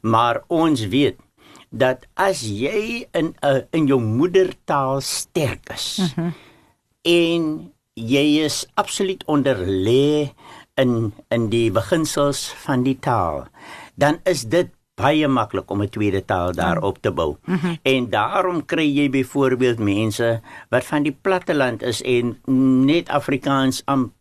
maar 0.03 0.42
ons 0.48 0.88
weet 0.88 1.18
dat 1.70 2.07
as 2.14 2.42
jy 2.42 3.07
in 3.12 3.26
'n 3.31 3.35
uh, 3.46 3.62
in 3.70 3.87
jou 3.87 4.00
moedertaal 4.00 5.00
sterk 5.00 5.70
is 5.70 5.98
mm 5.98 6.07
-hmm. 6.14 6.33
en 7.03 7.72
jy 7.94 8.44
is 8.44 8.66
absoluut 8.74 9.24
onder 9.26 9.57
lê 9.66 10.33
in 10.81 11.12
in 11.29 11.48
die 11.50 11.70
beginsels 11.70 12.48
van 12.64 12.83
die 12.83 12.98
taal, 12.98 13.46
dan 13.94 14.20
is 14.24 14.46
dit 14.48 14.70
baie 15.00 15.29
maklik 15.29 15.70
om 15.70 15.83
'n 15.83 15.88
tweede 15.88 16.24
taal 16.24 16.53
daarop 16.53 17.00
te 17.00 17.11
bou. 17.11 17.37
Mm 17.44 17.57
-hmm. 17.57 17.76
En 17.83 18.11
daarom 18.11 18.64
kry 18.64 18.87
jy 18.98 19.11
byvoorbeeld 19.11 19.79
mense 19.79 20.40
wat 20.68 20.85
van 20.85 21.03
die 21.03 21.16
platteland 21.22 21.83
is 21.83 22.03
en 22.03 22.38
net 22.87 23.09
Afrikaans 23.09 23.83
am 23.85 24.12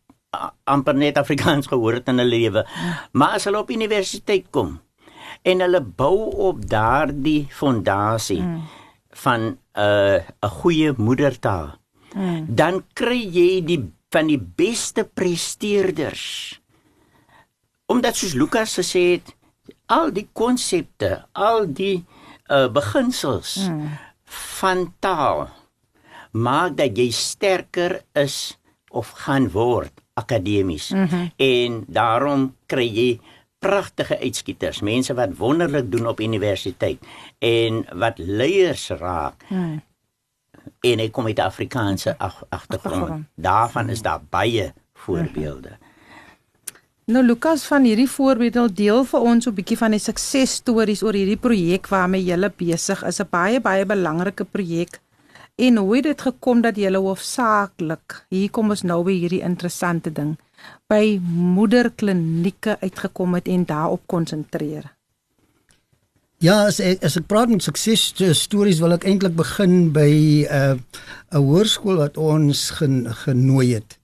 amper 0.63 0.93
net 0.95 1.17
Afrikaans 1.17 1.67
gehoor 1.67 1.93
het 1.93 2.08
in 2.08 2.17
hulle 2.17 2.29
lewe. 2.29 2.67
Maar 3.12 3.29
as 3.29 3.43
hulle 3.43 3.60
op 3.60 3.69
universiteit 3.69 4.45
kom 4.49 4.79
en 5.41 5.60
hulle 5.60 5.82
bou 5.82 6.32
op 6.51 6.69
daardie 6.69 7.47
fondasie 7.49 8.41
mm. 8.41 8.62
van 9.10 9.41
'n 9.41 9.58
uh, 9.79 10.19
'n 10.41 10.49
goeie 10.49 10.93
moedertaal 10.97 11.79
hmm. 12.13 12.45
dan 12.48 12.84
kry 12.93 13.22
jy 13.22 13.62
die 13.65 13.82
van 14.10 14.30
die 14.30 14.39
beste 14.41 15.06
presteerders. 15.06 16.58
Omdat 17.89 18.17
soos 18.17 18.34
Lukas 18.38 18.74
gesê 18.80 19.04
het, 19.17 19.34
al 19.93 20.10
die 20.13 20.28
konsepte, 20.34 21.26
al 21.38 21.67
die 21.69 22.02
uh, 22.50 22.67
beginsels 22.74 23.56
hmm. 23.67 23.93
van 24.58 24.88
taal 25.02 25.48
maak 26.38 26.76
dat 26.78 26.98
jy 26.98 27.10
sterker 27.13 28.00
is 28.17 28.58
of 28.93 29.10
gaan 29.26 29.50
word 29.54 29.93
akademies. 30.13 30.89
Mm 30.93 31.06
-hmm. 31.06 31.32
En 31.38 31.84
daarom 31.88 32.56
kry 32.65 32.86
jy 32.86 33.19
pragtige 33.60 34.19
uitskieters, 34.19 34.82
mense 34.82 35.13
wat 35.13 35.38
wonderlik 35.38 35.91
doen 35.91 36.08
op 36.08 36.19
universiteit 36.19 37.00
en 37.39 37.86
wat 37.93 38.17
leiers 38.17 38.89
raak. 38.89 39.45
Mm 39.50 39.82
en 40.82 41.00
hy 41.00 41.10
kom 41.10 41.26
uit 41.26 41.39
Afrikaanse 41.39 42.15
agtergrond. 42.50 43.26
Daarvan 43.36 43.89
is 43.89 44.02
daar 44.02 44.22
baie 44.30 44.74
voorbeelde. 44.93 45.78
Nou 47.10 47.24
Lukas 47.26 47.63
van 47.65 47.84
hierdie 47.84 48.10
voorbeelde 48.10 48.74
deel 48.74 49.04
vir 49.04 49.19
ons 49.19 49.48
'n 49.48 49.54
bietjie 49.54 49.78
van 49.78 49.91
die 49.91 50.00
suksesstories 50.00 51.02
oor 51.04 51.13
hierdie 51.13 51.41
projek 51.41 51.88
waarmee 51.88 52.24
jy 52.24 52.52
besig 52.58 53.04
is. 53.04 53.19
'n 53.19 53.28
Baie 53.30 53.60
baie 53.60 53.86
belangrike 53.86 54.45
projek. 54.45 55.00
En 55.56 55.78
hoe 55.78 55.95
het 55.95 56.04
dit 56.04 56.22
gekom 56.22 56.62
dat 56.62 56.78
jy 56.78 56.93
hoofsaaklik 56.93 58.26
hier 58.30 58.50
kom 58.50 58.69
ons 58.69 58.84
nou 58.84 59.04
by 59.04 59.12
hierdie 59.12 59.41
interessante 59.41 60.12
ding 60.12 60.38
by 60.88 61.19
moederklinieke 61.56 62.78
uitgekom 62.82 63.34
het 63.34 63.48
en 63.48 63.65
daarop 63.65 64.02
konsentreer? 64.06 64.98
Ja, 66.39 66.69
as 66.69 66.78
ek 66.80 67.02
as 67.04 67.17
ek 67.19 67.25
praat 67.28 67.49
met 67.52 67.65
sukses 67.65 68.13
stories 68.39 68.78
wil 68.80 68.93
ek 68.95 69.04
eintlik 69.10 69.34
begin 69.36 69.89
by 69.91 70.47
'n 70.47 70.47
uh, 70.47 70.78
'n 71.36 71.41
hoërskool 71.43 71.99
wat 71.99 72.15
ons 72.15 72.80
gen, 72.80 73.12
genooi 73.12 73.75
het. 73.75 73.99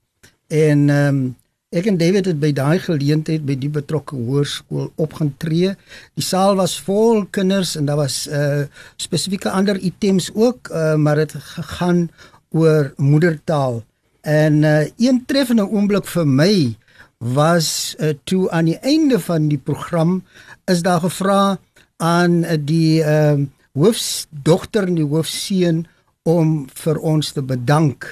En 0.52 0.90
ehm 0.90 1.16
um, 1.16 1.36
ek 1.72 1.88
en 1.88 1.98
David 1.98 2.26
het 2.28 2.40
by 2.40 2.52
daai 2.52 2.80
geleentheid 2.80 3.46
by 3.48 3.56
die 3.56 3.72
betrokke 3.72 4.20
hoërskool 4.20 4.92
opgetree. 5.00 5.78
Die 6.20 6.28
saal 6.28 6.60
was 6.60 6.76
vol 6.76 7.24
kinders 7.32 7.78
en 7.80 7.86
daar 7.88 8.04
was 8.04 8.28
'n 8.28 8.36
uh, 8.36 8.68
spesifieke 8.98 9.50
ander 9.50 9.80
items 9.80 10.28
ook, 10.36 10.68
uh, 10.76 10.96
maar 10.96 11.16
dit 11.16 11.32
gegaan 11.32 12.10
oor 12.52 12.94
moedertaal. 12.98 13.84
En 14.22 14.64
uh, 14.64 14.84
een 15.00 15.24
treffende 15.26 15.64
oomblik 15.64 16.06
vir 16.06 16.28
my 16.28 16.76
was 17.18 17.96
uh, 18.00 18.12
toe 18.24 18.50
aan 18.52 18.66
die 18.66 18.80
einde 18.84 19.20
van 19.20 19.48
die 19.48 19.58
program 19.58 20.24
is 20.66 20.82
daar 20.82 21.00
gevra 21.00 21.60
aan 21.98 22.42
die 22.66 23.04
ehm 23.04 23.42
uh, 23.42 23.48
hoofdogter 23.76 24.88
en 24.88 24.96
die 24.96 25.08
hoofseun 25.08 25.82
om 26.24 26.66
vir 26.74 26.98
ons 26.98 27.32
te 27.36 27.42
bedank. 27.44 28.08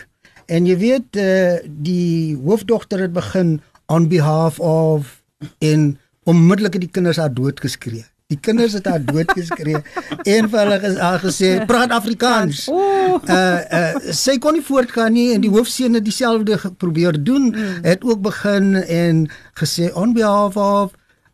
En 0.45 0.65
jy 0.67 0.75
weet 0.77 1.15
uh, 1.15 1.59
die 1.63 2.35
hoofdogter 2.43 2.99
het 3.05 3.13
begin 3.15 3.61
on 3.87 4.09
behalf 4.11 4.59
of 4.59 5.21
in 5.63 5.93
onmiddellik 6.23 6.79
die 6.79 6.91
kinders 6.91 7.17
haar 7.17 7.33
dood 7.33 7.59
geskree. 7.63 8.03
Die 8.31 8.39
kinders 8.39 8.73
het 8.73 8.87
haar 8.87 9.03
dood 9.05 9.31
geskree. 9.35 9.79
een 10.33 10.49
van 10.49 10.59
hulle 10.59 10.79
het 10.81 10.99
al 10.99 11.19
gesê 11.21 11.51
praat 11.69 11.91
Afrikaans. 11.95 12.65
Uh 12.67 13.19
uh 13.29 14.11
sy 14.15 14.37
kon 14.41 14.57
nie 14.57 14.65
voortgaan 14.65 15.13
nie 15.13 15.29
en 15.35 15.43
die 15.43 15.51
hoofseun 15.53 15.99
het 15.99 16.05
dieselfde 16.07 16.59
probeer 16.77 17.19
doen. 17.23 17.51
Mm. 17.51 17.79
Het 17.87 18.03
ook 18.03 18.21
begin 18.21 18.75
en 18.83 19.27
gesê 19.59 19.91
on 19.93 20.15
behalf 20.17 20.57
of 20.57 20.91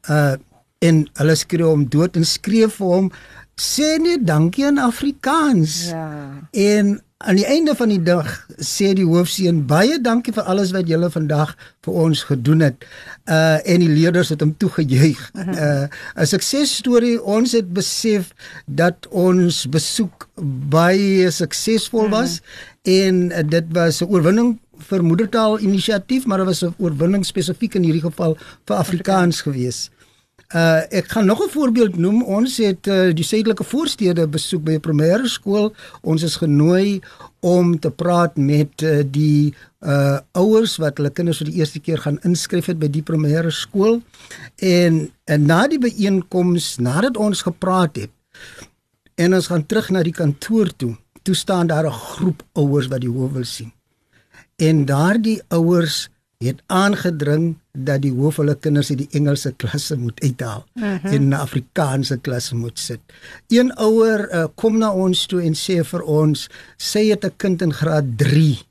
uh 0.09 0.37
en 0.85 1.03
hulle 1.19 1.35
skree 1.35 1.67
hom 1.67 1.85
dood 1.91 2.15
en 2.15 2.25
skree 2.27 2.67
vir 2.71 2.95
hom 2.95 3.11
sê 3.59 3.97
net 3.99 4.25
dankie 4.27 4.65
in 4.69 4.79
Afrikaans. 4.79 5.89
Ja. 5.91 6.07
En 6.51 6.99
aan 7.19 7.35
die 7.35 7.45
einde 7.45 7.73
van 7.75 7.91
die 7.91 7.99
dag 7.99 8.27
sê 8.63 8.93
die 8.95 9.03
hoofseun 9.03 9.65
baie 9.67 9.97
dankie 9.99 10.31
vir 10.31 10.47
alles 10.47 10.71
wat 10.71 10.87
julle 10.87 11.09
vandag 11.11 11.51
vir 11.83 11.97
ons 12.05 12.21
gedoen 12.29 12.63
het. 12.63 12.85
Uh 13.27 13.59
en 13.59 13.83
die 13.83 13.91
leerders 13.91 14.31
het 14.31 14.45
hom 14.45 14.55
toegejuig. 14.55 15.19
Uh 15.35 15.91
'n 16.15 16.31
suksesstorie. 16.31 17.19
Ons 17.19 17.57
het 17.59 17.67
besef 17.73 18.31
dat 18.65 19.07
ons 19.11 19.65
besoek 19.67 20.29
baie 20.71 21.27
suksesvol 21.31 22.07
mhm. 22.07 22.15
was 22.15 22.39
en 22.87 23.31
uh, 23.31 23.43
dit 23.43 23.65
was 23.75 23.99
'n 23.99 24.07
oorwinning 24.07 24.55
vir 24.79 25.03
moedertaal 25.03 25.59
inisiatief, 25.59 26.25
maar 26.25 26.37
dit 26.37 26.47
was 26.47 26.63
'n 26.63 26.75
oorwinning 26.77 27.25
spesifiek 27.25 27.75
in 27.75 27.83
hierdie 27.83 28.07
geval 28.07 28.37
vir 28.65 28.75
Afrikaans 28.75 29.41
geweest. 29.41 29.91
Uh 30.55 30.81
ek 30.89 31.11
gaan 31.13 31.25
nog 31.25 31.43
'n 31.45 31.49
voorbeeld 31.49 31.97
noem. 31.97 32.23
Ons 32.23 32.57
het 32.57 32.87
uh, 32.87 33.13
die 33.13 33.23
suidelike 33.23 33.63
voorstede 33.63 34.27
besoek 34.27 34.63
by 34.63 34.71
'n 34.71 34.79
primêre 34.79 35.27
skool. 35.27 35.73
Ons 36.01 36.23
is 36.23 36.35
genooi 36.35 37.01
om 37.39 37.79
te 37.79 37.91
praat 37.91 38.37
met 38.37 38.81
uh, 38.81 39.03
die 39.05 39.53
uh 39.79 40.17
ouers 40.31 40.77
wat 40.77 40.97
hulle 40.97 41.09
kinders 41.09 41.37
vir 41.37 41.47
die 41.47 41.59
eerste 41.59 41.79
keer 41.79 41.97
gaan 41.97 42.17
inskryf 42.21 42.65
het 42.65 42.79
by 42.79 42.89
die 42.89 43.03
primêre 43.03 43.51
skool. 43.51 44.01
En, 44.55 45.11
en 45.23 45.45
na 45.45 45.67
die 45.67 45.79
byeenkoms, 45.79 46.77
nadat 46.77 47.17
ons 47.17 47.41
gepraat 47.41 47.95
het 47.95 48.11
en 49.15 49.33
ons 49.33 49.47
gaan 49.47 49.65
terug 49.65 49.89
na 49.89 50.03
die 50.03 50.15
kantoor 50.15 50.75
toe, 50.75 50.95
toe 51.21 51.35
staan 51.35 51.67
daar 51.67 51.85
'n 51.85 51.91
groep 51.91 52.43
ouers 52.53 52.87
wat 52.87 53.01
die 53.01 53.09
hoof 53.09 53.31
wil 53.31 53.45
sien. 53.45 53.71
En 54.55 54.85
daardie 54.85 55.41
ouers 55.47 56.09
het 56.37 56.61
aangedring 56.65 57.57
dat 57.85 58.01
die 58.01 58.13
hoof 58.13 58.39
hulle 58.41 58.55
kinders 58.55 58.89
uit 58.89 58.97
die 59.03 59.09
Engelse 59.19 59.53
klasse 59.57 59.97
moet 59.97 60.21
uithaal 60.21 60.65
uh 60.75 60.83
mhm. 60.83 60.97
-huh. 61.01 61.13
en 61.13 61.27
'n 61.27 61.33
Afrikaanse 61.33 62.17
klasse 62.17 62.55
moet 62.55 62.79
sit. 62.79 62.99
Een 63.47 63.73
ouer 63.75 64.29
uh, 64.33 64.45
kom 64.55 64.77
na 64.77 64.91
ons 64.91 65.25
toe 65.25 65.41
en 65.41 65.53
sê 65.53 65.83
vir 65.83 66.01
ons, 66.01 66.49
sy 66.77 67.09
het 67.09 67.25
'n 67.25 67.33
kind 67.37 67.61
in 67.61 67.73
graad 67.73 68.17
3 68.17 68.69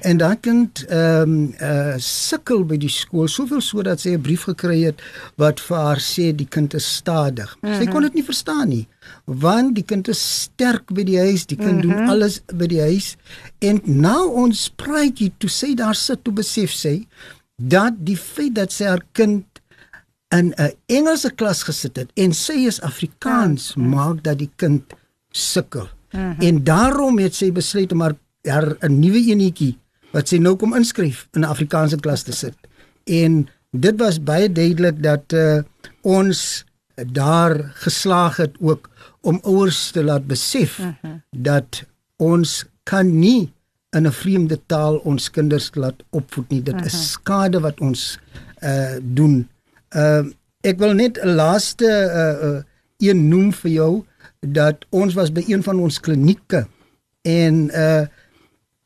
En 0.00 0.16
daai 0.18 0.36
kind 0.42 0.80
ehm 0.88 1.22
um, 1.22 1.34
uh 1.62 1.94
sukkel 2.02 2.64
by 2.66 2.76
die 2.82 2.90
skool 2.90 3.28
soveel 3.30 3.60
sodat 3.62 4.00
sy 4.02 4.16
'n 4.16 4.24
brief 4.26 4.48
gekry 4.50 4.80
het 4.82 5.02
wat 5.38 5.60
vir 5.60 5.76
haar 5.76 6.00
sê 6.02 6.32
die 6.34 6.48
kind 6.56 6.74
is 6.74 6.88
stadig. 6.96 7.56
Mm 7.60 7.68
-hmm. 7.68 7.78
Sy 7.78 7.86
kon 7.86 8.02
dit 8.02 8.14
nie 8.14 8.24
verstaan 8.24 8.68
nie 8.68 8.86
want 9.24 9.74
die 9.74 9.84
kind 9.84 10.08
is 10.08 10.42
sterk 10.42 10.92
by 10.92 11.04
die 11.04 11.18
huis, 11.18 11.46
die 11.46 11.56
kind 11.56 11.72
mm 11.72 11.80
-hmm. 11.80 11.88
doen 11.88 12.02
mhm. 12.02 12.10
alles 12.10 12.40
by 12.54 12.66
die 12.66 12.80
huis. 12.80 13.16
En 13.58 13.80
nou 13.84 14.30
ons 14.34 14.70
praatjie 14.76 15.32
toe 15.38 15.50
sy 15.50 15.74
daar 15.74 15.94
sit 15.94 16.24
toe 16.24 16.34
besef 16.34 16.72
sy 16.72 17.06
dat 17.62 17.92
die 17.98 18.16
feit 18.16 18.54
dat 18.54 18.72
sy 18.72 18.84
haar 18.84 19.04
kind 19.12 19.44
in 20.34 20.54
'n 20.56 20.72
Engelse 20.86 21.30
klas 21.30 21.62
gesit 21.62 21.96
het 21.96 22.10
en 22.14 22.32
sy 22.32 22.66
is 22.70 22.80
Afrikaans 22.80 23.74
mm 23.74 23.82
-hmm. 23.82 23.94
maak 23.94 24.24
dat 24.24 24.38
die 24.38 24.50
kind 24.56 24.82
sukkel. 25.30 25.88
Mm 26.12 26.20
-hmm. 26.20 26.40
En 26.40 26.64
daarom 26.64 27.18
het 27.18 27.34
sy 27.34 27.52
besluit 27.52 27.92
om 27.92 28.00
haar 28.00 28.16
daar 28.42 28.76
'n 28.80 28.98
nuwe 28.98 29.20
enetjie 29.32 29.78
wat 30.12 30.28
sy 30.28 30.38
nou 30.38 30.56
kom 30.56 30.74
inskryf 30.74 31.28
in 31.32 31.40
'n 31.40 31.44
Afrikaanse 31.54 31.96
klas 31.96 32.22
te 32.22 32.32
sit. 32.32 32.56
En 33.04 33.48
dit 33.70 33.96
was 33.98 34.22
baie 34.22 34.52
duidelik 34.52 35.02
dat 35.02 35.32
uh, 35.32 35.60
ons 36.00 36.64
daar 37.12 37.72
geslaag 37.74 38.36
het 38.36 38.54
ook 38.60 38.90
om 39.20 39.38
ouers 39.42 39.90
te 39.90 40.04
laat 40.04 40.26
besef 40.26 40.78
uh 40.78 40.86
mhm. 40.86 40.94
-huh. 41.00 41.20
dat 41.30 41.84
ons 42.16 42.64
kan 42.82 43.18
nie 43.18 43.52
in 43.96 44.06
'n 44.06 44.12
vreemde 44.12 44.60
taal 44.66 44.96
ons 44.96 45.30
kinders 45.30 45.70
laat 45.74 46.02
opvoed 46.10 46.48
nie. 46.48 46.62
Dit 46.62 46.74
uh 46.74 46.80
-huh. 46.80 46.86
is 46.86 47.10
skade 47.10 47.60
wat 47.60 47.80
ons 47.80 48.18
uh 48.62 48.96
doen. 49.02 49.48
Ehm 49.88 50.26
uh, 50.26 50.32
ek 50.60 50.78
wil 50.78 50.92
net 50.92 51.18
'n 51.22 51.34
laaste 51.34 51.86
uh, 51.86 52.48
uh 52.48 52.62
een 52.98 53.28
noem 53.28 53.52
vir 53.52 53.70
jou 53.70 54.04
dat 54.40 54.86
ons 54.90 55.14
was 55.14 55.32
by 55.32 55.44
een 55.46 55.62
van 55.62 55.78
ons 55.78 56.00
klinieke 56.00 56.66
en 57.22 57.54
uh 57.74 58.06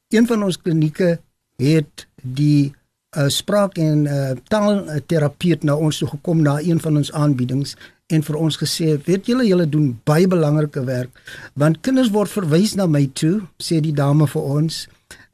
een 0.09 0.27
van 0.27 0.43
ons 0.43 0.61
klinieke 0.61 1.21
het 1.57 2.07
die 2.23 2.75
uh 3.17 3.29
spraak 3.29 3.79
en 3.79 4.05
uh 4.05 4.31
taalterapeut 4.49 5.63
na 5.63 5.77
ons 5.77 5.99
toe 5.99 6.09
gekom 6.09 6.43
na 6.43 6.61
een 6.61 6.81
van 6.81 6.97
ons 6.97 7.13
aanbiedings 7.13 7.77
en 8.13 8.23
vir 8.23 8.37
ons 8.37 8.59
gesê 8.63 8.95
weet 9.07 9.29
julle 9.31 9.49
julle 9.49 9.67
doen 9.67 9.93
baie 10.05 10.29
belangrike 10.29 10.85
werk 10.87 11.23
want 11.55 11.83
kinders 11.83 12.13
word 12.15 12.31
verwys 12.31 12.77
na 12.77 12.87
my 12.87 13.07
toe 13.21 13.41
sê 13.59 13.81
die 13.81 13.97
dame 13.97 14.29
vir 14.35 14.51
ons 14.57 14.87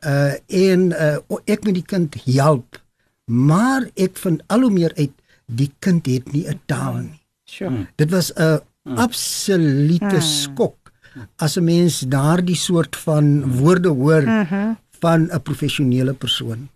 uh 0.07 0.35
en 0.49 0.93
uh 0.93 1.41
ek 1.47 1.65
moet 1.65 1.81
die 1.81 1.89
kind 1.95 2.21
help 2.27 2.83
maar 3.29 3.91
ek 3.95 4.17
vind 4.25 4.43
al 4.49 4.65
hoe 4.67 4.73
meer 4.73 4.95
uit 4.97 5.15
die 5.49 5.71
kind 5.81 6.07
het 6.07 6.33
nie 6.33 6.47
'n 6.49 6.61
taal 6.67 6.95
nie. 6.95 7.21
Sure. 7.45 7.71
Hmm. 7.71 7.89
Dit 7.97 8.11
was 8.11 8.33
'n 8.33 8.61
hmm. 8.85 8.97
absolute 8.97 10.21
hmm. 10.21 10.21
skok 10.21 10.93
as 11.37 11.57
'n 11.57 11.65
mens 11.65 12.01
daardie 12.01 12.57
soort 12.57 12.97
van 12.97 13.57
woorde 13.57 13.89
hoor 13.89 14.23
hmm. 14.23 14.77
van 15.01 15.29
'n 15.33 15.43
professionele 15.43 16.13
persoon. 16.13 16.69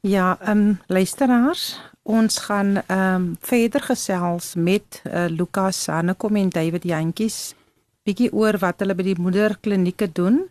Ja, 0.00 0.38
ehm 0.40 0.58
um, 0.58 0.78
luisteraars, 0.86 1.80
ons 2.02 2.38
gaan 2.38 2.76
ehm 2.86 3.14
um, 3.14 3.36
verder 3.40 3.82
gesels 3.82 4.54
met 4.54 5.02
uh, 5.06 5.26
Lukas 5.28 5.86
Hanekom 5.86 6.36
en 6.36 6.48
David 6.48 6.84
Jantjies 6.84 7.54
bietjie 8.02 8.32
oor 8.32 8.58
wat 8.58 8.82
hulle 8.82 8.94
by 8.98 9.06
die 9.06 9.18
moederklinieke 9.18 10.08
doen 10.12 10.42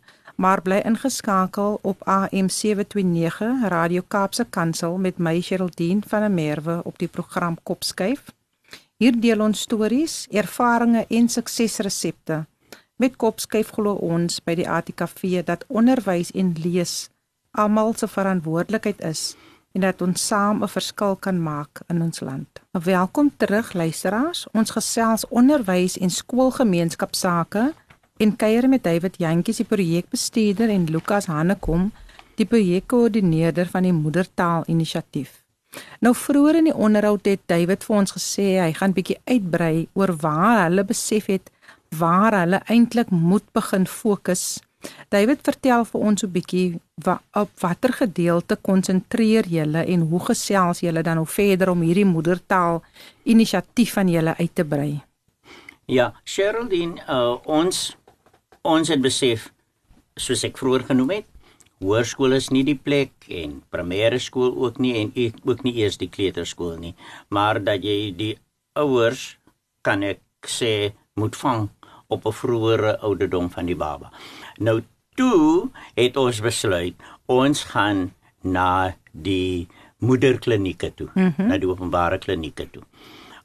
maar 0.42 0.62
bly 0.62 0.80
ingeskakel 0.88 1.80
op 1.82 2.08
AM 2.08 2.50
729 2.50 3.68
Radio 3.70 4.02
Kaapse 4.08 4.46
Kansel 4.50 4.98
met 4.98 5.18
my 5.18 5.42
Sherldien 5.42 6.04
van 6.08 6.22
der 6.22 6.32
Merwe 6.32 6.82
op 6.84 6.98
die 6.98 7.08
program 7.08 7.58
Kopskuif. 7.64 8.24
Hier 8.98 9.20
deel 9.20 9.42
ons 9.42 9.62
stories, 9.62 10.28
ervarings 10.32 11.06
en 11.10 11.30
suksesresepte. 11.30 12.46
Met 12.96 13.16
Kopskuif 13.16 13.70
glo 13.76 13.94
ons 13.94 14.40
by 14.46 14.56
die 14.56 14.70
ATKV 14.70 15.44
dat 15.46 15.66
onderwys 15.68 16.32
en 16.32 16.56
lees 16.64 17.10
almal 17.52 17.94
se 17.98 18.08
verantwoordelikheid 18.08 19.02
is 19.04 19.36
en 19.72 19.82
dat 19.82 20.02
ons 20.02 20.28
saam 20.28 20.64
'n 20.64 20.68
verskil 20.68 21.16
kan 21.16 21.44
maak 21.44 21.82
in 21.88 22.02
ons 22.02 22.20
land. 22.20 22.62
Welkom 22.72 23.32
terug 23.38 23.74
luisteraars. 23.74 24.48
Ons 24.52 24.70
gesels 24.70 25.28
onderwys 25.28 25.98
en 25.98 26.10
skoolgemeenskapsake 26.10 27.74
en 28.18 28.36
kuier 28.36 28.70
met 28.70 28.84
David 28.84 29.18
Jantjies 29.18 29.58
die 29.58 29.66
projekbestuurder 29.66 30.70
en 30.70 30.86
Lukas 30.86 31.26
Hannekom 31.26 31.92
die 32.36 32.46
projekkoördineerder 32.46 33.68
van 33.68 33.84
die 33.84 33.94
moedertaal 33.94 34.64
inisiatief. 34.66 35.42
Nou 36.00 36.16
vroeër 36.16 36.56
in 36.56 36.64
die 36.64 36.76
onderhoud 36.76 37.26
het 37.26 37.44
David 37.46 37.84
vir 37.84 37.96
ons 37.96 38.12
gesê 38.12 38.48
hy 38.60 38.72
gaan 38.74 38.96
bietjie 38.96 39.20
uitbrei 39.26 39.88
oor 39.94 40.16
waar 40.24 40.66
hulle 40.66 40.84
besef 40.88 41.30
het 41.32 41.52
waar 41.98 42.36
hulle 42.40 42.62
eintlik 42.72 43.10
moet 43.10 43.46
begin 43.54 43.88
fokus. 43.88 44.60
David 45.10 45.42
vertel 45.44 45.86
vir 45.86 46.02
ons 46.02 46.24
'n 46.24 46.32
bietjie 46.32 46.80
wa, 47.06 47.22
op 47.34 47.50
watter 47.60 47.94
gedeelte 47.94 48.56
konsentreer 48.56 49.48
julle 49.48 49.86
en 49.86 50.02
hoe 50.02 50.20
gesels 50.20 50.80
julle 50.80 51.04
dan 51.04 51.16
nou 51.16 51.26
verder 51.26 51.70
om 51.70 51.82
hierdie 51.82 52.06
moedertaal 52.06 52.82
inisiatief 53.24 53.94
van 53.94 54.08
julle 54.08 54.36
uit 54.38 54.56
te 54.56 54.66
brei? 54.66 55.02
Ja, 55.86 56.14
Sheraldine, 56.26 57.02
uh, 57.10 57.38
ons 57.46 57.98
ons 58.62 58.88
het 58.88 59.02
besef 59.02 59.52
soos 60.16 60.44
ek 60.44 60.58
vroeër 60.58 60.84
genoem 60.86 61.10
het 61.10 61.26
hoërskool 61.82 62.38
is 62.38 62.52
nie 62.54 62.64
die 62.68 62.78
plek 62.78 63.26
en 63.42 63.58
primêre 63.74 64.20
skool 64.22 64.54
ook 64.66 64.78
nie 64.84 64.94
en 65.00 65.14
ook 65.50 65.64
nie 65.66 65.74
eers 65.82 65.98
die 66.02 66.10
kleuterskool 66.14 66.78
nie 66.82 66.94
maar 67.34 67.60
dat 67.64 67.86
jy 67.86 68.12
die 68.18 68.36
ouers 68.78 69.24
kan 69.86 70.06
ek 70.06 70.22
sê 70.46 70.94
moet 71.18 71.36
vang 71.44 71.70
op 72.14 72.26
'n 72.26 72.38
vroeëre 72.42 72.92
ouderdom 73.08 73.50
van 73.50 73.66
die 73.66 73.76
baba 73.76 74.12
nou 74.60 74.82
toe 75.16 75.70
het 75.96 76.18
ons 76.18 76.42
besluit 76.42 76.96
ons 77.26 77.64
gaan 77.74 78.12
na 78.42 78.94
die 79.12 79.68
moederklinieke 80.00 80.94
toe 80.96 81.10
mm 81.14 81.34
-hmm. 81.38 81.48
na 81.48 81.58
die 81.58 81.70
openbare 81.70 82.18
klinieke 82.18 82.70
toe 82.72 82.84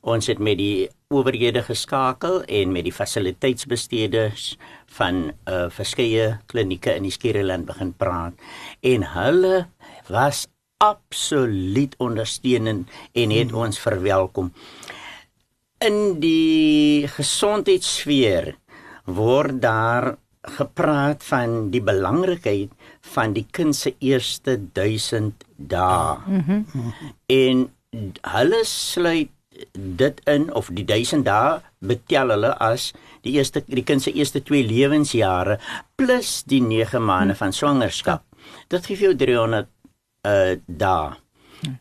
ons 0.00 0.26
het 0.26 0.38
met 0.38 0.58
die 0.58 0.88
owerhede 1.08 1.62
geskakel 1.62 2.42
en 2.44 2.72
met 2.72 2.84
die 2.86 2.94
fasiliteitsbesteeders 2.94 4.56
van 4.86 5.32
uh, 5.48 5.66
verskeie 5.70 6.38
klinieke 6.46 6.94
in 6.94 7.02
die 7.02 7.14
Skiereiland 7.14 7.66
begin 7.66 7.92
praat 7.92 8.34
en 8.80 9.06
hulle 9.14 9.66
was 10.08 10.46
absoluut 10.78 11.94
ondersteunend 11.98 12.90
en 13.12 13.30
het 13.30 13.50
hmm. 13.50 13.60
ons 13.64 13.80
verwelkom. 13.80 14.52
In 15.84 16.20
die 16.20 17.08
gesondheidssfeer 17.08 18.54
word 19.04 19.60
daar 19.62 20.16
gepraat 20.46 21.24
van 21.26 21.70
die 21.70 21.82
belangrikheid 21.82 22.70
van 23.00 23.32
die 23.32 23.46
kind 23.50 23.76
se 23.76 23.94
eerste 23.98 24.58
1000 24.72 25.44
dae. 25.56 26.16
Mm 26.26 26.44
-hmm. 26.46 26.92
En 27.26 27.70
hulle 28.20 28.60
sluit 28.64 29.30
dit 29.72 30.20
in 30.24 30.54
of 30.54 30.68
die 30.72 30.84
1000 30.84 31.24
dae 31.24 31.60
betel 31.78 32.32
hulle 32.34 32.52
as 32.62 32.92
die 33.24 33.36
eerste 33.36 33.62
die 33.66 33.84
kind 33.86 34.02
se 34.02 34.12
eerste 34.12 34.42
2 34.42 34.64
lewensjare 34.66 35.58
plus 35.96 36.42
die 36.46 36.60
9 36.62 37.02
maande 37.04 37.34
van 37.34 37.52
swangerskap. 37.52 38.24
Dit 38.68 38.86
gee 38.86 38.96
jou 38.96 39.14
300 39.16 39.68
uh 40.26 40.56
dae. 40.66 41.14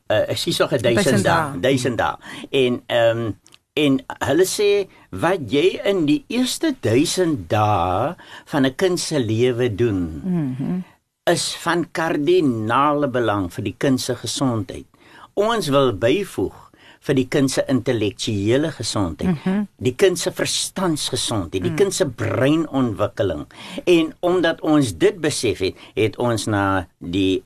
Uh 0.08 0.24
ek 0.32 0.38
sien 0.38 0.54
so 0.54 0.66
'n 0.66 0.82
1000 0.82 1.24
dae, 1.24 1.60
1000 1.60 1.98
dae. 1.98 2.16
En 2.52 2.82
ehm 2.88 3.18
um, 3.18 3.40
en 3.76 3.98
hulle 4.24 4.46
sê 4.48 4.70
wat 5.24 5.48
jy 5.52 5.66
in 5.92 6.06
die 6.08 6.22
eerste 6.32 6.72
1000 6.86 7.48
dae 7.52 8.16
van 8.52 8.66
'n 8.66 8.76
kind 8.76 9.00
se 9.00 9.20
lewe 9.20 9.68
doen 9.76 10.22
mm 10.24 10.56
-hmm. 10.58 10.84
is 11.32 11.56
van 11.64 11.88
kardinale 11.92 13.08
belang 13.08 13.52
vir 13.54 13.64
die 13.64 13.76
kind 13.78 14.02
se 14.02 14.16
gesondheid. 14.16 14.86
Ons 15.34 15.68
wil 15.68 15.92
byvoeg 15.94 16.66
vir 17.06 17.16
die 17.16 17.28
kind 17.28 17.52
se 17.52 17.64
intellektuele 17.68 18.72
gesondheid, 18.72 19.30
mm 19.30 19.40
-hmm. 19.44 19.68
die 19.78 19.96
kind 19.96 20.20
se 20.20 20.32
verstandsgesondheid, 20.32 21.64
die 21.64 21.72
mm. 21.72 21.76
kind 21.76 21.94
se 21.94 22.08
breinontwikkeling. 22.10 23.46
En 23.84 24.14
omdat 24.20 24.62
ons 24.62 24.98
dit 24.98 25.20
besef 25.22 25.60
het, 25.60 25.76
het 25.94 26.18
ons 26.18 26.46
na 26.46 26.88
die 26.98 27.44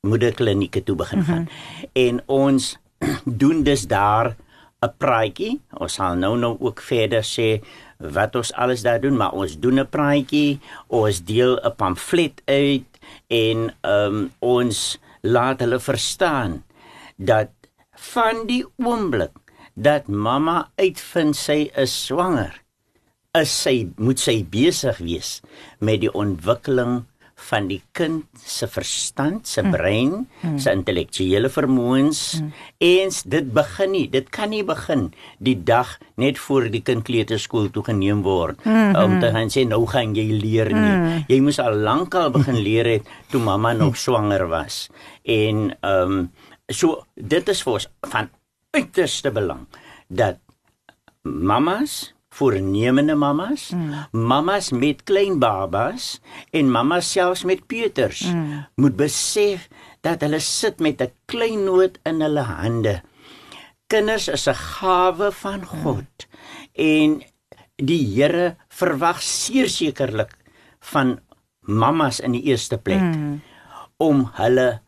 moederklinieke 0.00 0.82
toe 0.82 0.96
begin 0.96 1.24
gaan. 1.24 1.40
Mm 1.40 1.48
-hmm. 1.48 1.88
En 1.92 2.22
ons 2.26 2.78
doen 3.42 3.62
dus 3.62 3.86
daar 3.86 4.36
'n 4.82 4.90
praatjie. 4.98 5.60
Ons 5.78 5.94
sal 5.98 6.16
nou 6.18 6.34
nou 6.36 6.56
ook 6.60 6.82
verder 6.82 7.22
sê 7.22 7.62
wat 7.98 8.36
ons 8.36 8.52
alles 8.58 8.82
daar 8.82 9.00
doen, 9.00 9.16
maar 9.16 9.32
ons 9.32 9.58
doen 9.58 9.80
'n 9.80 9.88
praatjie, 9.88 10.60
ons 10.88 11.22
deel 11.24 11.58
'n 11.62 11.76
pamflet 11.76 12.42
uit 12.46 12.90
en 13.28 13.74
um, 13.82 14.32
ons 14.40 14.98
laat 15.22 15.60
hulle 15.60 15.78
verstaan 15.78 16.64
dat 17.16 17.50
van 17.94 18.46
die 18.46 18.64
oomblik 18.76 19.32
dat 19.74 20.08
mamma 20.08 20.70
uitvind 20.76 21.36
sy 21.36 21.70
is 21.76 21.94
swanger, 22.06 22.62
is 23.38 23.62
sy 23.62 23.88
moet 23.96 24.20
sy 24.20 24.42
besig 24.44 24.98
wees 24.98 25.40
met 25.78 26.00
die 26.00 26.12
ontwikkeling 26.12 27.04
van 27.48 27.68
die 27.68 27.80
kind 27.96 28.24
se 28.38 28.68
verstand, 28.70 29.46
se 29.48 29.62
mm. 29.62 29.70
brein, 29.74 30.12
mm. 30.42 30.58
se 30.62 30.72
intellektuele 30.72 31.50
vermoëns 31.52 32.20
mm. 32.40 32.52
en 32.88 33.16
dit 33.34 33.52
begin 33.54 33.92
nie, 33.92 34.04
dit 34.12 34.28
kan 34.30 34.50
nie 34.50 34.62
begin 34.66 35.08
die 35.38 35.56
dag 35.56 35.98
net 36.16 36.38
voor 36.38 36.68
die 36.72 36.82
kind 36.82 37.04
kleuterskool 37.08 37.70
toe 37.74 37.84
geneem 37.90 38.22
word 38.22 38.64
mm 38.64 38.72
-hmm. 38.72 39.02
om 39.04 39.20
te 39.20 39.30
gaan 39.34 39.50
sê 39.50 39.66
nou 39.68 39.86
gaan 39.86 40.14
jy 40.14 40.28
leer 40.30 40.72
nie. 40.72 40.96
Mm. 40.96 41.24
Jy 41.28 41.40
moes 41.40 41.58
al 41.58 41.74
lankal 41.74 42.30
begin 42.30 42.58
leer 42.68 42.86
het 42.86 43.08
toe 43.30 43.40
mamma 43.40 43.72
nog 43.72 43.96
swanger 43.96 44.48
was. 44.48 44.88
En 45.22 45.76
ehm 45.80 46.12
um, 46.12 46.30
So 46.72 47.02
dit 47.14 47.48
is 47.52 47.60
vir 47.64 47.76
ons 47.76 47.88
van 48.12 48.30
uiterste 48.72 49.32
belang 49.34 49.66
dat 50.08 50.38
mamas 51.22 52.12
voornemende 52.32 53.14
mamas, 53.14 53.70
mm. 53.70 54.06
mamas 54.10 54.70
met 54.72 55.04
klein 55.04 55.38
babas 55.38 56.20
en 56.50 56.70
mamas 56.72 57.10
selfs 57.12 57.44
met 57.44 57.66
peuters 57.68 58.24
mm. 58.24 58.64
moet 58.80 58.96
besef 58.96 59.68
dat 60.00 60.24
hulle 60.24 60.40
sit 60.40 60.80
met 60.80 61.02
'n 61.02 61.12
klein 61.28 61.64
noot 61.64 61.98
in 62.08 62.24
hulle 62.24 62.44
hande. 62.48 63.02
Kinders 63.86 64.28
is 64.28 64.48
'n 64.48 64.54
gawe 64.54 65.32
van 65.32 65.60
mm. 65.60 65.66
God 65.82 66.12
mm. 66.16 66.38
en 66.74 67.22
die 67.76 68.04
Here 68.14 68.56
verwag 68.68 69.22
sekerlik 69.22 70.32
van 70.80 71.20
mamas 71.60 72.20
in 72.20 72.32
die 72.32 72.42
eerste 72.42 72.78
plek 72.78 73.02
mm. 73.02 73.40
om 73.96 74.30
hulle 74.40 74.80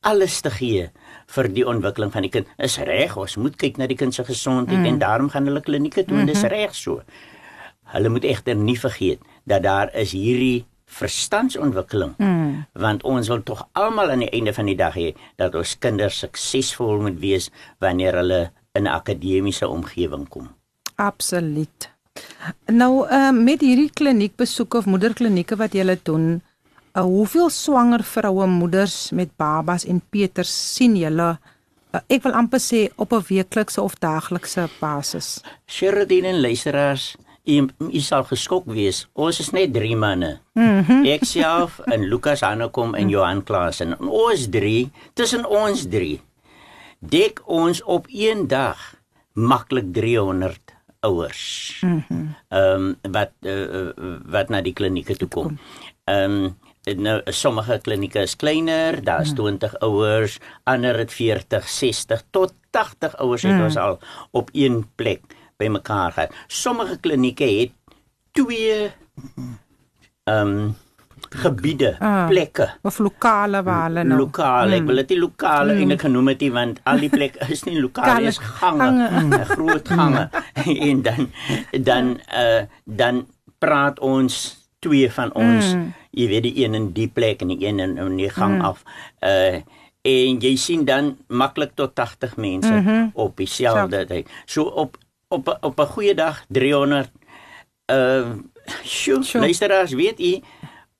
alles 0.00 0.40
te 0.40 0.50
gee 0.50 0.90
vir 1.34 1.48
die 1.52 1.66
ontwikkeling 1.68 2.12
van 2.12 2.24
die 2.24 2.32
kind. 2.32 2.48
Is 2.58 2.78
reg, 2.78 3.16
ons 3.16 3.36
moet 3.36 3.56
kyk 3.56 3.76
na 3.80 3.88
die 3.90 3.98
kind 3.98 4.14
se 4.14 4.24
gesondheid 4.24 4.78
mm. 4.78 4.88
en 4.92 4.98
daarom 5.02 5.28
gaan 5.32 5.48
hulle 5.48 5.60
klinieke 5.64 6.04
toe 6.04 6.16
mm 6.16 6.20
-hmm. 6.20 6.28
en 6.28 6.34
dis 6.34 6.42
mhm. 6.42 6.52
reg 6.54 6.74
so. 6.74 7.02
Hulle 7.92 8.08
moet 8.08 8.24
egter 8.24 8.56
nie 8.56 8.78
vergeet 8.80 9.20
dat 9.44 9.62
daar 9.62 9.94
is 9.94 10.12
hierdie 10.12 10.66
verstandsontwikkeling. 10.88 12.14
Mm. 12.16 12.64
Want 12.72 13.02
ons 13.02 13.28
wil 13.28 13.42
tog 13.42 13.68
almal 13.72 14.10
aan 14.10 14.24
die 14.24 14.30
einde 14.32 14.52
van 14.52 14.66
die 14.66 14.76
dag 14.76 14.96
hê 14.96 15.12
dat 15.36 15.54
ons 15.54 15.76
kinders 15.78 16.18
suksesvol 16.18 17.00
moet 17.00 17.20
wees 17.20 17.50
wanneer 17.78 18.16
hulle 18.16 18.50
in 18.72 18.82
'n 18.82 18.86
akademiese 18.86 19.68
omgewing 19.68 20.28
kom. 20.28 20.48
Absoluut. 20.94 21.90
Nou 22.66 23.06
uh, 23.06 23.30
met 23.30 23.60
hierdie 23.60 23.90
kliniekbesoeke 23.90 24.76
of 24.76 24.86
moederklinieke 24.86 25.56
wat 25.56 25.72
jy 25.72 25.98
doen, 26.02 26.42
uh, 26.94 27.02
hoeveel 27.02 27.50
swanger 27.50 28.02
vroue 28.02 28.46
moeders 28.46 29.10
met 29.10 29.30
babas 29.36 29.84
en 29.84 30.02
Peters 30.10 30.74
sien 30.74 30.96
julle? 30.96 31.38
Uh, 31.92 32.00
ek 32.06 32.22
wil 32.22 32.36
amper 32.36 32.60
sê 32.60 32.88
op 32.96 33.12
'n 33.12 33.24
weeklikse 33.28 33.82
of 33.82 33.94
daaglikse 33.98 34.68
basis. 34.80 35.40
Sheridine 35.66 36.28
en 36.28 36.40
luisteraars, 36.40 37.16
u 37.44 38.00
sal 38.00 38.24
geskok 38.24 38.64
wees. 38.66 39.08
Ons 39.12 39.40
is 39.40 39.50
net 39.50 39.72
3 39.72 39.96
manne. 39.96 40.40
Mm 40.54 40.84
-hmm. 40.84 41.06
Ek 41.06 41.24
self 41.24 41.78
en 41.78 42.08
Lukas 42.08 42.40
Hanekom 42.40 42.94
en 42.94 43.08
Johan 43.08 43.42
Klaas 43.42 43.80
en 43.80 43.98
ons 44.00 44.48
3, 44.50 44.90
tussen 45.14 45.46
ons 45.46 45.88
3 45.88 46.20
dek 46.98 47.42
ons 47.46 47.82
op 47.82 48.06
een 48.10 48.46
dag 48.48 48.94
maklik 49.32 49.92
300 49.92 50.74
ouers. 51.00 51.78
Mhm. 51.80 52.02
Mm 52.08 52.34
ehm 52.48 52.96
um, 53.04 53.12
wat 53.12 53.30
uh, 53.40 53.92
wat 54.24 54.48
na 54.48 54.60
die 54.60 54.72
klinieke 54.72 55.16
toe 55.16 55.28
kom. 55.28 55.58
Ehm 56.04 56.44
um, 56.44 56.56
nou 56.96 57.20
sommige 57.26 57.78
klinieke 57.82 58.22
is 58.24 58.36
kleiner, 58.36 59.02
daar's 59.04 59.30
mm. 59.30 59.36
20 59.36 59.78
ouers, 59.84 60.38
ander 60.64 60.98
het 60.98 61.12
40, 61.12 61.68
60 61.68 62.22
tot 62.30 62.54
80 62.70 63.16
ouers 63.16 63.42
het 63.42 63.52
mm. 63.52 63.64
ons 63.64 63.76
al 63.76 63.98
op 64.30 64.50
een 64.52 64.86
plek 64.94 65.22
bymekaar 65.56 66.12
gehad. 66.12 66.34
Sommige 66.46 66.98
klinieke 67.00 67.44
het 67.44 67.72
twee 68.32 68.92
ehm 70.24 70.46
um, 70.46 70.76
gebiede, 71.28 71.96
ah, 72.00 72.26
plekke 72.28 72.68
of 72.82 72.98
lokale 72.98 73.62
waar 73.62 73.88
hulle 73.88 74.04
nou 74.04 74.18
lokale, 74.22 74.70
mm. 74.70 74.76
ek 74.78 74.86
wil 74.88 75.00
dit 75.02 75.10
nie 75.12 75.18
lokale 75.20 75.72
mm. 75.74 75.80
eintlik 75.82 76.04
genoem 76.06 76.30
het 76.32 76.44
nie 76.44 76.50
want 76.54 76.78
al 76.88 77.02
die 77.02 77.10
plekke 77.12 77.48
is 77.52 77.64
nie 77.66 77.76
lokale, 77.80 78.30
is 78.30 78.38
gange, 78.38 79.08
gange. 79.12 79.42
Groot 79.52 79.88
gange 79.88 80.28
en 80.88 81.02
dan 81.02 81.28
dan 81.84 82.14
uh 82.32 82.62
dan 82.84 83.26
praat 83.58 83.98
ons 84.00 84.57
twee 84.78 85.10
van 85.12 85.32
ons, 85.34 85.74
mm. 85.74 85.92
jy 86.10 86.28
weet 86.28 86.42
die 86.42 86.64
een 86.64 86.74
in 86.74 86.92
die 86.92 87.08
plek 87.08 87.40
en 87.42 87.48
die 87.48 87.66
een 87.66 87.80
in, 87.80 87.96
in 87.98 88.16
die 88.16 88.30
gang 88.30 88.58
mm. 88.58 88.64
af. 88.70 88.82
Uh 89.20 89.60
en 90.08 90.38
jy 90.40 90.54
sien 90.56 90.84
dan 90.88 91.18
maklik 91.26 91.74
tot 91.74 91.94
80 91.94 92.36
mense 92.36 92.70
mm 92.70 92.86
-hmm. 92.86 93.10
op 93.14 93.36
dieselfde 93.36 94.06
tyd. 94.06 94.28
So 94.46 94.62
op 94.62 94.96
op 95.28 95.58
op 95.60 95.80
'n 95.80 95.86
goeie 95.86 96.14
dag 96.14 96.44
300 96.48 97.10
uh 97.92 98.26
sjoe, 98.82 99.24
sure. 99.24 99.44
luisteraars, 99.44 99.92
weet 99.92 100.18
jy 100.18 100.42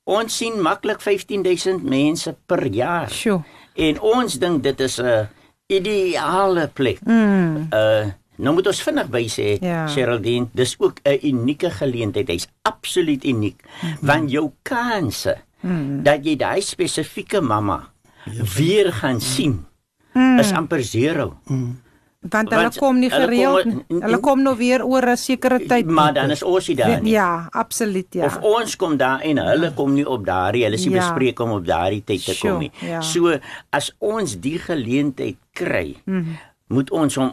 Ons 0.09 0.39
sien 0.41 0.57
maklik 0.61 1.03
15000 1.05 1.83
mense 1.85 2.33
per 2.49 2.65
jaar. 2.73 3.11
Sjoe. 3.13 3.43
En 3.77 3.99
ons 4.01 4.39
dink 4.41 4.63
dit 4.63 4.79
is 4.81 4.97
'n 4.97 5.27
ideale 5.67 6.67
plek. 6.73 6.99
Mm. 7.05 7.67
Uh 7.69 8.05
nou 8.39 8.53
moet 8.55 8.69
ons 8.71 8.81
vinnig 8.87 9.11
by 9.11 9.23
sê, 9.31 9.47
ja. 9.63 9.83
Geraldine, 9.91 10.49
dis 10.55 10.75
ook 10.79 11.01
'n 11.03 11.19
unieke 11.23 11.69
geleentheid. 11.69 12.27
Hy's 12.27 12.47
absoluut 12.61 13.25
uniek. 13.25 13.59
Mm 13.61 13.89
-hmm. 13.89 14.07
Want 14.07 14.31
jou 14.31 14.51
kanse 14.63 15.37
mm. 15.61 16.03
dat 16.03 16.25
jy 16.25 16.35
daai 16.35 16.61
spesifieke 16.61 17.41
mamma 17.41 17.91
ja. 18.25 18.43
weer 18.57 18.93
gaan 18.93 19.21
sien 19.21 19.65
mm. 20.13 20.39
is 20.39 20.51
amper 20.51 20.83
zero. 20.83 21.37
Mm 21.47 21.77
want 22.19 22.51
hulle 22.51 22.71
kom 22.75 22.97
nie 22.99 23.09
gereeld 23.11 23.63
hulle, 23.63 23.99
hulle 24.03 24.17
kom 24.19 24.41
nou 24.43 24.51
weer 24.59 24.83
oor 24.83 25.07
'n 25.07 25.17
sekere 25.17 25.59
tyd 25.63 25.87
maar 25.87 26.13
dan 26.13 26.31
is 26.31 26.43
ons 26.43 26.67
daar 26.75 26.99
nie 27.01 27.13
ja 27.13 27.47
absoluut 27.51 28.07
ja 28.13 28.25
of 28.25 28.37
ons 28.43 28.75
kom 28.75 28.97
daar 28.97 29.21
en 29.21 29.37
hulle 29.37 29.71
kom 29.73 29.93
nie 29.93 30.03
op 30.03 30.25
daardie 30.25 30.65
hulle 30.67 30.77
sê 30.77 30.91
ja. 30.91 30.99
bespreek 30.99 31.39
om 31.39 31.51
op 31.51 31.65
daardie 31.65 32.03
tyd 32.03 32.25
te 32.25 32.35
kom 32.41 32.59
nie 32.59 32.71
ja. 32.83 33.01
so 33.01 33.39
as 33.71 33.95
ons 33.99 34.35
die 34.35 34.59
geleentheid 34.59 35.37
kry 35.53 35.95
mm 36.03 36.23
-hmm. 36.23 36.35
moet 36.67 36.91
ons 36.91 37.15
hom 37.15 37.31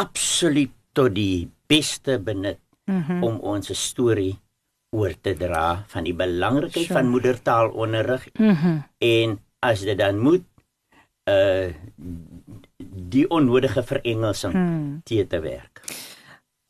absoluut 0.00 0.72
tot 0.92 1.14
die 1.14 1.48
beste 1.66 2.18
benut 2.18 2.60
mm 2.84 3.02
-hmm. 3.02 3.22
om 3.24 3.38
ons 3.40 3.70
storie 3.72 4.36
oor 4.96 5.12
te 5.20 5.34
dra 5.34 5.84
van 5.86 6.04
die 6.04 6.14
belangrikheid 6.14 6.86
sure. 6.86 6.98
van 6.98 7.08
moedertaalonderrig 7.08 8.28
mm 8.38 8.54
-hmm. 8.54 8.82
en 8.98 9.40
as 9.58 9.80
dit 9.80 9.98
dan 9.98 10.18
moet 10.18 10.44
uh 11.30 11.74
die 12.96 13.24
onnodige 13.30 13.82
verengelsing 13.82 14.52
hmm. 14.52 15.00
te 15.04 15.26
te 15.26 15.40
werk. 15.40 15.80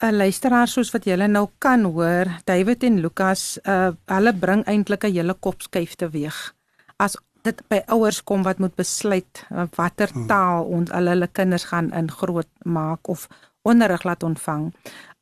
'n 0.04 0.16
Luisteraar 0.16 0.68
soos 0.68 0.90
wat 0.92 1.04
julle 1.04 1.28
nou 1.28 1.48
kan 1.58 1.84
hoor, 1.84 2.28
David 2.44 2.84
en 2.84 3.00
Lukas, 3.00 3.58
uh 3.64 3.90
hulle 4.06 4.32
bring 4.32 4.64
eintlik 4.64 5.04
'n 5.04 5.12
hele 5.12 5.34
kopskuif 5.34 5.94
teweeg. 5.94 6.54
As 6.96 7.16
dit 7.46 7.62
by 7.72 7.80
ouers 7.94 8.22
kom 8.28 8.44
wat 8.46 8.60
moet 8.62 8.74
besluit 8.78 9.42
uh, 9.50 9.66
watter 9.78 10.12
hmm. 10.12 10.28
taal 10.30 10.66
ons 10.78 10.92
hulle 10.94 11.14
hulle 11.14 11.28
kinders 11.32 11.68
gaan 11.72 11.92
in 11.96 12.10
groot 12.10 12.50
maak 12.64 13.08
of 13.12 13.28
onderrig 13.66 14.04
laat 14.06 14.22
ontvang. 14.22 14.70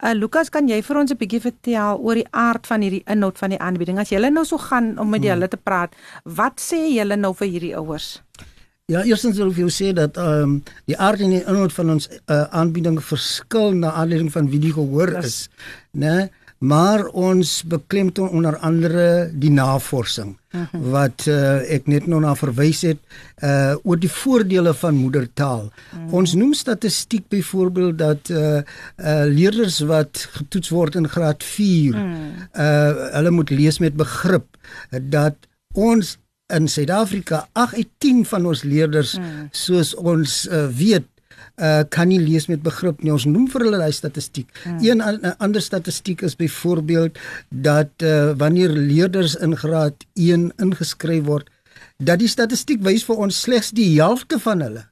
Uh 0.05 0.13
Lukas, 0.13 0.51
kan 0.53 0.69
jy 0.69 0.83
vir 0.85 1.01
ons 1.01 1.13
'n 1.13 1.21
bietjie 1.21 1.41
vertel 1.41 2.01
oor 2.01 2.15
die 2.21 2.29
aard 2.31 2.67
van 2.67 2.85
hierdie 2.85 3.05
inhoud 3.09 3.39
van 3.39 3.51
die 3.57 3.61
aanbieding? 3.61 3.99
As 3.99 4.13
jy 4.13 4.21
nou 4.29 4.45
so 4.45 4.59
gaan 4.59 4.99
om 4.99 5.09
met 5.09 5.23
hmm. 5.23 5.31
hulle 5.31 5.49
te 5.49 5.57
praat, 5.57 5.95
wat 6.25 6.61
sê 6.61 6.81
julle 6.93 7.17
nou 7.17 7.33
vir 7.35 7.49
hierdie 7.49 7.77
ouers? 7.77 8.21
Ja, 8.93 9.01
eerstens 9.01 9.39
wil 9.41 9.49
ek 9.49 9.63
jou 9.63 9.71
sê 9.73 9.95
dat 9.97 10.19
ehm 10.21 10.43
um, 10.45 10.57
die 10.85 10.97
aard 11.01 11.23
en 11.25 11.31
die 11.33 11.41
inhoud 11.41 11.73
van 11.73 11.91
ons 11.95 12.09
uh, 12.13 12.43
aanbieding 12.53 12.99
verskil 13.01 13.73
na 13.73 13.95
aanleiding 13.97 14.29
van 14.33 14.51
wie 14.53 14.61
die 14.61 14.73
gehoor 14.77 15.15
is, 15.23 15.49
né? 15.97 16.29
Maar 16.65 17.05
ons 17.07 17.51
beklemtoon 17.69 18.29
onder 18.29 18.57
andere 18.57 19.31
die 19.33 19.51
navorsing 19.51 20.37
uh 20.55 20.61
mhm. 20.61 20.67
-huh. 20.71 20.91
wat 20.91 21.27
uh, 21.27 21.75
ek 21.77 21.87
net 21.87 22.07
nou 22.07 22.21
na 22.21 22.35
verwys 22.35 22.83
het 22.83 22.99
uh 23.43 23.75
oor 23.83 23.99
die 23.99 24.11
voordele 24.11 24.75
van 24.75 24.95
moedertaal. 24.95 25.65
Uh 25.65 25.99
mhm. 25.99 26.05
-huh. 26.05 26.15
Ons 26.15 26.35
noem 26.35 26.55
statistiek 26.55 27.29
byvoorbeeld 27.29 27.99
dat 27.99 28.29
uh 28.29 28.57
uh 28.57 29.25
leerders 29.27 29.81
wat 29.81 30.29
getoets 30.31 30.69
word 30.69 30.95
in 30.95 31.09
graad 31.09 31.45
4 31.45 31.95
uh, 31.95 32.01
-huh. 32.01 32.11
uh 32.65 33.13
hulle 33.13 33.31
moet 33.31 33.51
lees 33.51 33.79
met 33.79 33.97
begrip 33.97 34.57
dat 35.03 35.35
ons 35.73 36.19
in 36.47 36.69
Suid-Afrika 36.69 37.49
8 37.53 37.75
uit 37.75 37.89
10 37.99 38.25
van 38.25 38.47
ons 38.47 38.63
leerders 38.63 39.17
hmm. 39.17 39.49
soos 39.51 39.95
ons 39.95 40.49
uh, 40.51 40.67
weet 40.77 41.09
uh 41.57 41.83
kan 41.89 42.09
nie 42.09 42.21
lees 42.21 42.49
met 42.51 42.63
begrip 42.63 43.03
nie. 43.03 43.13
Ons 43.15 43.27
noem 43.31 43.47
vir 43.53 43.67
hulle 43.67 43.81
daai 43.83 43.93
statistiek. 43.93 44.49
Hmm. 44.65 44.81
Een 44.83 45.05
an, 45.05 45.21
ander 45.39 45.63
statistiek 45.63 46.23
is 46.23 46.37
byvoorbeeld 46.37 47.19
dat 47.49 48.03
uh 48.03 48.33
wanneer 48.41 48.75
leerders 48.75 49.37
in 49.37 49.57
graad 49.57 50.07
1 50.15 50.53
ingeskryf 50.57 51.25
word, 51.25 51.51
dat 51.99 52.19
die 52.19 52.29
statistiek 52.29 52.83
wys 52.83 53.07
vir 53.07 53.23
ons 53.29 53.41
slegs 53.47 53.71
die 53.71 53.93
helfte 54.01 54.39
van 54.39 54.65
hulle 54.67 54.85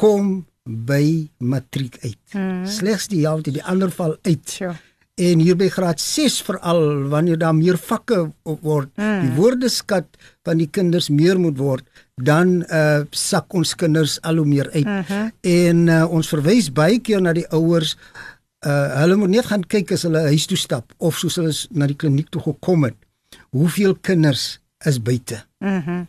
kom 0.00 0.46
by 0.62 1.28
matriek 1.38 1.98
uit. 2.02 2.22
Hmm. 2.32 2.64
Slegs 2.66 3.08
die 3.10 3.26
helfte, 3.26 3.52
die 3.52 3.64
ander 3.64 3.90
val 3.90 4.16
uit. 4.22 4.48
Sure 4.48 4.78
en 5.20 5.42
hier 5.44 5.56
by 5.58 5.68
graad 5.68 6.00
6 6.00 6.40
veral 6.46 7.08
wanneer 7.12 7.38
daar 7.38 7.54
meer 7.54 7.76
vakke 7.76 8.30
word 8.44 8.88
mm. 8.96 9.26
die 9.26 9.34
woordeskat 9.36 10.08
van 10.46 10.62
die 10.62 10.68
kinders 10.70 11.10
meer 11.12 11.40
moet 11.40 11.58
word 11.58 11.84
dan 12.24 12.54
uh, 12.68 13.02
sak 13.10 13.54
ons 13.58 13.74
kinders 13.78 14.18
al 14.22 14.40
hoe 14.42 14.46
meer 14.46 14.70
uit 14.70 14.84
mm 14.84 15.04
-hmm. 15.08 15.30
en 15.40 15.86
uh, 15.86 16.04
ons 16.10 16.28
verwys 16.28 16.72
baie 16.72 16.98
keer 16.98 17.22
na 17.22 17.32
die 17.32 17.48
ouers 17.50 17.96
uh, 18.66 18.98
hulle 19.00 19.16
moet 19.16 19.34
net 19.36 19.46
gaan 19.50 19.66
kyk 19.66 19.92
as 19.92 20.02
hulle 20.08 20.26
huis 20.32 20.46
toe 20.46 20.58
stap 20.58 20.92
of 20.98 21.18
soos 21.18 21.36
hulle 21.40 21.54
na 21.70 21.86
die 21.86 21.96
kliniek 21.96 22.30
toe 22.30 22.42
gekom 22.42 22.84
het 22.84 22.98
hoeveel 23.50 23.96
kinders 24.00 24.60
is 24.84 25.02
buite 25.02 25.44
mm 25.58 25.82
-hmm. 25.82 26.06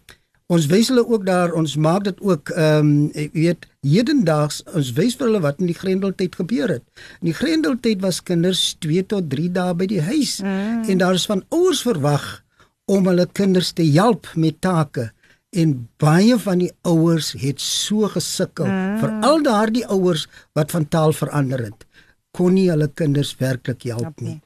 Ons 0.54 0.66
wys 0.70 0.90
hulle 0.92 1.02
ook 1.08 1.24
daar, 1.26 1.54
ons 1.56 1.76
maak 1.80 2.04
dit 2.04 2.20
ook 2.22 2.52
ehm 2.54 2.90
um, 2.90 3.12
ek 3.16 3.32
weet 3.34 3.66
hedendaags 3.88 4.62
ons 4.76 4.92
wys 4.98 5.16
vir 5.16 5.28
hulle 5.30 5.42
wat 5.42 5.62
in 5.64 5.70
die 5.72 5.78
Grendeltyd 5.78 6.36
gebeur 6.36 6.70
het. 6.76 6.84
In 7.22 7.32
die 7.32 7.38
Grendeltyd 7.38 8.02
was 8.04 8.20
kinders 8.24 8.76
2 8.84 9.06
tot 9.14 9.30
3 9.32 9.50
dae 9.56 9.74
by 9.74 9.88
die 9.88 10.02
huis 10.02 10.42
mm. 10.44 10.84
en 10.90 11.02
daar 11.02 11.18
is 11.18 11.26
van 11.32 11.46
ouers 11.50 11.82
verwag 11.88 12.44
om 12.86 13.08
hulle 13.08 13.26
kinders 13.32 13.72
te 13.72 13.86
help 13.96 14.28
met 14.36 14.60
take 14.62 15.10
en 15.54 15.76
baie 16.02 16.38
van 16.46 16.64
die 16.64 16.72
ouers 16.82 17.34
het 17.40 17.62
so 17.62 18.10
gesukkel 18.12 18.66
mm. 18.66 19.00
veral 19.04 19.44
daardie 19.46 19.86
ouers 19.88 20.28
wat 20.58 20.72
van 20.72 20.88
taal 20.88 21.14
verander 21.14 21.66
het 21.70 21.88
kon 22.34 22.56
nie 22.58 22.70
hulle 22.72 22.90
kinders 22.90 23.36
werklik 23.38 23.86
help 23.86 24.22
nie. 24.26 24.40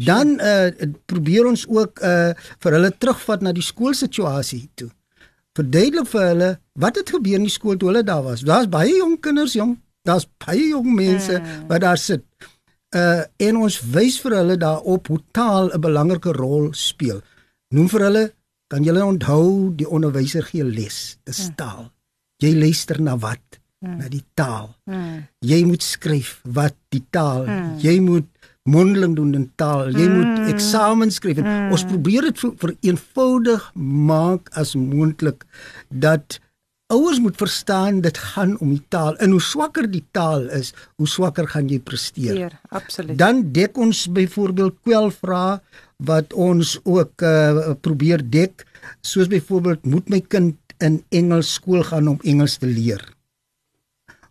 Dan 0.00 0.36
uh, 0.40 0.68
probeer 1.08 1.46
ons 1.48 1.64
ook 1.68 2.00
uh, 2.04 2.32
vir 2.60 2.76
hulle 2.76 2.90
terugvat 2.96 3.44
na 3.44 3.52
die 3.56 3.64
skoolsituasie 3.64 4.66
toe 4.76 4.90
verduidelik 5.58 6.08
vir 6.12 6.26
hulle 6.28 6.50
wat 6.80 6.98
het 7.00 7.12
gebeur 7.12 7.40
in 7.40 7.46
die 7.48 7.52
skool 7.52 7.78
toe 7.78 7.90
hulle 7.90 8.04
daar 8.06 8.22
was. 8.24 8.44
Daar's 8.46 8.70
baie 8.70 8.92
jong 8.94 9.18
kinders, 9.22 9.56
jong. 9.58 9.76
Daar's 10.06 10.26
baie 10.40 10.70
jong 10.70 10.88
mense 10.94 11.36
mm. 11.36 11.66
wat 11.70 11.84
daar 11.84 12.00
sit. 12.00 12.24
Uh 12.96 13.22
en 13.38 13.60
ons 13.66 13.80
wys 13.94 14.18
vir 14.22 14.38
hulle 14.40 14.56
daarop 14.58 15.10
hoe 15.12 15.20
taal 15.36 15.70
'n 15.70 15.80
belangrike 15.80 16.32
rol 16.34 16.70
speel. 16.72 17.20
Noem 17.74 17.88
vir 17.88 18.02
hulle, 18.08 18.24
kan 18.70 18.86
julle 18.86 19.02
onthou 19.04 19.72
die 19.76 19.88
onderwyser 19.88 20.46
gee 20.46 20.64
les, 20.64 21.00
dis 21.26 21.48
mm. 21.48 21.56
taal. 21.58 21.88
Jy 22.40 22.54
luister 22.56 23.00
na 23.02 23.16
wat? 23.20 23.60
Mm. 23.80 23.96
Na 23.96 24.10
die 24.12 24.24
taal. 24.38 24.68
Mm. 24.88 25.24
Jy 25.44 25.62
moet 25.68 25.84
skryf 25.84 26.36
wat 26.56 26.76
die 26.94 27.02
taal. 27.12 27.46
Mm. 27.48 27.72
Jy 27.82 27.96
moet 28.04 28.28
mondeling 28.68 29.16
doen 29.16 29.32
in 29.38 29.48
taal. 29.60 29.90
Jy 29.96 30.06
mm. 30.06 30.20
moet 30.20 30.52
eksamens 30.52 31.18
skryf. 31.20 31.40
Mm. 31.40 31.72
Ons 31.74 31.86
probeer 31.88 32.28
dit 32.28 32.44
vir 32.44 32.74
eenvoudig 32.92 33.66
maak 33.74 34.52
as 34.60 34.76
moontlik 34.78 35.46
dat 35.88 36.38
ouers 36.90 37.20
moet 37.22 37.36
verstaan 37.38 38.00
dit 38.04 38.18
gaan 38.18 38.56
om 38.58 38.74
die 38.74 38.84
taal. 38.92 39.16
En 39.16 39.32
hoe 39.34 39.42
swakker 39.42 39.88
die 39.90 40.04
taal 40.12 40.48
is, 40.56 40.74
hoe 41.00 41.08
swakker 41.08 41.48
gaan 41.48 41.70
jy 41.70 41.80
presteer. 41.80 42.38
Ja, 42.46 42.50
absoluut. 42.68 43.18
Dan 43.18 43.46
dek 43.54 43.78
ons 43.78 44.06
byvoorbeeld 44.12 44.80
kwelvrae 44.84 45.60
wat 46.06 46.32
ons 46.32 46.78
ook 46.84 47.22
uh, 47.22 47.72
probeer 47.80 48.22
dek, 48.24 48.64
soos 49.00 49.28
byvoorbeeld 49.28 49.84
moet 49.84 50.08
my 50.08 50.20
kind 50.20 50.56
in 50.80 51.02
Engels 51.08 51.54
skool 51.58 51.82
gaan 51.84 52.08
om 52.08 52.20
Engels 52.24 52.56
te 52.60 52.68
leer. 52.68 53.02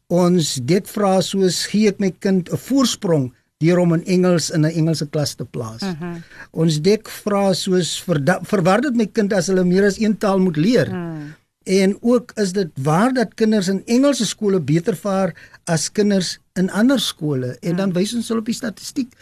Ons 0.09 0.55
dek 0.65 0.87
vra 0.89 1.19
soos 1.21 1.67
gee 1.69 1.91
ek 1.91 1.99
my 2.01 2.09
kind 2.09 2.49
'n 2.49 2.57
voorsprong 2.57 3.29
deur 3.61 3.77
hom 3.77 3.93
in 3.93 4.05
Engels 4.05 4.49
in 4.49 4.65
'n 4.65 4.71
Engelse 4.71 5.05
klas 5.05 5.35
te 5.35 5.45
plaas. 5.45 5.81
Uh 5.83 5.93
-huh. 5.99 6.15
Ons 6.51 6.81
dek 6.81 7.09
vra 7.09 7.53
soos 7.53 8.03
verwar 8.43 8.81
dit 8.81 8.95
my 8.95 9.05
kind 9.05 9.33
as 9.33 9.47
hulle 9.47 9.63
meer 9.63 9.85
as 9.85 9.99
een 9.99 10.17
taal 10.17 10.39
moet 10.39 10.57
leer. 10.57 10.87
Uh 10.87 10.93
-huh. 10.93 11.37
En 11.69 11.97
ook 12.01 12.31
is 12.35 12.51
dit 12.51 12.69
waar 12.81 13.13
dat 13.13 13.33
kinders 13.33 13.67
in 13.67 13.83
Engelse 13.85 14.25
skole 14.25 14.59
beter 14.59 14.95
vaar 14.95 15.58
as 15.69 15.89
kinders 15.93 16.37
in 16.59 16.69
ander 16.75 16.99
skole 16.99 17.53
en 17.61 17.77
dan 17.79 17.93
wys 17.95 18.11
ons 18.17 18.27
hulle 18.31 18.41
op 18.41 18.49
die 18.49 18.57
statistiek 18.57 19.13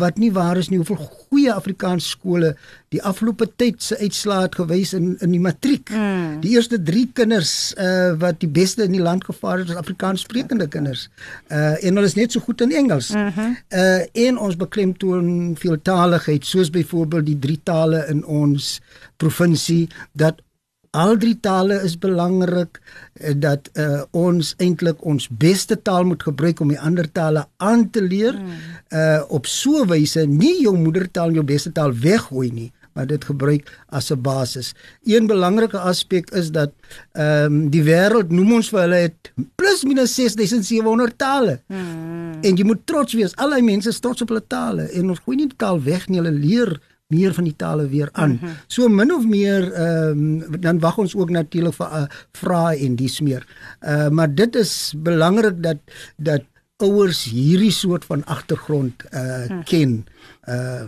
wat 0.00 0.20
nie 0.22 0.30
waar 0.32 0.56
is 0.60 0.70
nie 0.70 0.78
hoeveel 0.80 1.00
goeie 1.02 1.52
Afrikaanse 1.52 2.08
skole 2.14 2.54
die 2.94 3.02
afgelope 3.02 3.48
tyd 3.60 3.82
se 3.82 3.98
uitslae 3.98 4.46
het 4.46 4.56
gewys 4.60 4.94
in 4.96 5.08
in 5.24 5.34
die 5.34 5.42
matriek. 5.42 5.90
Mm. 5.90 6.38
Die 6.44 6.54
eerste 6.54 6.78
3 6.82 7.02
kinders 7.18 7.52
uh 7.82 8.14
wat 8.22 8.38
die 8.40 8.50
beste 8.60 8.86
in 8.86 8.94
die 8.94 9.02
land 9.02 9.26
gevaar 9.26 9.58
het, 9.60 9.72
is 9.74 9.80
Afrikaans 9.80 10.24
sprekende 10.24 10.68
kinders. 10.70 11.08
Uh 11.50 11.74
en 11.74 11.98
hulle 11.98 12.06
is 12.06 12.16
net 12.16 12.32
so 12.32 12.40
goed 12.46 12.62
in 12.64 12.72
Engels. 12.72 13.10
Mm 13.10 13.28
-hmm. 13.34 13.56
Uh 13.68 14.26
en 14.28 14.38
ons 14.38 14.56
beklemtoon 14.56 15.56
veeltaligheid 15.58 16.46
soos 16.46 16.70
byvoorbeeld 16.70 17.26
die 17.26 17.38
drie 17.38 17.60
tale 17.62 18.06
in 18.08 18.24
ons 18.24 18.80
provinsie 19.16 19.88
dat 20.12 20.42
al 20.90 21.16
drie 21.16 21.36
tale 21.40 21.80
is 21.84 21.98
belangrik 21.98 22.80
eh, 23.14 23.34
dat 23.36 23.70
uh, 23.74 24.02
ons 24.10 24.54
eintlik 24.58 25.04
ons 25.04 25.28
beste 25.28 25.82
taal 25.82 26.04
moet 26.04 26.22
gebruik 26.22 26.60
om 26.60 26.68
die 26.68 26.80
ander 26.80 27.12
tale 27.12 27.46
aan 27.56 27.90
te 27.90 28.02
leer 28.02 28.32
hmm. 28.32 28.56
uh, 28.88 29.22
op 29.28 29.46
so 29.46 29.82
'n 29.84 29.88
wyse 29.88 30.26
nie 30.26 30.62
jou 30.62 30.76
moedertaal 30.76 31.32
jou 31.32 31.44
beste 31.44 31.72
taal 31.72 31.92
weggooi 31.92 32.50
nie 32.52 32.72
maar 32.96 33.06
dit 33.06 33.24
gebruik 33.24 33.68
as 33.86 34.10
'n 34.10 34.20
basis. 34.20 34.74
Een 35.04 35.26
belangrike 35.26 35.78
aspek 35.78 36.30
is 36.30 36.50
dat 36.50 36.72
ehm 37.12 37.44
um, 37.44 37.70
die 37.70 37.82
wêreld 37.82 38.28
noem 38.28 38.52
ons 38.52 38.68
vir 38.68 38.80
hulle 38.80 39.00
het 39.06 39.32
plus 39.54 39.84
minus 39.84 40.14
6700 40.14 41.18
tale. 41.18 41.60
Hmm. 41.66 42.40
En 42.40 42.56
jy 42.56 42.64
moet 42.64 42.86
trots 42.86 43.12
wees. 43.12 43.36
Al 43.36 43.50
die 43.50 43.62
mense 43.62 43.88
is 43.88 44.00
trots 44.00 44.22
op 44.22 44.28
hulle 44.28 44.46
tale 44.46 44.82
en 44.82 45.10
ons 45.10 45.18
gooi 45.18 45.36
nie 45.36 45.46
die 45.46 45.56
taal 45.56 45.82
weg 45.82 46.08
nie, 46.08 46.18
hulle 46.18 46.32
leer 46.32 46.80
meer 47.12 47.34
van 47.34 47.46
die 47.46 47.56
tale 47.56 47.88
weer 47.88 48.08
aan. 48.12 48.30
Mm 48.30 48.38
-hmm. 48.40 48.56
So 48.66 48.88
min 48.88 49.12
of 49.12 49.26
meer 49.26 49.72
ehm 49.72 50.42
um, 50.42 50.60
dan 50.60 50.78
wag 50.78 50.98
ons 50.98 51.14
ook 51.14 51.30
natuurlik 51.30 51.74
vir 51.74 51.86
'n 51.86 52.02
uh, 52.02 52.06
vrae 52.32 52.78
en 52.78 52.96
dis 52.96 53.20
meer. 53.20 53.46
Uh 53.80 54.08
maar 54.08 54.34
dit 54.34 54.56
is 54.56 54.94
belangrik 54.96 55.62
dat 55.62 55.78
dat 56.16 56.42
ouers 56.76 57.24
hierdie 57.24 57.70
soort 57.70 58.04
van 58.04 58.24
agtergrond 58.24 59.04
uh 59.14 59.46
hm. 59.46 59.62
ken. 59.62 60.06
Uh 60.48 60.82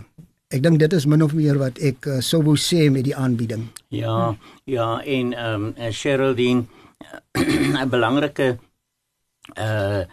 ek 0.47 0.63
dink 0.63 0.79
dit 0.79 0.93
is 0.93 1.05
min 1.05 1.23
of 1.23 1.33
meer 1.33 1.57
wat 1.57 1.77
ek 1.77 2.05
uh, 2.05 2.19
sou 2.19 2.43
wou 2.43 2.57
sê 2.57 2.89
met 2.91 3.03
die 3.03 3.15
aanbieding. 3.15 3.67
Ja, 3.87 4.27
hm. 4.27 4.35
ja 4.63 5.01
en 5.03 5.33
ehm 5.33 5.73
um, 5.77 5.91
Sheraldine 5.91 6.65
'n 7.83 7.89
belangrike 7.89 8.57
uh 9.57 10.03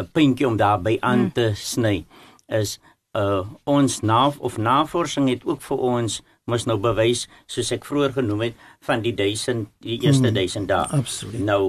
'n 0.00 0.08
puntjie 0.12 0.46
om 0.46 0.56
daarby 0.56 0.96
aan 1.00 1.18
hm. 1.18 1.32
te 1.32 1.52
sny 1.54 2.04
is 2.46 2.78
uh 3.18 3.46
ons 3.64 4.00
nav 4.00 4.38
of 4.38 4.58
navorsing 4.58 5.28
het 5.28 5.44
ook 5.44 5.62
vir 5.62 5.78
ons 5.78 6.20
mos 6.46 6.66
nou 6.66 6.78
bewys 6.78 7.26
soos 7.50 7.72
ek 7.74 7.86
vroeër 7.88 8.14
genoem 8.20 8.44
het 8.48 8.66
van 8.86 9.02
die 9.02 9.14
1000 9.14 9.66
die 9.82 9.98
eerste 10.06 10.30
1000 10.30 10.56
hmm, 10.56 10.68
dae. 10.70 11.00
Absoluut. 11.02 11.44
Nou 11.44 11.62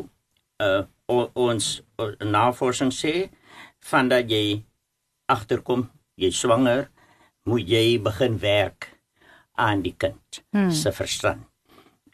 uh 0.62 0.84
o, 1.12 1.28
ons 1.34 1.82
o, 1.98 2.12
navorsing 2.24 2.94
sê 2.94 3.30
van 3.90 4.10
dat 4.12 4.30
jy 4.30 4.62
agterkom, 5.32 5.88
jy 6.16 6.30
swanger, 6.32 6.90
moet 7.50 7.68
jy 7.68 7.98
begin 8.04 8.38
werk 8.40 8.92
aan 9.58 9.82
die 9.82 9.96
kind 9.98 10.44
hmm. 10.54 10.70
se 10.72 10.94
verstand. 10.94 11.48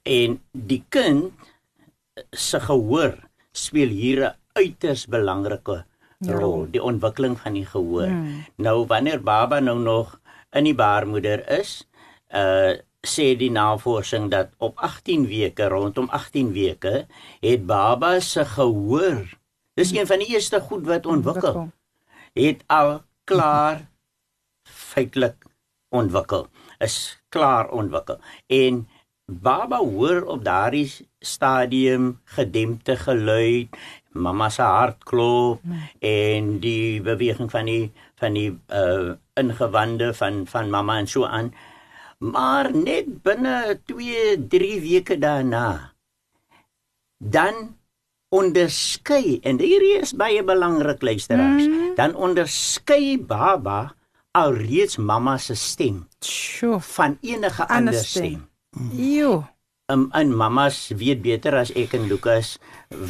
En 0.07 0.39
die 0.51 0.83
kind 0.89 1.33
se 2.31 2.59
gehoor 2.63 3.17
speel 3.51 3.91
hier 3.91 4.23
'n 4.23 4.35
uiters 4.55 5.05
belangrike 5.05 5.83
ja. 6.17 6.33
rol, 6.33 6.67
die 6.71 6.83
ontwikkeling 6.83 7.39
van 7.39 7.53
die 7.53 7.65
gehoor. 7.65 8.07
Hmm. 8.07 8.43
Nou 8.55 8.85
wanneer 8.85 9.23
baba 9.23 9.59
nou 9.59 9.79
nog 9.79 10.19
in 10.51 10.63
die 10.63 10.75
baarmoeder 10.75 11.49
is, 11.59 11.81
uh 12.33 12.77
sê 13.07 13.35
die 13.39 13.51
navorsing 13.53 14.29
dat 14.31 14.49
op 14.57 14.79
18 14.83 15.27
weke 15.29 15.67
rondom 15.71 16.09
18 16.09 16.51
weke 16.53 17.05
het 17.39 17.65
baba 17.65 18.19
se 18.19 18.45
gehoor 18.45 19.21
dis 19.79 19.93
een 19.93 20.07
van 20.09 20.23
die 20.23 20.33
eerste 20.33 20.59
goed 20.59 20.85
wat 20.89 21.05
ontwikkel 21.05 21.69
het 22.33 22.63
al 22.67 22.91
klaar 23.23 23.85
feitelik 24.67 25.45
ontwikkel 25.89 26.47
is 26.83 26.97
klaar 27.29 27.69
ontwikkel 27.69 28.19
en 28.47 28.87
baba 29.25 29.77
hoor 29.77 30.25
op 30.25 30.43
daardie 30.43 30.89
stadium 31.19 32.19
gedempte 32.23 32.95
geluid 32.95 33.77
mamma 34.17 34.49
se 34.49 34.61
hart 34.65 35.03
klop 35.07 35.63
nee. 35.63 35.89
en 35.99 36.57
die 36.63 37.01
beweging 37.01 37.51
van 37.51 37.69
die 37.69 37.91
van 38.19 38.37
die 38.37 38.51
uh 38.73 39.15
ingewande 39.37 40.13
van 40.17 40.45
van 40.49 40.69
mamma 40.73 40.97
en 40.97 41.07
so 41.07 41.25
aan. 41.25 41.53
Maar 42.17 42.71
net 42.73 43.21
binne 43.21 43.79
2, 43.85 44.47
3 44.49 44.81
weke 44.81 45.17
daarna 45.21 45.93
dan 47.17 47.77
onderskei 48.29 49.37
en 49.41 49.61
hierdie 49.61 49.99
is 50.01 50.15
baie 50.17 50.43
belangrik 50.43 51.01
luisteraars. 51.01 51.67
Mm. 51.67 51.93
Dan 51.95 52.15
onderskei 52.15 53.17
baba 53.17 53.93
alreeds 54.31 54.97
mamma 54.97 55.37
se 55.37 55.55
stem. 55.55 56.07
Sjoe, 56.25 56.79
van 56.79 57.17
enige 57.21 57.67
ander 57.67 57.93
stem. 57.93 58.49
stem. 58.71 58.89
Jo 58.91 59.45
um, 59.91 60.07
en 60.11 60.35
mamas 60.35 60.91
weet 60.95 61.21
beter 61.23 61.55
as 61.57 61.71
ek 61.75 61.95
en 61.97 62.07
Lukas 62.07 62.55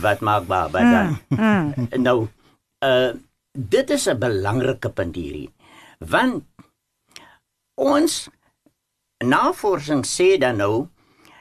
wat 0.02 0.22
maak 0.26 0.48
baba 0.50 0.82
dan. 0.82 1.18
Mm, 1.30 1.38
mm. 1.38 1.88
Nou 2.08 2.28
uh 2.86 3.12
dit 3.58 3.90
is 3.90 4.06
'n 4.06 4.22
belangrike 4.22 4.90
punt 4.94 5.16
hierdie. 5.18 5.50
Want 5.98 6.46
ons 7.74 8.30
navorsing 9.26 10.06
sê 10.06 10.38
dan 10.38 10.62
nou 10.62 10.88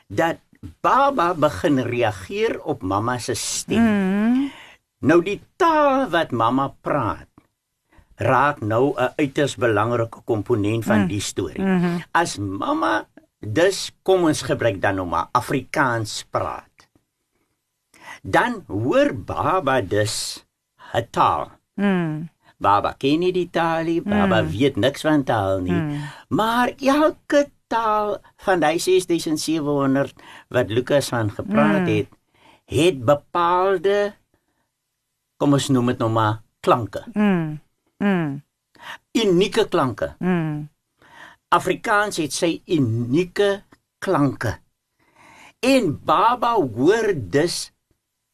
dat 0.09 0.41
baba 0.81 1.35
begin 1.37 1.79
reageer 1.85 2.57
op 2.65 2.83
mamma 2.83 3.19
se 3.19 3.35
stem. 3.35 3.85
Mm. 3.85 4.51
Nou 5.05 5.21
die 5.23 5.41
taal 5.57 6.09
wat 6.09 6.33
mamma 6.33 6.73
praat 6.81 7.29
raak 8.17 8.61
nou 8.65 8.97
'n 8.97 9.13
uiters 9.17 9.57
belangrike 9.57 10.25
komponent 10.25 10.85
van 10.85 11.05
mm. 11.05 11.09
die 11.09 11.21
storie. 11.21 11.61
Mm 11.61 11.81
-hmm. 11.81 12.03
As 12.11 12.39
mamma 12.39 13.05
Dus 13.53 13.91
kom 14.03 14.27
ons 14.27 14.43
gebruik 14.43 14.81
dan 14.83 14.99
nou 14.99 15.07
maar 15.07 15.29
Afrikaans 15.37 16.25
praat. 16.31 16.89
Dan 18.23 18.65
hoor 18.67 19.15
baba 19.15 19.81
dus 19.81 20.45
'n 20.93 21.07
taal. 21.11 21.51
Mm. 21.75 22.29
Baba 22.59 22.95
ken 22.99 23.19
nie 23.19 23.33
die 23.33 23.51
taal 23.51 23.85
nie, 23.85 24.03
baba 24.03 24.43
mm. 24.43 24.49
weet 24.49 24.77
niks 24.77 25.01
van 25.01 25.25
taal 25.25 25.61
nie. 25.61 25.81
Mm. 25.81 26.01
Maar 26.29 26.73
elke 26.81 27.51
taal 27.67 28.19
van 28.37 28.61
daai 28.61 28.79
6700 28.79 30.15
wat 30.49 30.71
Lukas 30.71 31.09
van 31.09 31.31
gepraat 31.31 31.85
mm. 31.85 31.95
het, 31.97 32.09
het 32.65 33.05
bepaalde 33.05 34.15
kom 35.37 35.53
ons 35.53 35.69
noem 35.69 35.93
dit 35.93 35.99
nou 35.99 36.11
maar 36.11 36.41
klanke. 36.61 37.05
Mm. 37.13 37.61
Mm. 37.99 38.43
Unieke 39.13 39.69
klanke. 39.69 40.15
Mm. 40.19 40.69
Afrikaans 41.57 42.21
het 42.21 42.35
sy 42.37 42.59
unieke 42.69 43.63
klanke. 44.03 44.59
En 45.65 45.97
Baba 46.05 46.53
hoor 46.55 47.13
dus 47.17 47.71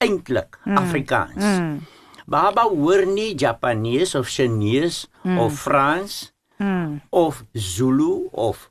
eintlik 0.03 0.59
mm. 0.65 0.77
Afrikaans. 0.77 1.45
Mm. 1.45 1.81
Baba 2.27 2.67
hoor 2.71 3.07
nie 3.07 3.35
Japanees 3.39 4.15
of 4.19 4.31
Chinese 4.31 5.07
mm. 5.23 5.39
of 5.39 5.59
Frans 5.61 6.33
mm. 6.59 7.01
of 7.11 7.45
Zulu 7.53 8.29
of 8.33 8.71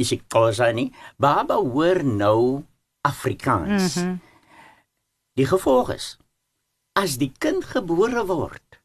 isiXhosa 0.00 0.70
nie. 0.72 0.92
Baba 1.16 1.60
hoor 1.60 2.04
nou 2.04 2.64
Afrikaans. 3.00 3.96
Mm 3.96 4.02
-hmm. 4.02 4.20
Die 5.36 5.46
gevolg 5.46 5.92
is 5.92 6.16
as 6.96 7.18
die 7.20 7.32
kind 7.38 7.64
gebore 7.64 8.24
word, 8.26 8.80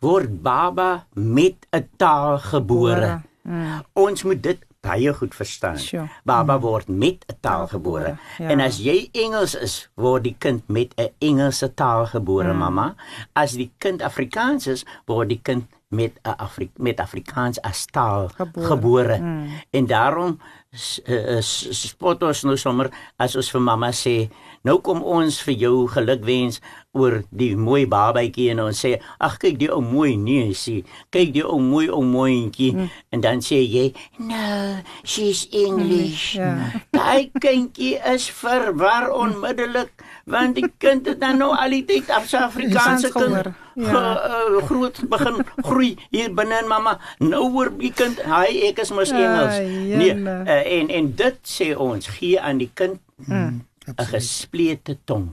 word 0.00 0.42
Baba 0.42 1.06
met 1.14 1.66
'n 1.74 1.88
taal 1.96 2.38
gebore. 2.38 3.00
Bore. 3.00 3.33
Mm. 3.44 3.82
Ons 3.92 4.22
moet 4.22 4.42
dit 4.42 4.60
baie 4.84 5.12
goed 5.16 5.34
verstaan. 5.34 5.78
Sure. 5.78 6.08
Baba 6.24 6.56
mm. 6.56 6.60
word 6.60 6.88
met 6.88 7.24
'n 7.28 7.36
taal 7.40 7.66
gebore. 7.66 8.16
Ja. 8.38 8.48
En 8.48 8.60
as 8.60 8.78
jy 8.78 9.08
Engels 9.12 9.54
is, 9.54 9.88
word 9.94 10.24
die 10.24 10.36
kind 10.38 10.68
met 10.68 10.92
'n 10.96 11.12
Engelse 11.18 11.74
taal 11.74 12.06
gebore, 12.06 12.52
mm. 12.52 12.58
mamma. 12.58 12.94
As 13.32 13.52
die 13.52 13.72
kind 13.78 14.02
Afrikaans 14.02 14.66
is, 14.66 14.84
word 15.06 15.28
die 15.28 15.40
kind 15.42 15.64
met 15.88 16.12
'n 16.22 16.36
Afri 16.36 16.70
met 16.76 17.00
Afrikaans 17.00 17.60
as 17.60 17.86
taal 17.86 18.28
Gebore. 18.28 18.66
gebore. 18.66 19.18
Mm. 19.18 19.48
En 19.70 19.86
daarom 19.86 20.40
spot 20.74 22.24
ons 22.26 22.44
nou 22.46 22.56
sommer 22.58 22.90
as 23.20 23.36
ons 23.38 23.50
vir 23.54 23.62
mamma 23.62 23.92
sê, 23.94 24.28
nou 24.66 24.80
kom 24.82 25.02
ons 25.06 25.36
vir 25.46 25.54
jou 25.60 25.84
gelukwens 25.92 26.60
oor 26.94 27.20
die 27.34 27.52
mooi 27.58 27.84
babatjie 27.90 28.50
en 28.52 28.62
ons 28.64 28.80
sê, 28.84 28.94
ag 29.22 29.36
kyk 29.42 29.58
die 29.60 29.70
ou 29.70 29.82
mooi 29.84 30.14
neusie, 30.18 30.82
kyk 31.14 31.34
die 31.34 31.44
ou 31.46 31.60
mooi 31.62 31.86
ou 31.90 32.02
mooietjie 32.06 32.72
mm. 32.74 32.90
en 33.14 33.24
dan 33.24 33.42
sê 33.44 33.60
jy, 33.62 33.88
no, 34.18 34.80
she's 35.02 35.46
English. 35.52 36.34
Ja. 36.38 36.54
Daai 36.94 37.30
kindjie 37.42 37.98
is 38.14 38.28
verwar 38.34 39.10
onmiddellik 39.14 40.04
want 40.24 40.56
die 40.56 40.70
kind 40.78 41.06
het 41.06 41.20
dan 41.20 41.38
nou 41.38 41.50
al 41.56 41.74
die 41.74 41.84
tyd 41.84 42.08
af 42.10 42.28
sy 42.28 42.40
Afrikaanse 42.46 43.10
kind. 43.12 43.52
Ja. 43.74 43.90
ge, 43.90 44.00
uh, 44.00 44.62
groot 44.68 45.00
begin 45.10 45.40
groei 45.66 45.96
hier 46.10 46.30
binne 46.34 46.60
in 46.62 46.68
mamma. 46.70 46.98
Nou 47.18 47.48
hoor 47.52 47.72
die 47.78 47.92
kind, 47.92 48.20
hy 48.22 48.70
ek 48.70 48.84
is 48.84 48.92
mos 48.94 49.10
Engels. 49.10 49.58
Ai, 49.58 49.96
Nee, 49.98 50.14
uh, 50.14 50.60
en 50.78 50.92
en 50.94 51.10
dit 51.18 51.40
sê 51.42 51.72
ons 51.74 52.08
gee 52.18 52.40
aan 52.40 52.62
die 52.62 52.70
kind 52.74 53.00
'n 53.28 53.66
gesplete 54.14 54.98
tong. 55.04 55.28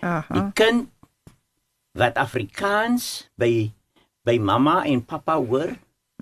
Die 0.00 0.08
Aha. 0.08 0.50
kind 0.54 0.88
wat 1.92 2.18
Afrikaans 2.18 3.30
by 3.36 3.70
by 4.24 4.38
mamma 4.40 4.82
en 4.84 5.04
pappa 5.04 5.36
hoor, 5.36 5.76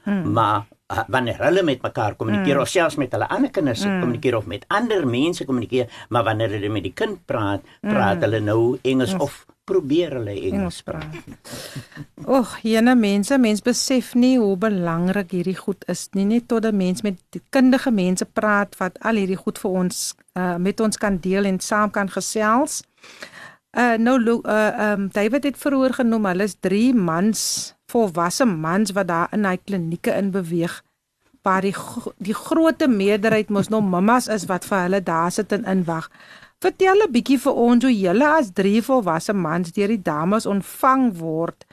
hmm. 0.05 0.33
maar 0.33 0.66
uh, 0.66 0.72
wanneer 1.09 1.38
hulle 1.45 1.62
met 1.62 1.82
mekaar 1.82 2.16
kommunikeer 2.16 2.55
hmm. 2.55 2.66
of 2.66 2.68
selfs 2.68 2.99
met 3.01 3.12
hulle 3.12 3.28
ander 3.28 3.51
kinders 3.51 3.84
hmm. 3.84 4.01
kommunikeer 4.01 4.36
of 4.36 4.47
met 4.47 4.64
ander 4.68 5.07
mense 5.07 5.45
kommunikeer, 5.45 5.90
maar 6.09 6.24
wanneer 6.24 6.51
hulle 6.57 6.68
met 6.68 6.82
die 6.82 6.95
kind 6.95 7.24
praat, 7.26 7.64
praat 7.80 8.16
hmm. 8.16 8.22
hulle 8.26 8.40
nou 8.40 8.61
Engels 8.82 9.14
of 9.18 9.45
probeer 9.64 10.16
hulle 10.18 10.34
Engels 10.51 10.80
praat. 10.82 11.14
Och, 12.26 12.57
jene 12.66 12.95
mense, 12.99 13.38
mens 13.38 13.62
besef 13.62 14.12
nie 14.18 14.34
hoe 14.38 14.57
belangrik 14.59 15.34
hierdie 15.36 15.59
goed 15.59 15.86
is 15.90 16.09
nie, 16.16 16.26
net 16.26 16.49
tot 16.51 16.66
'n 16.66 16.76
mens 16.76 17.03
met 17.03 17.18
kundige 17.51 17.90
mense 17.90 18.24
praat 18.24 18.76
wat 18.78 18.99
al 19.01 19.20
hierdie 19.22 19.38
goed 19.38 19.59
vir 19.59 19.70
ons 19.70 20.14
uh, 20.38 20.57
met 20.57 20.80
ons 20.80 20.97
kan 20.97 21.18
deel 21.18 21.45
en 21.45 21.61
saam 21.61 21.90
kan 21.90 22.11
gesels. 22.11 22.82
Uh 23.72 23.97
nou 23.97 24.18
uh 24.20 24.93
um 24.93 25.09
David 25.09 25.45
het 25.45 25.57
vroeër 25.57 25.93
genoem, 25.93 26.26
hulle 26.26 26.45
is 26.45 26.57
3 26.61 26.95
mans, 26.95 27.74
volwasse 27.93 28.45
mans 28.45 28.95
wat 28.97 29.09
daar 29.09 29.28
in 29.36 29.45
hy 29.45 29.57
klinieke 29.57 30.14
in 30.16 30.30
beweeg 30.34 30.80
waar 31.43 31.64
die 31.66 31.74
die 32.22 32.34
grootte 32.34 32.88
meerderheid 32.88 33.51
mos 33.51 33.68
nog 33.68 33.84
mammas 33.84 34.28
is 34.30 34.47
wat 34.51 34.66
vir 34.68 34.84
hulle 34.86 35.03
daar 35.03 35.30
sit 35.30 35.53
en 35.53 35.64
inwag. 35.64 36.09
Vertel 36.62 37.03
'n 37.03 37.12
bietjie 37.12 37.38
vir 37.38 37.53
ons 37.53 37.84
hoe 37.84 37.95
julle 37.99 38.28
as 38.38 38.53
drie 38.55 38.82
volwasse 38.82 39.32
mans 39.32 39.72
deur 39.72 39.88
die 39.88 40.03
dames 40.03 40.47
ontvang 40.47 41.18
word 41.18 41.66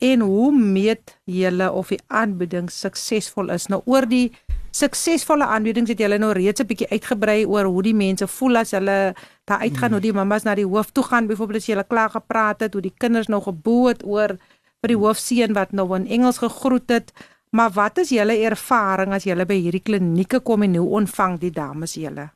en 0.00 0.20
hoe 0.20 0.52
meet 0.52 1.18
julle 1.24 1.72
of 1.72 1.88
die 1.88 2.00
aanbieding 2.06 2.70
suksesvol 2.70 3.50
is? 3.50 3.68
Nou 3.68 3.82
oor 3.84 4.08
die 4.08 4.32
suksesvolle 4.72 5.44
aanbiedings 5.44 5.90
het 5.92 6.00
julle 6.00 6.18
nou 6.18 6.32
reeds 6.32 6.60
'n 6.60 6.66
bietjie 6.66 6.90
uitgebrei 6.90 7.44
oor 7.44 7.64
hoe 7.64 7.82
die 7.82 7.94
mense 7.94 8.26
voel 8.26 8.56
as 8.56 8.70
hulle 8.70 9.14
daar 9.44 9.60
uitgaan, 9.60 9.92
hoe 9.92 10.00
die 10.00 10.12
mammas 10.12 10.42
na 10.44 10.54
die 10.54 10.66
hoof 10.66 10.90
toe 10.90 11.04
gaan, 11.04 11.26
byvoorbeeld 11.26 11.56
as 11.56 11.66
jy 11.66 11.74
hulle 11.74 11.86
klaar 11.88 12.10
gepraat 12.10 12.60
het, 12.60 12.72
hoe 12.72 12.82
die 12.82 12.94
kinders 12.98 13.28
nou 13.28 13.42
geboe 13.42 13.88
het 13.88 14.04
oor 14.04 14.38
vir 14.82 14.96
die 14.96 14.98
hoofseun 14.98 15.54
wat 15.54 15.72
nou 15.72 15.86
in 15.94 16.08
Engels 16.10 16.42
gegroet 16.42 16.90
het. 16.90 17.12
Maar 17.54 17.70
wat 17.76 17.98
is 18.02 18.10
julle 18.10 18.34
ervaring 18.42 19.12
as 19.14 19.26
julle 19.28 19.46
by 19.46 19.58
hierdie 19.60 19.84
klinieke 19.84 20.40
kom 20.40 20.64
en 20.66 20.78
hoe 20.80 20.88
ontvang 21.02 21.38
die 21.42 21.52
dames 21.54 21.94
julle? 22.00 22.30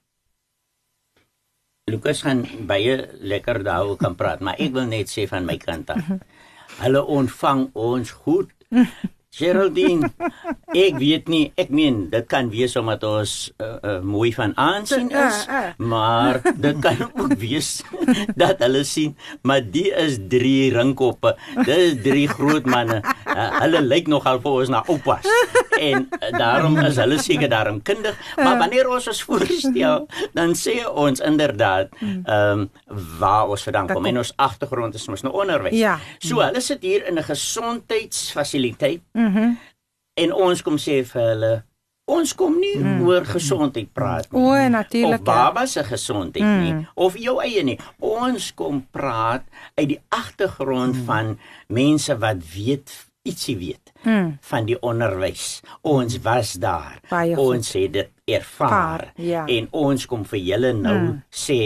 Lukas 1.91 2.23
gaan 2.27 2.45
baie 2.67 2.99
lekker 3.23 3.63
daaroor 3.67 3.97
kan 3.99 4.17
praat, 4.19 4.43
maar 4.43 4.59
ek 4.63 4.75
wil 4.75 4.89
net 4.91 5.11
sê 5.11 5.27
van 5.31 5.47
my 5.47 5.57
kant 5.63 5.91
af. 5.95 6.03
Hulle 6.83 7.03
ontvang 7.15 7.69
ons 7.79 8.11
goed. 8.27 8.51
Geraldine, 9.37 10.09
ek 10.73 10.97
weet 11.01 11.29
nie, 11.29 11.53
ek 11.61 11.69
meen 11.69 12.07
dit 12.13 12.25
kan 12.31 12.49
wees 12.49 12.73
omdat 12.81 13.03
ons 13.05 13.33
uh, 13.61 13.67
uh, 13.85 14.01
mooi 14.01 14.31
van 14.33 14.55
aansien 14.57 15.11
is, 15.11 15.43
Ja, 15.47 15.61
ja. 15.61 15.75
maar 15.77 16.41
dit 16.57 16.79
kan 16.81 16.97
ook 17.21 17.35
wees 17.41 17.83
dat 18.43 18.63
hulle 18.65 18.85
sien, 18.89 19.13
maar 19.43 19.61
die 19.61 19.91
is 19.93 20.17
drie 20.33 20.73
ringkoppe. 20.73 21.35
Dit 21.67 21.77
is 21.77 21.99
drie 22.03 22.25
groot 22.29 22.65
manne. 22.67 23.03
Uh, 23.27 23.61
hulle 23.61 23.83
lyk 23.85 24.09
nogal 24.09 24.41
vir 24.41 24.53
ons 24.63 24.73
na 24.73 24.81
oupas. 24.89 25.29
En 25.77 26.09
uh, 26.09 26.31
daarom 26.39 26.79
is 26.87 26.97
hulle 26.97 27.19
seker 27.21 27.49
daarom 27.53 27.83
kundig, 27.85 28.17
maar 28.41 28.57
wanneer 28.59 28.89
ons 28.89 29.07
ons 29.13 29.21
voorstel, 29.29 30.07
dan 30.33 30.55
sê 30.57 30.79
ons 30.89 31.21
inderdaad 31.21 31.93
ehm 32.01 32.65
um, 32.65 32.71
waar 33.21 33.49
ons 33.53 33.63
vandaan 33.67 33.89
kom 33.91 34.07
en 34.09 34.19
ons 34.23 34.33
agtergrond 34.41 34.95
is 34.97 35.05
mos 35.11 35.23
nou 35.27 35.35
onderwys. 35.37 35.77
Ja. 35.77 35.99
So 36.19 36.41
hulle 36.41 36.61
sit 36.65 36.83
hier 36.83 37.05
in 37.09 37.19
'n 37.19 37.25
gesondheidsfasiliteit. 37.29 39.03
Mhm. 39.13 39.26
Mm 39.27 39.57
en 40.17 40.33
ons 40.33 40.63
kom 40.65 40.79
sê 40.81 41.01
vir 41.07 41.27
hulle 41.31 41.55
ons 42.07 42.33
kom 42.39 42.55
nie 42.63 42.77
mm. 42.79 43.01
oor 43.03 43.25
gesondheid 43.27 43.89
praat 43.91 44.29
nie. 44.31 44.39
O, 44.39 44.55
natuurlik. 44.71 45.25
Of 45.25 45.27
baba 45.27 45.65
se 45.67 45.83
gesondheid 45.87 46.47
mm. 46.47 46.61
nie 46.63 46.85
of 47.03 47.17
jou 47.19 47.41
eie 47.43 47.65
nie. 47.67 47.77
Ons 47.99 48.53
kom 48.57 48.85
praat 48.95 49.43
uit 49.75 49.89
die 49.97 49.99
agtergrond 50.15 51.01
mm. 51.01 51.03
van 51.09 51.35
mense 51.75 52.15
wat 52.23 52.45
weet 52.53 52.95
ietsie 53.27 53.57
weet 53.59 53.91
mm. 54.05 54.37
van 54.47 54.71
die 54.71 54.79
onderwys. 54.87 55.65
Ons 55.83 56.21
was 56.23 56.55
daar. 56.63 57.01
Baie 57.11 57.35
goed. 57.35 57.59
ons 57.59 57.75
het 57.75 57.97
dit 57.99 58.39
ervaar. 58.39 58.71
Vaar, 58.71 59.07
ja. 59.19 59.43
En 59.51 59.67
ons 59.75 60.07
kom 60.07 60.23
vir 60.31 60.45
julle 60.47 60.73
nou 60.79 60.99
mm. 61.01 61.23
sê 61.35 61.61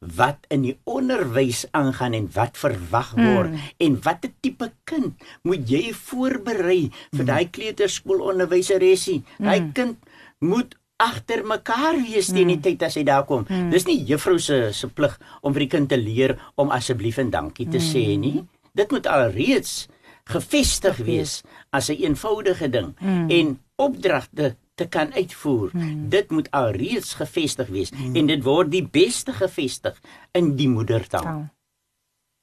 wat 0.00 0.46
in 0.48 0.62
die 0.64 0.76
onderwys 0.88 1.66
aangaan 1.76 2.16
en 2.16 2.28
wat 2.32 2.56
verwag 2.56 3.12
word 3.18 3.52
mm. 3.52 3.64
en 3.84 3.98
watter 4.04 4.32
tipe 4.40 4.70
kind 4.88 5.26
moet 5.44 5.68
jy 5.68 5.90
voorberei 5.92 6.88
vir 6.88 7.24
mm. 7.24 7.28
daai 7.28 7.50
kleuterskoolonderwyseresie. 7.52 9.20
Mm. 9.20 9.44
Daai 9.44 9.72
kind 9.76 9.98
moet 10.40 10.76
agter 11.00 11.44
mekaar 11.44 12.00
wees 12.00 12.32
teen 12.32 12.48
die 12.52 12.60
tyd 12.64 12.82
as 12.88 12.96
hy 12.96 13.04
daar 13.08 13.26
kom. 13.28 13.44
Mm. 13.48 13.68
Dis 13.72 13.84
nie 13.88 14.00
juffrou 14.08 14.38
se 14.40 14.70
se 14.76 14.88
plig 14.88 15.16
om 15.44 15.52
vir 15.52 15.66
die 15.66 15.72
kind 15.76 15.92
te 15.92 16.00
leer 16.00 16.36
om 16.60 16.72
asseblief 16.72 17.20
en 17.20 17.32
dankie 17.32 17.68
te 17.68 17.80
mm. 17.80 17.88
sê 17.92 18.04
nie. 18.20 18.40
Dit 18.76 18.92
moet 18.96 19.08
alreeds 19.08 19.84
gevestig 20.30 21.00
wees 21.04 21.40
as 21.76 21.90
'n 21.90 22.00
eenvoudige 22.00 22.68
ding 22.72 22.94
mm. 23.00 23.28
en 23.28 23.58
opdragte 23.76 24.56
te 24.80 24.88
kan 24.88 25.12
uitvoer. 25.12 25.70
Hmm. 25.76 26.08
Dit 26.12 26.30
moet 26.32 26.50
alreeds 26.56 27.14
gevestig 27.20 27.68
wees 27.68 27.92
hmm. 27.92 28.16
en 28.16 28.30
dit 28.32 28.44
word 28.46 28.72
die 28.72 28.84
beste 28.84 29.36
gevestig 29.36 30.00
in 30.32 30.54
die 30.56 30.68
moedertaal. 30.72 31.26
Taal. 31.26 31.48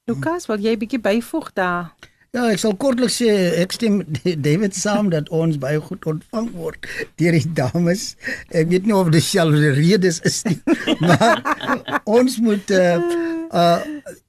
Lukas, 0.08 0.46
wil 0.48 0.62
jy 0.62 0.72
'n 0.72 0.80
bietjie 0.80 1.02
byvoeg 1.04 1.52
daar? 1.52 1.92
Ja, 2.36 2.46
ek 2.52 2.60
sal 2.60 2.74
kortliks 2.76 3.18
sê 3.22 3.28
ek 3.60 3.72
stem 3.72 3.98
met 4.00 4.18
David 4.46 4.76
saam 4.76 5.08
dat 5.12 5.30
ons 5.32 5.58
baie 5.60 5.80
goed 5.80 6.04
ontvang 6.04 6.48
word 6.56 6.88
deur 7.20 7.36
die 7.36 7.52
dames. 7.56 8.14
Ek 8.52 8.68
weet 8.72 8.88
nie 8.88 8.96
of 8.96 9.08
dit 9.08 9.18
dieselfde 9.18 9.72
redes 9.76 10.20
is 10.28 10.42
nie, 10.48 10.58
maar 11.08 11.40
ons 12.04 12.38
moet 12.44 12.70
uh 12.70 13.00
uh 13.48 13.80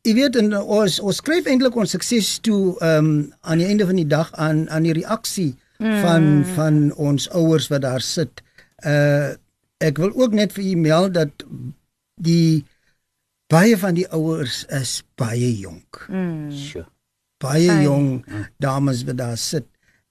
jy 0.08 0.14
weet 0.16 0.40
en 0.40 0.56
ons 0.60 1.00
ons 1.00 1.20
skryf 1.22 1.48
eintlik 1.52 1.76
ons 1.76 1.92
sukses 1.96 2.38
toe 2.44 2.76
um 2.80 3.10
aan 3.44 3.60
die 3.60 3.68
einde 3.68 3.88
van 3.88 4.00
die 4.00 4.08
dag 4.08 4.32
aan 4.40 4.66
aan 4.72 4.88
die 4.88 4.96
reaksie 5.02 5.52
van 5.80 6.46
van 6.56 6.80
ons 7.00 7.30
ouers 7.32 7.68
wat 7.72 7.82
daar 7.88 8.02
sit. 8.04 8.44
Uh 8.86 9.36
ek 9.80 9.98
wil 9.98 10.12
ook 10.12 10.34
net 10.36 10.52
vir 10.52 10.64
u 10.64 10.76
meld 10.76 11.14
dat 11.16 11.46
die 12.20 12.66
baie 13.48 13.78
van 13.80 13.96
die 13.96 14.08
ouers 14.12 14.66
is 14.76 15.04
baie 15.16 15.54
jonk 15.56 16.06
Mm. 16.12 16.52
Sjoe. 16.52 16.84
baie 17.40 17.72
Ai. 17.72 17.84
jong 17.84 18.26
dames 18.60 19.04
wat 19.08 19.18
daar 19.18 19.38
sit 19.40 19.64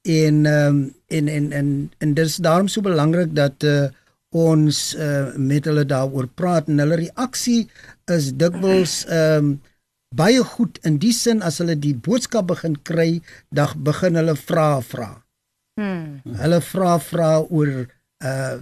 en 0.09 0.47
um, 0.47 0.95
en 1.12 1.29
en 1.29 1.53
en 1.53 1.69
en 1.99 2.14
dit 2.14 2.25
is 2.25 2.37
daarom 2.41 2.69
so 2.69 2.81
belangrik 2.81 3.35
dat 3.37 3.62
uh, 3.62 3.91
ons 4.33 4.95
uh, 4.97 5.35
met 5.37 5.64
hulle 5.69 5.85
daaroor 5.85 6.27
praat 6.35 6.69
en 6.69 6.79
hulle 6.81 6.97
reaksie 7.05 7.69
is 8.09 8.33
dikwels 8.41 9.05
ehm 9.05 9.45
um, 9.45 9.61
baie 10.16 10.41
goed 10.41 10.79
in 10.89 10.97
die 10.97 11.12
sin 11.12 11.43
as 11.45 11.59
hulle 11.61 11.77
die 11.77 11.93
boodskap 11.93 12.47
begin 12.49 12.79
kry, 12.83 13.21
dan 13.53 13.69
begin 13.85 14.16
hulle 14.16 14.33
vra 14.41 14.81
vra. 14.81 15.11
Mm. 15.79 16.35
Hulle 16.43 16.59
vra 16.72 16.99
vra 16.99 17.31
oor 17.47 17.87
uh 18.18 18.57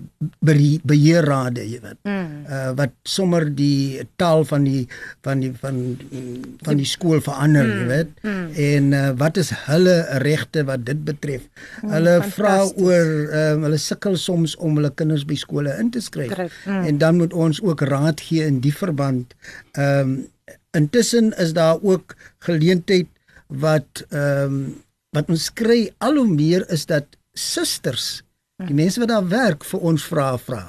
behe- 0.44 0.82
beheerrade, 0.84 1.62
jy 1.64 1.78
weet. 1.80 1.96
Mm. 2.04 2.42
Uh 2.44 2.72
wat 2.76 2.92
sommer 3.08 3.46
die 3.56 4.02
taal 4.20 4.44
van 4.44 4.66
die 4.68 4.82
van 5.24 5.40
die 5.40 5.52
van 5.62 5.78
van 6.66 6.76
die 6.76 6.84
skool 6.90 7.22
verander, 7.24 7.64
jy 7.64 7.86
weet. 7.88 8.12
En 8.66 8.92
uh, 8.92 9.06
wat 9.16 9.40
is 9.40 9.54
hulle 9.64 9.96
regte 10.26 10.64
wat 10.68 10.84
dit 10.84 11.00
betref? 11.08 11.48
Hulle 11.80 12.18
vra 12.36 12.58
oor 12.76 13.08
um, 13.40 13.64
hulle 13.64 13.80
sukkel 13.80 14.20
soms 14.20 14.58
om 14.60 14.76
hulle 14.76 14.92
kinders 14.92 15.24
by 15.24 15.40
skole 15.40 15.72
in 15.80 15.88
te 15.90 16.04
skryf. 16.04 16.36
Skryf, 16.36 16.60
mm. 16.68 16.84
En 16.92 16.98
dan 16.98 17.16
moet 17.24 17.32
ons 17.32 17.62
ook 17.64 17.80
raad 17.88 18.20
gee 18.20 18.44
in 18.44 18.60
die 18.60 18.76
verband. 18.76 19.32
Ehm 19.72 20.00
um, 20.00 20.16
intussen 20.76 21.32
is 21.40 21.54
daar 21.56 21.78
ook 21.80 22.12
geleentheid 22.44 23.08
wat 23.48 24.04
ehm 24.10 24.52
um, 24.52 24.74
wat 25.16 25.32
ons 25.32 25.48
kry 25.56 25.80
al 25.98 26.20
hoe 26.20 26.28
meer 26.28 26.66
is 26.72 26.86
dat 26.86 27.16
susters 27.32 28.22
die 28.68 28.76
mense 28.76 29.00
wat 29.02 29.12
daar 29.12 29.28
werk 29.32 29.64
vir 29.68 29.80
ons 29.92 30.04
vra 30.08 30.34
vra 30.40 30.64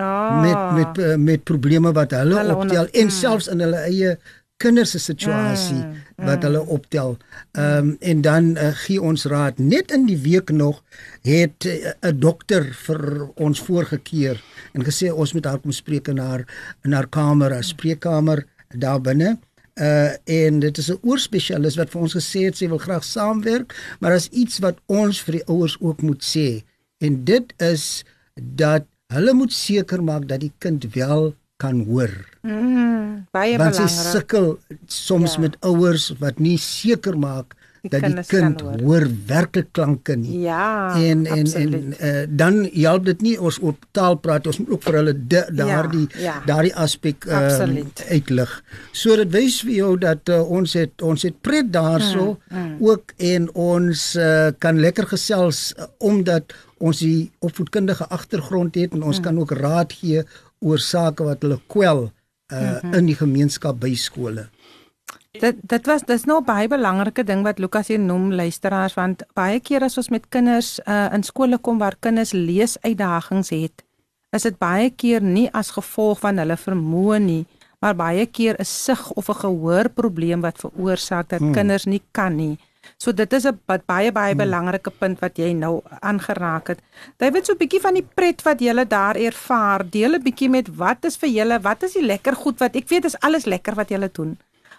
Ah. 0.00 0.40
met 0.40 0.60
met 0.74 0.98
uh, 0.98 1.16
met 1.20 1.42
probleme 1.44 1.92
wat 1.92 2.10
hulle, 2.16 2.38
Hulle 2.38 2.54
optel 2.56 2.84
onder- 2.86 3.00
en 3.00 3.10
selfs 3.10 3.48
in 3.52 3.60
hulle 3.60 3.76
eie 3.76 4.14
kinders 4.56 4.90
se 4.94 4.98
situasie 4.98 5.76
mm, 5.82 5.90
mm. 6.16 6.26
wat 6.26 6.44
hulle 6.46 6.62
optel. 6.66 7.16
Ehm 7.52 7.78
um, 7.78 7.96
en 8.00 8.20
dan 8.24 8.44
uh, 8.56 8.70
gee 8.84 9.02
ons 9.02 9.24
raad. 9.24 9.58
Net 9.58 9.92
in 9.92 10.06
die 10.06 10.16
week 10.22 10.50
nog 10.50 10.82
het 11.26 11.66
eh, 11.66 11.92
'n 12.00 12.08
uh, 12.08 12.12
dokter 12.20 12.70
vir 12.86 13.28
ons 13.34 13.60
voorgekeer 13.60 14.40
en 14.72 14.84
gesê 14.84 15.10
ons 15.12 15.32
moet 15.32 15.44
haar 15.44 15.58
kom 15.58 15.72
spreek 15.72 16.08
in 16.08 16.18
haar 16.18 16.46
in 16.84 16.92
haar 16.92 17.08
kamer, 17.08 17.52
haar 17.52 17.64
spreekkamer 17.64 18.46
daar 18.68 19.00
binne. 19.00 19.38
Uh 19.80 20.12
en 20.28 20.58
dit 20.60 20.78
is 20.78 20.90
'n 20.90 20.98
oorspesialis 21.02 21.76
wat 21.76 21.90
vir 21.90 22.00
ons 22.00 22.14
gesê 22.14 22.44
het 22.44 22.56
sy 22.56 22.68
wil 22.68 22.78
graag 22.78 23.04
saamwerk, 23.04 23.96
maar 24.00 24.10
daar's 24.10 24.28
iets 24.28 24.58
wat 24.58 24.76
ons 24.86 25.22
vir 25.22 25.32
die 25.32 25.46
ouers 25.46 25.76
ook 25.80 26.02
moet 26.02 26.24
sê. 26.24 26.62
En 26.98 27.24
dit 27.24 27.54
is 27.56 28.04
dat 28.34 28.84
hulle 29.12 29.32
moet 29.32 29.52
seker 29.52 30.02
maak 30.02 30.28
dat 30.28 30.40
die 30.40 30.52
kind 30.58 30.84
wel 30.94 31.34
kan 31.56 31.84
hoor. 31.84 32.12
Mm, 32.42 33.26
baie 33.30 33.56
Want 33.56 33.76
belangrik. 33.76 33.78
Want 33.78 33.90
sy 33.90 34.10
sukkel 34.10 34.58
soms 34.86 35.34
ja. 35.34 35.40
met 35.40 35.56
ouers 35.60 36.12
wat 36.18 36.38
nie 36.38 36.58
seker 36.58 37.18
maak 37.18 37.56
dat 37.90 38.04
die 38.04 38.24
kind 38.26 38.60
hoor. 38.60 38.80
hoor 38.82 39.06
werklik 39.26 39.72
klanke 39.74 40.16
nie. 40.16 40.40
Ja. 40.40 40.94
En 40.94 41.26
en 41.26 41.40
absoluut. 41.46 41.98
en 41.98 42.08
uh, 42.08 42.26
dan 42.28 42.68
help 42.72 43.04
dit 43.04 43.20
nie 43.20 43.34
ons 43.40 43.58
op 43.58 43.86
taal 43.90 44.16
praat 44.22 44.46
ons 44.46 44.58
moet 44.58 44.70
ook 44.76 44.86
vir 44.86 44.98
hulle 45.00 45.14
daardie 45.26 46.06
ja, 46.12 46.20
ja. 46.20 46.36
daardie 46.46 46.74
aspek 46.76 47.26
uh, 47.26 47.82
uitlig. 48.08 48.54
So 48.92 49.16
dit 49.18 49.32
wys 49.34 49.60
vir 49.66 49.74
jou 49.74 49.92
dat 49.98 50.30
uh, 50.30 50.42
ons 50.46 50.76
het 50.78 51.02
ons 51.02 51.26
het 51.26 51.40
pret 51.40 51.72
daarso 51.74 52.36
mm, 52.36 52.58
mm. 52.58 52.76
ook 52.86 53.14
en 53.32 53.50
ons 53.54 54.06
uh, 54.16 54.52
kan 54.62 54.78
lekker 54.78 55.10
gesels 55.16 55.72
uh, 55.74 55.90
omdat 55.98 56.54
ons 56.82 57.02
die 57.02 57.30
opvoedkundige 57.42 58.06
agtergrond 58.10 58.78
het 58.78 58.94
en 58.94 59.02
ons 59.02 59.18
mm. 59.18 59.26
kan 59.26 59.38
ook 59.38 59.54
raad 59.58 59.92
gee 59.98 60.22
oor 60.62 60.78
sake 60.78 61.24
wat 61.26 61.42
hulle 61.42 61.58
kwel 61.66 62.06
uh, 62.06 62.58
mm 62.58 62.78
-hmm. 62.80 62.94
in 62.94 63.06
die 63.06 63.18
gemeenskap 63.18 63.80
by 63.80 63.94
skole. 63.94 64.46
Dit 65.40 65.56
dit 65.64 65.86
was 65.88 66.02
dis 66.04 66.26
nou 66.28 66.42
baie 66.44 66.68
belangrike 66.68 67.22
ding 67.24 67.40
wat 67.46 67.60
Lukas 67.62 67.88
hier 67.88 68.00
noem 68.00 68.26
luisteraars 68.36 68.92
want 68.98 69.22
baie 69.38 69.62
keer 69.64 69.86
as 69.86 69.96
ons 69.96 70.10
met 70.12 70.26
kinders 70.28 70.74
uh, 70.84 71.08
in 71.16 71.24
skole 71.24 71.56
kom 71.56 71.78
waar 71.80 71.96
kinders 72.04 72.34
lees 72.36 72.74
uitdagings 72.82 73.48
het, 73.54 73.84
is 74.36 74.44
dit 74.44 74.58
baie 74.60 74.90
keer 74.90 75.24
nie 75.24 75.46
as 75.56 75.72
gevolg 75.72 76.20
van 76.20 76.36
hulle 76.42 76.58
vermoë 76.60 77.22
nie, 77.24 77.46
maar 77.80 77.96
baie 77.96 78.26
keer 78.26 78.60
'n 78.60 78.68
sig 78.68 79.08
of 79.16 79.32
'n 79.32 79.40
gehoorprobleem 79.40 80.44
wat 80.44 80.60
veroorsaak 80.60 81.28
dat 81.32 81.40
hmm. 81.40 81.56
kinders 81.56 81.88
nie 81.88 82.02
kan 82.12 82.36
nie. 82.36 82.58
So 82.98 83.12
dit 83.12 83.32
is 83.32 83.46
'n 83.48 83.58
baie 83.64 84.12
baie 84.12 84.34
hmm. 84.34 84.44
belangrike 84.44 84.90
punt 84.90 85.18
wat 85.20 85.38
jy 85.38 85.52
nou 85.52 85.80
aangeraak 86.00 86.68
het. 86.68 86.80
David, 87.16 87.46
so 87.46 87.52
'n 87.52 87.58
bietjie 87.64 87.80
van 87.80 87.94
die 87.94 88.08
pret 88.14 88.42
wat 88.42 88.60
jy 88.60 88.84
daar 88.84 89.16
ervaar, 89.16 89.90
deel 89.90 90.12
'n 90.14 90.22
bietjie 90.22 90.50
met 90.50 90.68
wat 90.76 91.04
is 91.04 91.16
vir 91.16 91.28
julle, 91.28 91.60
wat 91.60 91.82
is 91.82 91.92
die 91.92 92.04
lekker 92.04 92.36
goed 92.36 92.58
wat 92.58 92.76
ek 92.76 92.88
weet 92.88 93.04
is 93.04 93.20
alles 93.20 93.44
lekker 93.46 93.74
wat 93.74 93.88
julle 93.88 94.10
doen. 94.12 94.36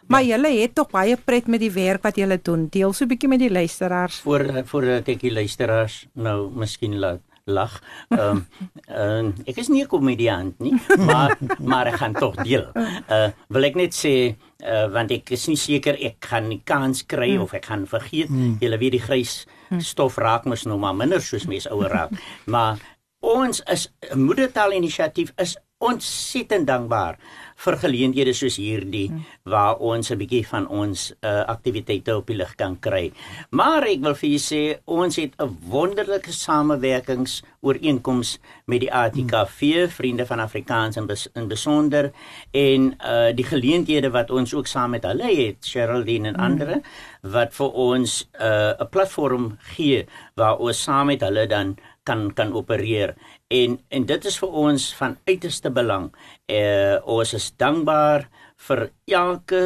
Maar 0.08 0.24
ja. 0.24 0.36
julle 0.36 0.62
het 0.62 0.76
tog 0.76 0.90
baie 0.90 1.18
pret 1.18 1.48
met 1.48 1.60
die 1.60 1.72
werk 1.72 2.04
wat 2.04 2.16
julle 2.16 2.40
doen. 2.42 2.68
Deel 2.70 2.94
so 2.94 3.06
'n 3.06 3.08
bietjie 3.08 3.30
met 3.30 3.40
die 3.40 3.52
luisteraars. 3.52 4.20
Voor 4.20 4.64
voordat 4.66 5.08
ek 5.08 5.20
die 5.20 5.34
luisteraars 5.34 6.08
nou 6.14 6.52
miskien 6.52 7.00
laat 7.00 7.22
lag. 7.46 7.82
Ehm 8.10 8.46
um, 8.90 9.26
uh, 9.36 9.48
ek 9.50 9.58
is 9.58 9.68
nie 9.68 9.84
'n 9.84 9.88
komediant 9.88 10.60
nie, 10.60 10.74
maar 10.98 11.38
maar 11.60 11.88
ek 11.88 12.00
gaan 12.00 12.14
tog 12.14 12.36
deel. 12.44 12.72
Uh 13.10 13.30
wil 13.48 13.64
ek 13.64 13.76
net 13.76 13.94
sê 13.94 14.36
uh, 14.64 14.88
want 14.88 15.12
ek 15.12 15.32
is 15.32 15.48
nie 15.48 15.60
seker 15.60 16.00
ek 16.00 16.24
gaan 16.26 16.50
die 16.50 16.62
kans 16.64 17.06
kry 17.06 17.36
mm. 17.36 17.42
of 17.42 17.54
ek 17.54 17.66
gaan 17.66 17.88
vergeet. 17.88 18.30
Mm. 18.30 18.58
Jy 18.60 18.78
weet 18.78 18.92
die 18.92 19.04
grys 19.04 19.46
stof 19.80 20.18
raak 20.18 20.46
mos 20.46 20.66
nou 20.66 20.78
maar 20.78 20.96
minder 20.96 21.22
soos 21.22 21.46
mense 21.46 21.70
ouer 21.70 21.92
raak. 21.92 22.12
maar 22.46 22.80
ons 23.20 23.62
is 23.72 23.90
'n 24.12 24.20
moedertaal 24.20 24.72
inisiatief 24.72 25.34
is 25.38 25.58
ontsettend 25.84 26.68
dankbaar 26.68 27.18
vir 27.64 27.78
geleenthede 27.82 28.34
soos 28.36 28.58
hierdie 28.60 29.08
hmm. 29.10 29.24
waar 29.50 29.80
ons 29.80 30.12
'n 30.12 30.18
bietjie 30.18 30.44
van 30.48 30.68
ons 30.68 31.12
uh, 31.22 31.44
aktiwiteite 31.48 32.16
op 32.18 32.28
die 32.28 32.38
lig 32.38 32.56
kan 32.56 32.76
kry. 32.80 33.12
Maar 33.52 33.88
ek 33.88 34.04
wil 34.04 34.16
vir 34.16 34.30
julle 34.30 34.44
sê 34.44 34.62
ons 34.86 35.16
het 35.16 35.34
'n 35.40 35.58
wonderlike 35.70 36.32
samewerkings 36.32 37.44
ooreenkoms 37.62 38.40
met 38.66 38.82
die 38.82 38.92
ATKV 38.92 39.60
hmm. 39.62 39.90
Vriende 39.90 40.26
van 40.26 40.40
Afrikaans 40.40 40.98
in, 40.98 41.08
bes, 41.08 41.28
in 41.36 41.48
besonder 41.48 42.12
en 42.52 42.96
uh, 43.00 43.32
die 43.36 43.46
geleenthede 43.46 44.12
wat 44.12 44.32
ons 44.32 44.54
ook 44.54 44.68
saam 44.68 44.92
met 44.92 45.04
hulle 45.04 45.30
het, 45.36 45.66
Sheraldine 45.66 46.28
en 46.28 46.36
hmm. 46.36 46.44
ander 46.44 46.82
wat 47.22 47.54
vir 47.56 47.72
ons 47.72 48.28
uh, 48.40 48.76
'n 48.76 48.84
uh, 48.84 48.90
platform 48.90 49.58
gee 49.76 50.06
waar 50.36 50.60
ons 50.60 50.84
saam 50.84 51.08
met 51.08 51.22
hulle 51.22 51.48
dan 51.48 51.76
kan 52.04 52.34
kan 52.34 52.52
opereer 52.54 53.16
en 53.54 53.78
en 53.94 54.06
dit 54.10 54.26
is 54.30 54.38
vir 54.42 54.58
ons 54.66 54.88
van 55.00 55.18
uiterste 55.30 55.72
belang. 55.74 56.10
Uh 56.50 56.98
ons 57.18 57.34
is 57.38 57.52
dankbaar 57.62 58.28
vir 58.68 58.90
elke 59.12 59.64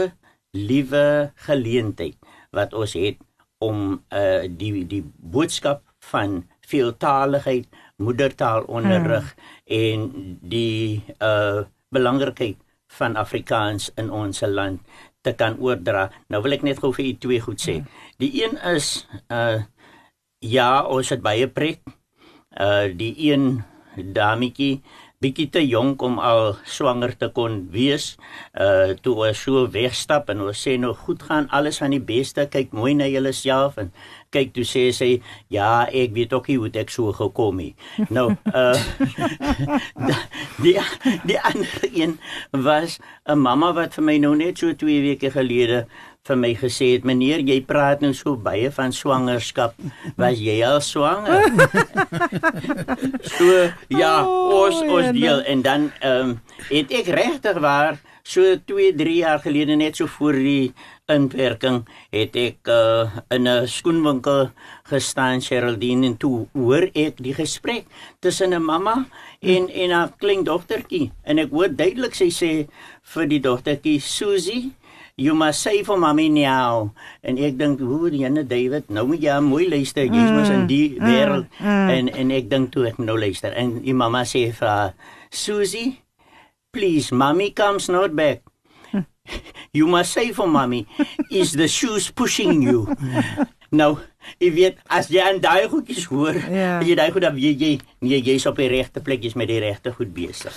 liewe 0.57 1.31
geleentheid 1.47 2.17
wat 2.55 2.73
ons 2.73 2.95
het 2.97 3.19
om 3.63 3.99
uh 4.13 4.45
die 4.47 4.85
die 4.89 5.03
boodskap 5.17 5.83
van 6.11 6.43
veeltaaligheid, 6.67 7.67
moedertaalonderrig 8.03 9.27
hmm. 9.33 9.43
en 9.81 10.37
die 10.41 11.03
uh 11.23 11.63
belangrikheid 11.93 12.59
van 12.97 13.15
Afrikaans 13.15 13.91
in 13.95 14.11
ons 14.11 14.41
land 14.41 14.81
te 15.23 15.33
kan 15.35 15.55
oordra. 15.59 16.07
Nou 16.31 16.41
wil 16.43 16.55
ek 16.55 16.65
net 16.67 16.79
gou 16.83 16.91
vir 16.95 17.09
u 17.09 17.13
twee 17.23 17.43
goed 17.43 17.63
sê. 17.63 17.79
Hmm. 17.79 17.87
Die 18.19 18.31
een 18.43 18.59
is 18.75 19.07
uh 19.31 19.63
ja, 20.43 20.83
ons 20.85 21.09
het 21.09 21.23
baie 21.23 21.47
pret. 21.49 21.81
Uh 22.53 22.91
die 22.93 23.13
een 23.31 23.63
dametjie 24.03 24.81
bietjie 25.17 25.47
te 25.49 25.63
jonk 25.65 26.03
om 26.05 26.19
al 26.21 26.51
swanger 26.69 27.15
te 27.17 27.31
kon 27.33 27.63
wees. 27.73 28.11
Uh 28.53 28.93
toe 29.01 29.15
ons 29.25 29.39
so 29.41 29.63
wegstap 29.73 30.29
en 30.29 30.43
ons 30.45 30.59
sê 30.67 30.75
nou 30.77 30.93
goed 30.93 31.23
gaan 31.25 31.47
alles 31.49 31.81
van 31.81 31.95
die 31.95 32.03
beste, 32.03 32.45
kyk 32.53 32.75
mooi 32.77 32.93
na 32.93 33.07
jouself 33.09 33.79
en 33.81 33.89
kyk 34.35 34.53
toe 34.53 34.65
sê 34.67 34.83
sy 34.93 35.09
ja, 35.53 35.87
ek 35.89 36.13
weet 36.13 36.35
ook 36.37 36.51
hoe 36.53 36.69
dit 36.69 36.93
so 36.93 37.13
gekom 37.17 37.63
het. 37.63 37.87
Nou 38.13 38.29
uh 38.53 38.77
die 40.63 40.77
die 41.25 41.39
ander 41.41 41.89
een 41.89 42.19
was 42.53 42.99
'n 43.25 43.41
mamma 43.41 43.73
wat 43.73 43.97
vir 43.97 44.05
my 44.05 44.17
nou 44.21 44.35
net 44.35 44.61
so 44.61 44.69
2 44.73 45.01
weke 45.01 45.33
gelede 45.33 45.87
vir 46.27 46.37
my 46.37 46.51
gesê 46.59 46.91
het 46.95 47.05
meneer 47.07 47.39
jy 47.39 47.61
praat 47.67 48.01
nou 48.03 48.13
so 48.13 48.35
baie 48.35 48.71
van 48.71 48.91
swangerskap. 48.91 49.77
Was 50.17 50.41
jy 50.43 50.59
al 50.65 50.81
swanger? 50.81 51.47
So 53.37 53.47
ja 53.93 54.23
oh, 54.25 54.65
ons 54.65 54.81
ons 54.81 55.11
deel. 55.15 55.41
En 55.45 55.61
dan 55.61 55.89
ehm 56.01 56.29
um, 56.29 56.37
het 56.69 56.91
ek 56.91 57.09
regtig 57.13 57.59
waar 57.61 57.99
so 58.27 58.43
2 58.67 58.95
3 58.99 59.15
jaar 59.21 59.39
gelede 59.39 59.75
net 59.79 59.95
so 59.95 60.07
voor 60.17 60.35
die 60.35 60.73
inwerking 61.07 61.85
het 62.11 62.35
ek 62.35 62.67
uh, 62.67 63.07
in 63.31 63.47
'n 63.47 63.67
skoenwinkel 63.67 64.51
gestaan 64.91 65.41
Sheraldine 65.41 66.07
en 66.07 66.17
toe 66.17 66.47
hoor 66.51 66.89
ek 66.93 67.23
die 67.23 67.33
gesprek 67.33 67.85
tussen 68.19 68.53
'n 68.53 68.63
mamma 68.63 69.07
en 69.39 69.69
en 69.69 69.91
haar 69.91 70.11
klein 70.19 70.43
dogtertjie 70.43 71.11
en 71.23 71.39
ek 71.39 71.51
hoor 71.51 71.71
duidelik 71.71 72.15
sy 72.15 72.29
sê 72.41 72.51
vir 73.13 73.25
die 73.27 73.39
dogtertjie 73.39 73.99
Susie 73.99 74.75
you 75.17 75.33
must 75.33 75.61
say 75.65 75.81
for 75.81 75.97
mommy 75.97 76.29
now 76.29 76.93
en 77.25 77.39
ek 77.41 77.57
dink 77.57 77.81
hoe 77.81 78.11
ene 78.13 78.43
David 78.45 78.91
nou 78.93 79.07
moet 79.09 79.23
jy 79.25 79.37
mooi 79.41 79.65
luister 79.65 80.05
jy's 80.05 80.29
mos 80.29 80.51
in 80.53 80.67
die 80.69 80.93
mm, 80.93 81.01
wêreld 81.01 81.47
mm, 81.57 81.65
mm. 81.65 81.89
en 81.95 82.11
en 82.21 82.33
ek 82.37 82.51
dink 82.51 82.69
toe 82.75 82.85
ek 82.91 83.01
nou 83.01 83.17
luister 83.17 83.55
en 83.57 83.79
die 83.81 83.97
mamma 83.97 84.21
sê 84.29 84.45
vir 84.53 84.93
Susie 85.33 85.97
please 86.69 87.09
mommy 87.09 87.49
comes 87.49 87.89
not 87.89 88.13
back 88.13 88.45
you 89.77 89.89
must 89.89 90.13
say 90.13 90.29
for 90.29 90.45
mommy 90.45 90.85
is 91.33 91.57
the 91.57 91.67
shoes 91.67 92.13
pushing 92.13 92.61
you 92.61 92.85
nou 93.81 93.97
jy 94.37 94.53
weet 94.53 94.81
as 94.85 95.09
jy 95.09 95.25
aan 95.25 95.41
daai 95.41 95.65
goedjies 95.65 96.05
hoor 96.13 96.37
yeah. 96.37 96.77
Ja. 96.77 96.81
jy 96.85 96.93
daai 96.93 97.09
goed 97.09 97.25
dan 97.25 97.41
jy 97.41 97.57
jy 97.57 98.21
jy's 98.21 98.45
op 98.45 98.61
die 98.61 98.69
regte 98.69 99.01
plek 99.01 99.25
jy's 99.25 99.39
met 99.39 99.49
die 99.49 99.63
regte 99.65 99.97
goed 99.97 100.13
besig 100.13 100.53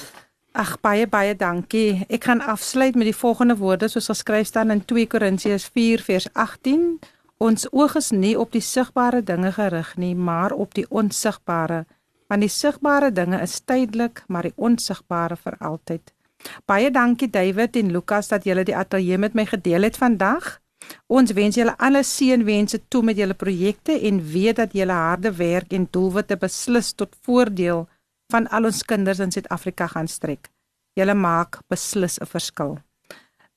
Ag 0.53 0.81
baie 0.83 1.07
baie 1.07 1.37
dankie. 1.39 2.03
Ek 2.11 2.25
gaan 2.27 2.41
afsluit 2.43 2.97
met 2.99 3.07
die 3.07 3.15
volgende 3.15 3.55
woorde 3.57 3.87
soos 3.89 4.09
geskryf 4.11 4.49
staan 4.51 4.73
in 4.75 4.83
2 4.85 5.07
Korintiërs 5.07 5.69
4 5.71 6.03
vers 6.03 6.27
18. 6.33 6.99
Ons 7.39 7.69
oog 7.71 7.95
is 7.95 8.11
nie 8.11 8.35
op 8.39 8.51
die 8.51 8.61
sigbare 8.61 9.23
dinge 9.23 9.53
gerig 9.55 9.93
nie, 9.97 10.15
maar 10.15 10.51
op 10.53 10.75
die 10.75 10.87
onsigbare. 10.91 11.85
Want 12.27 12.43
die 12.43 12.51
sigbare 12.51 13.13
dinge 13.13 13.39
is 13.41 13.61
tydelik, 13.61 14.25
maar 14.27 14.43
die 14.43 14.57
onsigbare 14.57 15.37
vir 15.37 15.57
altyd. 15.61 16.11
Baie 16.67 16.91
dankie 16.91 17.31
David 17.31 17.77
en 17.77 17.95
Lukas 17.95 18.29
dat 18.29 18.45
julle 18.45 18.65
die 18.67 18.77
ateljee 18.77 19.19
met 19.19 19.39
my 19.39 19.47
gedeel 19.47 19.87
het 19.87 19.97
vandag. 19.97 20.59
Ons 21.07 21.31
wens 21.33 21.55
julle 21.55 21.77
alle 21.79 22.03
seënwense 22.03 22.89
toe 22.89 23.05
met 23.07 23.17
julle 23.17 23.39
projekte 23.39 24.01
en 24.09 24.19
weet 24.33 24.57
dat 24.57 24.75
julle 24.75 24.99
harde 24.99 25.31
werk 25.37 25.73
en 25.73 25.87
doelwitte 25.91 26.37
beslis 26.37 26.93
tot 26.93 27.15
voordeel 27.23 27.87
van 28.31 28.49
al 28.49 28.65
ons 28.65 28.83
kinders 28.85 29.19
in 29.19 29.33
Suid-Afrika 29.33 29.87
gaan 29.87 30.09
strek. 30.09 30.49
Julle 30.99 31.15
maak 31.15 31.61
beslis 31.69 32.19
'n 32.19 32.27
verskil. 32.27 32.79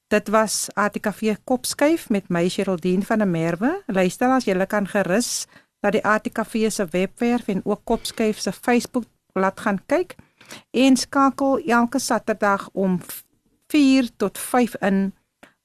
Dit 0.08 0.30
was 0.30 0.70
ATKV 0.74 1.36
Kopskuif 1.44 2.10
met 2.10 2.30
my 2.30 2.50
Sheraldine 2.50 3.06
van 3.06 3.18
der 3.18 3.28
Merwe. 3.28 3.82
Luister 3.88 4.30
as 4.30 4.46
julle 4.46 4.66
kan 4.66 4.88
gerus 4.88 5.46
na 5.82 5.90
die 5.90 6.06
ATKV 6.06 6.70
se 6.72 6.86
webwerf 6.86 7.48
en 7.48 7.62
ook 7.66 7.82
Kopskuif 7.84 8.40
se 8.40 8.52
Facebook 8.52 9.06
bladsy 9.34 9.62
gaan 9.62 9.80
kyk 9.86 10.16
en 10.72 10.98
skakel 10.98 11.60
elke 11.66 12.00
Saterdag 12.00 12.70
om 12.74 13.00
4 13.68 14.10
tot 14.18 14.38
5 14.38 14.76
in 14.76 15.14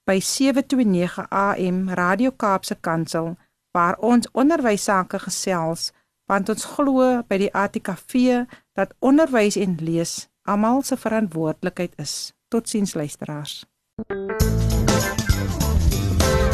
by 0.08 0.20
729 0.20 1.28
AM 1.28 1.88
Radio 1.88 2.30
Kaapse 2.30 2.76
Kansel 2.80 3.36
waar 3.76 3.98
ons 4.00 4.30
onderwys 4.32 4.84
sake 4.88 5.18
gesels 5.18 5.90
want 6.28 6.48
ons 6.48 6.64
glo 6.64 7.22
by 7.28 7.38
die 7.44 7.52
ATKV 7.52 8.44
dat 8.78 8.94
onderwys 8.98 9.56
en 9.56 9.74
lees 9.82 10.28
almal 10.42 10.82
se 10.82 10.96
verantwoordelikheid 10.96 11.92
is. 11.96 12.32
Totsiens 12.48 12.94
luisteraars. 12.94 13.64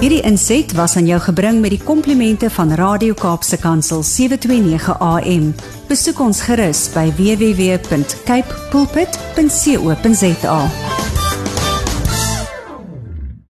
Hierdie 0.01 0.23
inset 0.27 0.73
was 0.77 0.97
aan 0.97 1.07
jou 1.07 1.21
gebring 1.21 1.61
met 1.61 1.71
die 1.77 1.83
komplimente 1.83 2.51
van 2.51 2.73
Radio 2.77 3.15
Kaapse 3.15 3.57
Kansel 3.61 4.03
729 4.03 4.99
AM. 4.99 5.55
Besoek 5.89 6.21
ons 6.21 6.43
gerus 6.45 6.89
by 6.97 7.07
www.cape 7.17 8.59
pulpit.co.za. 8.73 10.59